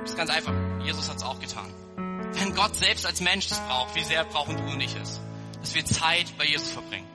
Das 0.00 0.10
ist 0.10 0.16
ganz 0.16 0.30
einfach. 0.30 0.71
Jesus 0.84 1.08
hat 1.08 1.16
es 1.16 1.22
auch 1.22 1.40
getan. 1.40 1.72
Wenn 2.34 2.54
Gott 2.54 2.74
selbst 2.76 3.06
als 3.06 3.20
Mensch 3.20 3.48
das 3.48 3.60
braucht, 3.60 3.94
wie 3.94 4.04
sehr 4.04 4.24
brauchen 4.24 4.56
du 4.56 4.62
und 4.64 4.80
ich 4.80 4.94
es? 4.96 5.20
Dass 5.60 5.74
wir 5.74 5.84
Zeit 5.84 6.36
bei 6.38 6.44
Jesus 6.44 6.70
verbringen. 6.70 7.06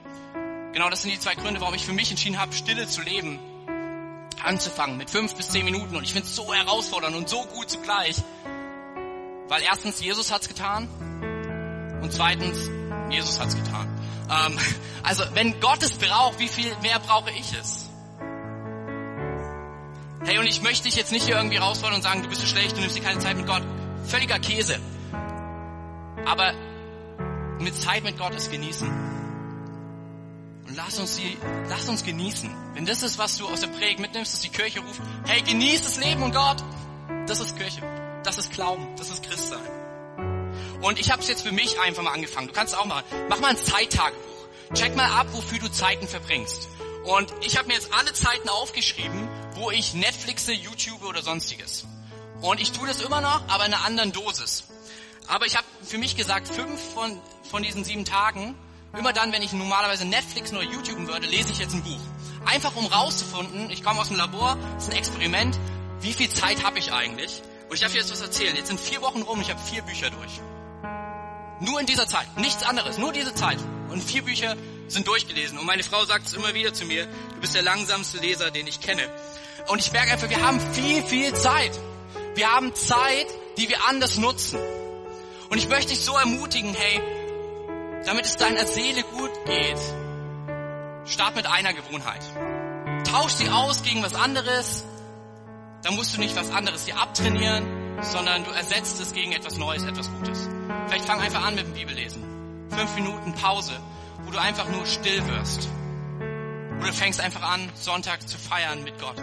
Genau 0.72 0.90
das 0.90 1.02
sind 1.02 1.12
die 1.12 1.18
zwei 1.18 1.34
Gründe, 1.34 1.60
warum 1.60 1.74
ich 1.74 1.84
für 1.84 1.92
mich 1.92 2.10
entschieden 2.10 2.38
habe, 2.38 2.52
stille 2.52 2.86
zu 2.86 3.02
leben. 3.02 3.38
Anzufangen 4.42 4.96
mit 4.96 5.10
fünf 5.10 5.34
bis 5.34 5.48
zehn 5.48 5.64
Minuten. 5.64 5.96
Und 5.96 6.04
ich 6.04 6.12
finde 6.12 6.28
es 6.28 6.36
so 6.36 6.54
herausfordernd 6.54 7.16
und 7.16 7.28
so 7.28 7.44
gut 7.46 7.68
zugleich. 7.68 8.16
Weil 9.48 9.62
erstens, 9.62 10.00
Jesus 10.00 10.30
hat 10.30 10.42
es 10.42 10.48
getan. 10.48 10.88
Und 12.00 12.12
zweitens, 12.12 12.70
Jesus 13.10 13.40
hat 13.40 13.48
es 13.48 13.56
getan. 13.56 13.88
Ähm, 14.30 14.58
also, 15.02 15.24
wenn 15.34 15.58
Gott 15.60 15.82
es 15.82 15.94
braucht, 15.94 16.38
wie 16.38 16.48
viel 16.48 16.74
mehr 16.82 17.00
brauche 17.00 17.30
ich 17.30 17.52
es? 17.54 17.87
Hey, 20.24 20.38
und 20.38 20.46
ich 20.46 20.62
möchte 20.62 20.84
dich 20.84 20.96
jetzt 20.96 21.12
nicht 21.12 21.26
hier 21.26 21.36
irgendwie 21.36 21.56
rausfordern 21.58 21.96
und 21.96 22.02
sagen, 22.02 22.22
du 22.22 22.28
bist 22.28 22.40
so 22.40 22.46
schlecht, 22.46 22.76
du 22.76 22.80
nimmst 22.80 22.96
dir 22.96 23.02
keine 23.02 23.20
Zeit 23.20 23.36
mit 23.36 23.46
Gott. 23.46 23.62
Völliger 24.06 24.38
Käse. 24.38 24.78
Aber 26.26 26.52
mit 27.60 27.76
Zeit 27.76 28.04
mit 28.04 28.18
Gott 28.18 28.34
ist 28.34 28.50
genießen. 28.50 28.88
Und 30.66 30.76
lass 30.76 30.98
uns 30.98 31.16
die, 31.16 31.36
lass 31.68 31.88
uns 31.88 32.04
genießen. 32.04 32.50
Wenn 32.74 32.84
das 32.84 33.02
ist, 33.02 33.18
was 33.18 33.38
du 33.38 33.48
aus 33.48 33.60
der 33.60 33.68
Predigt 33.68 34.00
mitnimmst, 34.00 34.32
dass 34.34 34.40
die 34.40 34.50
Kirche 34.50 34.80
ruft, 34.80 35.00
hey, 35.26 35.40
genieß 35.40 35.82
das 35.82 35.98
Leben 35.98 36.22
und 36.22 36.34
Gott. 36.34 36.62
Das 37.26 37.40
ist 37.40 37.56
Kirche. 37.56 37.82
Das 38.24 38.38
ist 38.38 38.52
Glauben. 38.52 38.86
Das 38.96 39.10
ist 39.10 39.22
Christsein. 39.22 39.60
Und 40.82 40.98
ich 40.98 41.10
habe 41.10 41.22
es 41.22 41.28
jetzt 41.28 41.42
für 41.42 41.52
mich 41.52 41.80
einfach 41.80 42.02
mal 42.02 42.12
angefangen. 42.12 42.48
Du 42.48 42.52
kannst 42.52 42.74
es 42.74 42.78
auch 42.78 42.86
machen. 42.86 43.04
Mach 43.28 43.40
mal 43.40 43.50
ein 43.50 43.56
Zeittagebuch. 43.56 44.28
Check 44.74 44.94
mal 44.96 45.10
ab, 45.10 45.28
wofür 45.32 45.58
du 45.58 45.70
Zeiten 45.70 46.06
verbringst. 46.06 46.68
Und 47.04 47.32
ich 47.40 47.56
habe 47.56 47.68
mir 47.68 47.74
jetzt 47.74 47.92
alle 47.94 48.12
Zeiten 48.12 48.48
aufgeschrieben, 48.50 49.28
wo 49.58 49.70
ich 49.70 49.94
Netflixe, 49.94 50.52
YouTube 50.52 51.02
oder 51.04 51.22
sonstiges. 51.22 51.84
Und 52.40 52.60
ich 52.60 52.72
tue 52.72 52.86
das 52.86 53.00
immer 53.00 53.20
noch, 53.20 53.42
aber 53.48 53.66
in 53.66 53.74
einer 53.74 53.84
anderen 53.84 54.12
Dosis. 54.12 54.64
Aber 55.26 55.46
ich 55.46 55.56
habe 55.56 55.66
für 55.82 55.98
mich 55.98 56.16
gesagt, 56.16 56.48
fünf 56.48 56.80
von, 56.94 57.20
von 57.50 57.62
diesen 57.62 57.84
sieben 57.84 58.04
Tagen, 58.04 58.54
immer 58.96 59.12
dann, 59.12 59.32
wenn 59.32 59.42
ich 59.42 59.52
normalerweise 59.52 60.04
Netflix 60.06 60.52
oder 60.52 60.62
YouTube 60.62 61.06
würde, 61.06 61.26
lese 61.26 61.52
ich 61.52 61.58
jetzt 61.58 61.74
ein 61.74 61.82
Buch. 61.82 62.00
Einfach 62.46 62.74
um 62.76 62.86
rauszufinden, 62.86 63.70
ich 63.70 63.82
komme 63.82 64.00
aus 64.00 64.08
dem 64.08 64.16
Labor, 64.16 64.56
das 64.74 64.84
ist 64.84 64.90
ein 64.90 64.96
Experiment, 64.96 65.58
wie 66.00 66.12
viel 66.12 66.28
Zeit 66.30 66.62
habe 66.64 66.78
ich 66.78 66.92
eigentlich? 66.92 67.42
Und 67.68 67.74
ich 67.74 67.80
darf 67.80 67.92
dir 67.92 67.98
jetzt 67.98 68.12
was 68.12 68.20
erzählen. 68.20 68.56
Jetzt 68.56 68.68
sind 68.68 68.80
vier 68.80 69.02
Wochen 69.02 69.22
rum, 69.22 69.40
ich 69.40 69.50
habe 69.50 69.60
vier 69.60 69.82
Bücher 69.82 70.10
durch. 70.10 70.40
Nur 71.60 71.80
in 71.80 71.86
dieser 71.86 72.06
Zeit, 72.06 72.36
nichts 72.36 72.62
anderes, 72.62 72.98
nur 72.98 73.12
diese 73.12 73.34
Zeit. 73.34 73.58
Und 73.90 74.02
vier 74.02 74.22
Bücher 74.22 74.56
sind 74.86 75.06
durchgelesen. 75.06 75.58
Und 75.58 75.66
meine 75.66 75.82
Frau 75.82 76.04
sagt 76.04 76.26
es 76.26 76.34
immer 76.34 76.54
wieder 76.54 76.72
zu 76.72 76.84
mir, 76.84 77.06
du 77.06 77.40
bist 77.40 77.54
der 77.54 77.62
langsamste 77.62 78.18
Leser, 78.18 78.50
den 78.50 78.66
ich 78.66 78.80
kenne. 78.80 79.02
Und 79.68 79.80
ich 79.80 79.92
merke 79.92 80.12
einfach, 80.12 80.30
wir 80.30 80.40
haben 80.40 80.60
viel, 80.72 81.02
viel 81.02 81.34
Zeit. 81.34 81.78
Wir 82.34 82.50
haben 82.50 82.74
Zeit, 82.74 83.26
die 83.58 83.68
wir 83.68 83.84
anders 83.88 84.16
nutzen. 84.16 84.58
Und 85.50 85.58
ich 85.58 85.68
möchte 85.68 85.88
dich 85.88 86.00
so 86.00 86.16
ermutigen, 86.16 86.74
hey, 86.74 87.00
damit 88.06 88.24
es 88.24 88.36
deiner 88.36 88.66
Seele 88.66 89.02
gut 89.02 89.30
geht, 89.44 89.78
start 91.04 91.36
mit 91.36 91.46
einer 91.46 91.74
Gewohnheit. 91.74 92.22
Tausch 93.04 93.32
sie 93.32 93.48
aus 93.48 93.82
gegen 93.82 94.02
was 94.02 94.14
anderes. 94.14 94.84
Dann 95.82 95.94
musst 95.96 96.16
du 96.16 96.20
nicht 96.20 96.34
was 96.36 96.50
anderes 96.50 96.84
dir 96.86 96.98
abtrainieren, 96.98 98.02
sondern 98.02 98.44
du 98.44 98.50
ersetzt 98.50 99.00
es 99.00 99.12
gegen 99.12 99.32
etwas 99.32 99.56
Neues, 99.56 99.84
etwas 99.84 100.10
Gutes. 100.10 100.48
Vielleicht 100.86 101.04
fang 101.04 101.20
einfach 101.20 101.44
an 101.44 101.54
mit 101.54 101.66
dem 101.66 101.74
Bibellesen. 101.74 102.22
Fünf 102.70 102.94
Minuten 102.94 103.34
Pause, 103.34 103.72
wo 104.24 104.30
du 104.30 104.38
einfach 104.38 104.68
nur 104.68 104.86
still 104.86 105.26
wirst. 105.28 105.68
Oder 106.80 106.92
fängst 106.92 107.20
einfach 107.20 107.42
an, 107.42 107.70
Sonntag 107.74 108.28
zu 108.28 108.38
feiern 108.38 108.84
mit 108.84 108.98
Gott. 108.98 109.16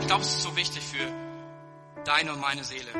Ich 0.00 0.06
glaube, 0.06 0.22
es 0.22 0.34
ist 0.34 0.42
so 0.42 0.56
wichtig 0.56 0.82
für 0.82 1.06
deine 2.04 2.32
und 2.32 2.40
meine 2.40 2.64
Seele. 2.64 2.92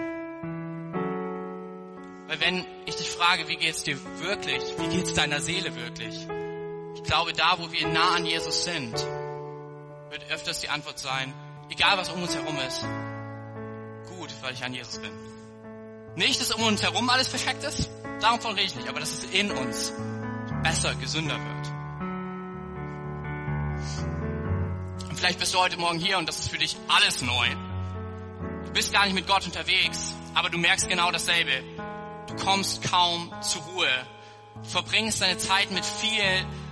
Weil 2.29 2.41
wenn 2.41 2.65
ich 2.87 2.95
dich 2.95 3.11
frage, 3.11 3.49
wie 3.49 3.57
geht's 3.57 3.83
dir 3.83 3.99
wirklich? 4.21 4.63
Wie 4.79 4.89
geht's 4.89 5.15
deiner 5.15 5.41
Seele 5.41 5.75
wirklich? 5.75 6.15
Ich 6.95 7.03
glaube, 7.03 7.33
da, 7.33 7.59
wo 7.59 7.73
wir 7.73 7.89
nah 7.89 8.15
an 8.17 8.27
Jesus 8.27 8.65
sind, 8.65 8.93
wird 8.93 10.31
öfters 10.31 10.61
die 10.61 10.69
Antwort 10.69 10.99
sein, 10.99 11.33
egal 11.71 11.99
was 11.99 12.09
um 12.11 12.23
uns 12.23 12.35
herum 12.35 12.57
ist, 12.59 12.83
gut, 14.17 14.31
weil 14.43 14.55
ich 14.55 14.63
an 14.63 14.75
Jesus 14.75 14.99
bin. 15.01 15.11
Nicht, 16.17 16.41
dass 16.41 16.53
um 16.53 16.63
uns 16.63 16.83
herum 16.83 17.09
alles 17.09 17.29
perfekt 17.29 17.65
ist, 17.65 17.91
davon 18.21 18.53
rede 18.53 18.67
ich 18.67 18.75
nicht, 18.77 18.89
aber 18.89 19.01
dass 19.01 19.13
es 19.13 19.25
in 19.25 19.51
uns 19.51 19.93
besser, 20.63 20.95
gesünder 20.97 21.37
wird. 21.37 21.80
Vielleicht 25.21 25.39
bist 25.39 25.53
du 25.53 25.59
heute 25.59 25.77
Morgen 25.77 25.99
hier 25.99 26.17
und 26.17 26.27
das 26.31 26.39
ist 26.39 26.49
für 26.49 26.57
dich 26.57 26.79
alles 26.89 27.21
neu. 27.21 27.47
Du 28.65 28.73
bist 28.73 28.91
gar 28.91 29.05
nicht 29.05 29.13
mit 29.13 29.27
Gott 29.27 29.45
unterwegs, 29.45 30.15
aber 30.33 30.49
du 30.49 30.57
merkst 30.57 30.89
genau 30.89 31.11
dasselbe. 31.11 31.63
Du 32.27 32.37
kommst 32.37 32.83
kaum 32.91 33.31
zur 33.43 33.61
Ruhe, 33.63 33.91
verbringst 34.63 35.21
deine 35.21 35.37
Zeit 35.37 35.73
mit 35.73 35.85
viel 35.85 36.25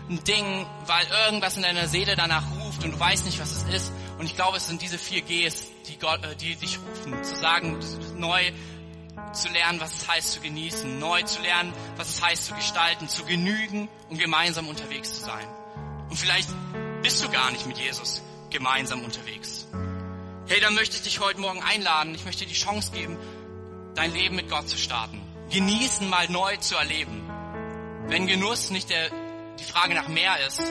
ein 0.08 0.24
Ding, 0.24 0.66
weil 0.86 1.06
irgendwas 1.26 1.58
in 1.58 1.62
deiner 1.62 1.88
Seele 1.88 2.16
danach 2.16 2.44
ruft 2.58 2.82
und 2.84 2.92
du 2.92 2.98
weißt 2.98 3.26
nicht, 3.26 3.38
was 3.38 3.52
es 3.52 3.62
ist. 3.64 3.92
Und 4.18 4.24
ich 4.24 4.34
glaube, 4.34 4.56
es 4.56 4.66
sind 4.66 4.80
diese 4.80 4.96
vier 4.96 5.20
Gs, 5.20 5.66
die, 5.86 5.98
Gott, 5.98 6.24
äh, 6.24 6.34
die 6.34 6.56
dich 6.56 6.78
rufen, 6.78 7.22
zu 7.22 7.36
sagen, 7.36 7.78
neu 8.16 8.50
zu 9.34 9.50
lernen, 9.50 9.78
was 9.78 9.94
es 9.94 10.08
heißt 10.08 10.32
zu 10.32 10.40
genießen, 10.40 10.98
neu 10.98 11.20
zu 11.22 11.42
lernen, 11.42 11.74
was 11.98 12.14
es 12.14 12.22
heißt 12.22 12.46
zu 12.46 12.54
gestalten, 12.54 13.10
zu 13.10 13.26
genügen 13.26 13.90
und 14.08 14.16
gemeinsam 14.18 14.68
unterwegs 14.68 15.12
zu 15.16 15.20
sein. 15.26 15.46
Und 16.08 16.16
vielleicht 16.16 16.48
bist 17.02 17.22
du 17.22 17.28
gar 17.28 17.50
nicht 17.50 17.66
mit 17.66 17.76
Jesus 17.76 18.22
gemeinsam 18.50 19.02
unterwegs. 19.04 19.66
Hey, 20.46 20.60
dann 20.60 20.74
möchte 20.74 20.96
ich 20.96 21.02
dich 21.02 21.20
heute 21.20 21.40
Morgen 21.40 21.62
einladen. 21.62 22.14
Ich 22.14 22.24
möchte 22.24 22.44
dir 22.44 22.50
die 22.50 22.58
Chance 22.58 22.92
geben, 22.92 23.16
dein 23.94 24.12
Leben 24.12 24.36
mit 24.36 24.48
Gott 24.48 24.68
zu 24.68 24.78
starten. 24.78 25.20
Genießen 25.50 26.08
mal 26.08 26.28
neu 26.28 26.56
zu 26.56 26.76
erleben. 26.76 27.28
Wenn 28.06 28.26
Genuss 28.26 28.70
nicht 28.70 28.90
der, 28.90 29.10
die 29.58 29.64
Frage 29.64 29.94
nach 29.94 30.08
mehr 30.08 30.46
ist, 30.46 30.62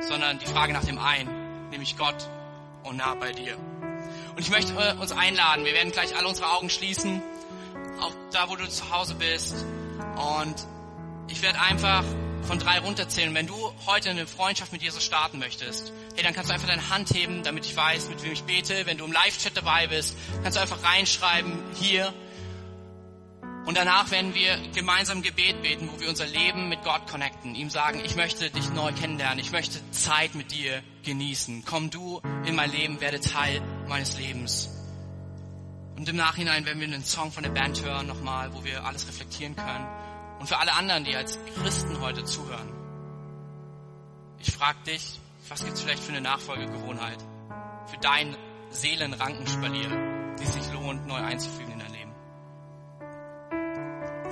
sondern 0.00 0.38
die 0.38 0.46
Frage 0.46 0.72
nach 0.72 0.84
dem 0.84 0.98
einen, 0.98 1.70
nämlich 1.70 1.96
Gott 1.96 2.28
und 2.84 2.96
nah 2.96 3.14
bei 3.14 3.32
dir. 3.32 3.56
Und 4.34 4.40
ich 4.40 4.50
möchte 4.50 4.72
äh, 4.74 4.94
uns 5.00 5.12
einladen. 5.12 5.64
Wir 5.64 5.74
werden 5.74 5.92
gleich 5.92 6.16
alle 6.16 6.28
unsere 6.28 6.50
Augen 6.52 6.70
schließen 6.70 7.22
auch 8.00 8.12
da, 8.32 8.48
wo 8.48 8.56
du 8.56 8.68
zu 8.68 8.90
Hause 8.90 9.14
bist. 9.14 9.64
Und 10.16 10.54
ich 11.28 11.42
werde 11.42 11.60
einfach 11.60 12.04
von 12.48 12.58
drei 12.58 12.78
runterzählen. 12.78 13.34
Wenn 13.34 13.46
du 13.46 13.54
heute 13.84 14.08
eine 14.08 14.26
Freundschaft 14.26 14.72
mit 14.72 14.82
Jesus 14.82 15.04
starten 15.04 15.38
möchtest, 15.38 15.92
hey, 16.14 16.24
dann 16.24 16.32
kannst 16.32 16.48
du 16.48 16.54
einfach 16.54 16.66
deine 16.66 16.88
Hand 16.88 17.10
heben, 17.10 17.42
damit 17.42 17.66
ich 17.66 17.76
weiß, 17.76 18.08
mit 18.08 18.24
wem 18.24 18.32
ich 18.32 18.42
bete. 18.44 18.86
Wenn 18.86 18.96
du 18.96 19.04
im 19.04 19.12
Live-Chat 19.12 19.54
dabei 19.54 19.86
bist, 19.86 20.16
kannst 20.42 20.56
du 20.56 20.62
einfach 20.62 20.82
reinschreiben, 20.82 21.52
hier. 21.78 22.14
Und 23.66 23.76
danach 23.76 24.10
werden 24.10 24.34
wir 24.34 24.56
gemeinsam 24.74 25.20
Gebet 25.20 25.60
beten, 25.60 25.90
wo 25.92 26.00
wir 26.00 26.08
unser 26.08 26.24
Leben 26.24 26.70
mit 26.70 26.82
Gott 26.84 27.06
connecten, 27.06 27.54
ihm 27.54 27.68
sagen, 27.68 28.00
ich 28.02 28.16
möchte 28.16 28.50
dich 28.50 28.70
neu 28.70 28.92
kennenlernen, 28.94 29.40
ich 29.40 29.52
möchte 29.52 29.78
Zeit 29.90 30.34
mit 30.34 30.50
dir 30.50 30.82
genießen. 31.04 31.64
Komm 31.66 31.90
du 31.90 32.22
in 32.46 32.54
mein 32.54 32.72
Leben, 32.72 33.02
werde 33.02 33.20
Teil 33.20 33.60
meines 33.88 34.16
Lebens. 34.16 34.70
Und 35.98 36.08
im 36.08 36.16
Nachhinein 36.16 36.64
werden 36.64 36.80
wir 36.80 36.86
einen 36.86 37.04
Song 37.04 37.30
von 37.30 37.42
der 37.42 37.50
Band 37.50 37.84
hören 37.84 38.06
nochmal, 38.06 38.54
wo 38.54 38.64
wir 38.64 38.86
alles 38.86 39.06
reflektieren 39.06 39.54
können. 39.54 39.86
Und 40.38 40.46
für 40.46 40.58
alle 40.58 40.72
anderen, 40.72 41.04
die 41.04 41.16
als 41.16 41.38
Christen 41.62 42.00
heute 42.00 42.24
zuhören, 42.24 42.72
ich 44.38 44.52
frage 44.52 44.78
dich, 44.86 45.20
was 45.48 45.64
gibt's 45.64 45.80
vielleicht 45.80 46.02
für 46.02 46.12
eine 46.12 46.20
Nachfolgegewohnheit? 46.20 47.18
Für 47.86 47.98
dein 47.98 48.36
Seelenrankenspalier, 48.70 50.34
die 50.38 50.46
sich 50.46 50.72
lohnt, 50.72 51.06
neu 51.06 51.16
einzufügen 51.16 51.72
in 51.72 51.78
dein 51.78 51.92
Leben. 51.92 52.14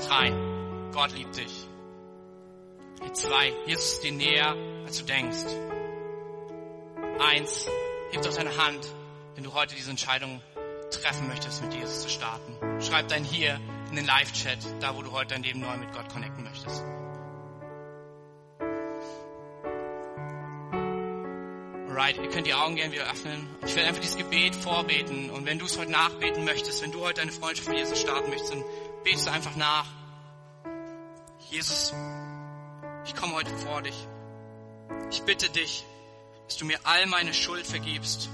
Drei, 0.06 0.90
Gott 0.92 1.12
liebt 1.12 1.36
dich. 1.36 1.66
Zwei, 3.12 3.52
Jesus 3.66 3.92
ist 3.94 4.04
dir 4.04 4.12
näher, 4.12 4.54
als 4.84 4.98
du 4.98 5.04
denkst. 5.04 5.44
Eins, 7.18 7.68
heb 8.12 8.22
doch 8.22 8.34
deine 8.34 8.56
Hand, 8.56 8.86
wenn 9.34 9.44
du 9.44 9.54
heute 9.54 9.74
diese 9.74 9.90
Entscheidung 9.90 10.40
treffen 10.90 11.28
möchtest, 11.28 11.62
mit 11.62 11.74
Jesus 11.74 12.02
zu 12.02 12.08
starten. 12.08 12.80
Schreib 12.80 13.08
dein 13.08 13.24
Hier 13.24 13.58
in 13.90 13.96
den 13.96 14.04
Live-Chat, 14.04 14.58
da 14.80 14.96
wo 14.96 15.02
du 15.02 15.12
heute 15.12 15.34
dein 15.34 15.42
Leben 15.42 15.60
neu 15.60 15.76
mit 15.76 15.92
Gott 15.92 16.08
connecten 16.08 16.44
möchtest. 16.44 16.82
Alright, 21.88 22.18
ihr 22.18 22.28
könnt 22.28 22.46
die 22.46 22.52
Augen 22.52 22.76
gerne 22.76 22.92
wieder 22.92 23.10
öffnen. 23.10 23.48
Ich 23.64 23.74
werde 23.74 23.88
einfach 23.88 24.02
dieses 24.02 24.18
Gebet 24.18 24.54
vorbeten. 24.54 25.30
Und 25.30 25.46
wenn 25.46 25.58
du 25.58 25.64
es 25.64 25.78
heute 25.78 25.90
nachbeten 25.90 26.44
möchtest, 26.44 26.82
wenn 26.82 26.92
du 26.92 27.00
heute 27.00 27.22
eine 27.22 27.32
Freundschaft 27.32 27.68
mit 27.68 27.78
Jesus 27.78 27.98
starten 27.98 28.28
möchtest, 28.28 28.52
dann 28.52 28.64
betest 29.02 29.26
du 29.26 29.30
einfach 29.30 29.56
nach. 29.56 29.86
Jesus, 31.48 31.94
ich 33.06 33.14
komme 33.14 33.34
heute 33.34 33.50
vor 33.56 33.80
dich. 33.80 33.96
Ich 35.10 35.22
bitte 35.22 35.48
dich, 35.48 35.86
dass 36.46 36.58
du 36.58 36.66
mir 36.66 36.78
all 36.84 37.06
meine 37.06 37.32
Schuld 37.32 37.66
vergibst. 37.66 38.28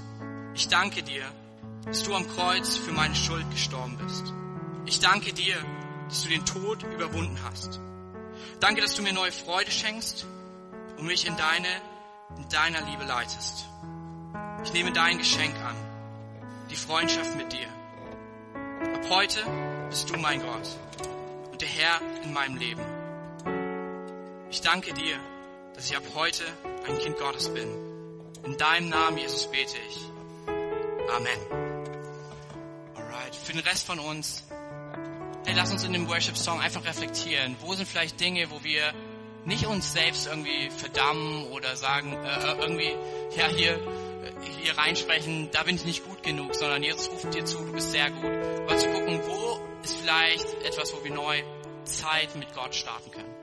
Ich 0.55 0.67
danke 0.67 1.01
dir, 1.01 1.23
dass 1.85 2.03
du 2.03 2.13
am 2.15 2.27
Kreuz 2.27 2.75
für 2.77 2.91
meine 2.91 3.15
Schuld 3.15 3.49
gestorben 3.49 3.97
bist. 3.97 4.33
Ich 4.85 4.99
danke 4.99 5.33
dir, 5.33 5.55
dass 6.09 6.23
du 6.23 6.29
den 6.29 6.45
Tod 6.45 6.83
überwunden 6.83 7.39
hast. 7.43 7.79
Danke, 8.59 8.81
dass 8.81 8.95
du 8.95 9.01
mir 9.01 9.13
neue 9.13 9.31
Freude 9.31 9.71
schenkst 9.71 10.25
und 10.97 11.05
mich 11.05 11.25
in 11.25 11.37
deine, 11.37 11.69
in 12.37 12.49
deiner 12.49 12.81
Liebe 12.81 13.05
leitest. 13.05 13.65
Ich 14.63 14.73
nehme 14.73 14.91
dein 14.91 15.17
Geschenk 15.17 15.55
an, 15.55 15.75
die 16.69 16.75
Freundschaft 16.75 17.35
mit 17.35 17.53
dir. 17.53 17.67
Ab 18.95 19.09
heute 19.09 19.39
bist 19.89 20.09
du 20.09 20.17
mein 20.17 20.41
Gott 20.41 20.67
und 21.51 21.61
der 21.61 21.69
Herr 21.69 22.01
in 22.23 22.33
meinem 22.33 22.57
Leben. 22.57 22.83
Ich 24.49 24.61
danke 24.61 24.93
dir, 24.93 25.17
dass 25.75 25.89
ich 25.89 25.95
ab 25.95 26.03
heute 26.13 26.43
ein 26.87 26.97
Kind 26.99 27.17
Gottes 27.17 27.53
bin. 27.53 27.69
In 28.43 28.57
deinem 28.57 28.89
Namen, 28.89 29.17
Jesus, 29.17 29.49
bete 29.49 29.77
ich. 29.89 29.99
Amen 31.09 31.63
für 33.43 33.53
den 33.53 33.61
Rest 33.61 33.85
von 33.85 33.99
uns, 33.99 34.43
hey, 35.45 35.53
lass 35.55 35.71
uns 35.71 35.83
in 35.83 35.93
dem 35.93 36.07
Worship-Song 36.07 36.59
einfach 36.59 36.85
reflektieren. 36.85 37.55
Wo 37.61 37.73
sind 37.73 37.87
vielleicht 37.87 38.19
Dinge, 38.19 38.49
wo 38.49 38.63
wir 38.63 38.93
nicht 39.45 39.65
uns 39.65 39.93
selbst 39.93 40.27
irgendwie 40.27 40.69
verdammen 40.69 41.47
oder 41.47 41.75
sagen, 41.75 42.13
äh, 42.13 42.17
äh 42.17 42.61
irgendwie, 42.61 42.95
ja, 43.35 43.47
hier, 43.47 43.79
hier 44.61 44.77
reinsprechen, 44.77 45.49
da 45.51 45.63
bin 45.63 45.75
ich 45.75 45.85
nicht 45.85 46.05
gut 46.05 46.23
genug, 46.23 46.55
sondern 46.55 46.81
Jesus 46.81 47.09
ruft 47.11 47.33
dir 47.33 47.43
zu, 47.45 47.57
du 47.59 47.73
bist 47.73 47.91
sehr 47.91 48.09
gut. 48.09 48.31
Aber 48.65 48.77
zu 48.77 48.89
gucken, 48.89 49.21
wo 49.25 49.59
ist 49.83 49.95
vielleicht 49.95 50.53
etwas, 50.63 50.93
wo 50.93 51.03
wir 51.03 51.11
neu 51.11 51.43
Zeit 51.83 52.35
mit 52.35 52.53
Gott 52.53 52.73
starten 52.73 53.11
können. 53.11 53.42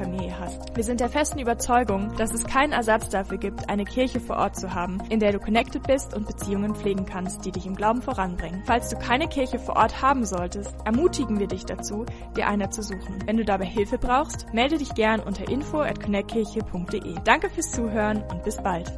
Familie 0.00 0.38
hast. 0.40 0.74
Wir 0.74 0.82
sind 0.82 1.00
der 1.00 1.10
festen 1.10 1.38
Überzeugung, 1.38 2.16
dass 2.16 2.32
es 2.32 2.44
keinen 2.44 2.72
Ersatz 2.72 3.10
dafür 3.10 3.36
gibt, 3.36 3.68
eine 3.68 3.84
Kirche 3.84 4.18
vor 4.18 4.36
Ort 4.36 4.56
zu 4.56 4.74
haben, 4.74 4.98
in 5.10 5.20
der 5.20 5.32
du 5.32 5.38
connected 5.38 5.82
bist 5.82 6.14
und 6.14 6.26
Beziehungen 6.26 6.74
pflegen 6.74 7.04
kannst, 7.04 7.44
die 7.44 7.52
dich 7.52 7.66
im 7.66 7.76
Glauben 7.76 8.00
voranbringen. 8.00 8.62
Falls 8.64 8.88
du 8.88 8.96
keine 8.96 9.28
Kirche 9.28 9.58
vor 9.58 9.76
Ort 9.76 10.00
haben 10.00 10.24
solltest, 10.24 10.74
ermutigen 10.86 11.38
wir 11.38 11.48
dich 11.48 11.66
dazu, 11.66 12.06
dir 12.36 12.48
eine 12.48 12.70
zu 12.70 12.82
suchen. 12.82 13.18
Wenn 13.26 13.36
du 13.36 13.44
dabei 13.44 13.66
Hilfe 13.66 13.98
brauchst, 13.98 14.46
melde 14.54 14.78
dich 14.78 14.94
gern 14.94 15.20
unter 15.20 15.48
info 15.48 15.80
at 15.80 16.02
connectkirche.de. 16.02 17.16
Danke 17.24 17.50
fürs 17.50 17.70
Zuhören 17.70 18.22
und 18.30 18.42
bis 18.42 18.56
bald. 18.56 18.90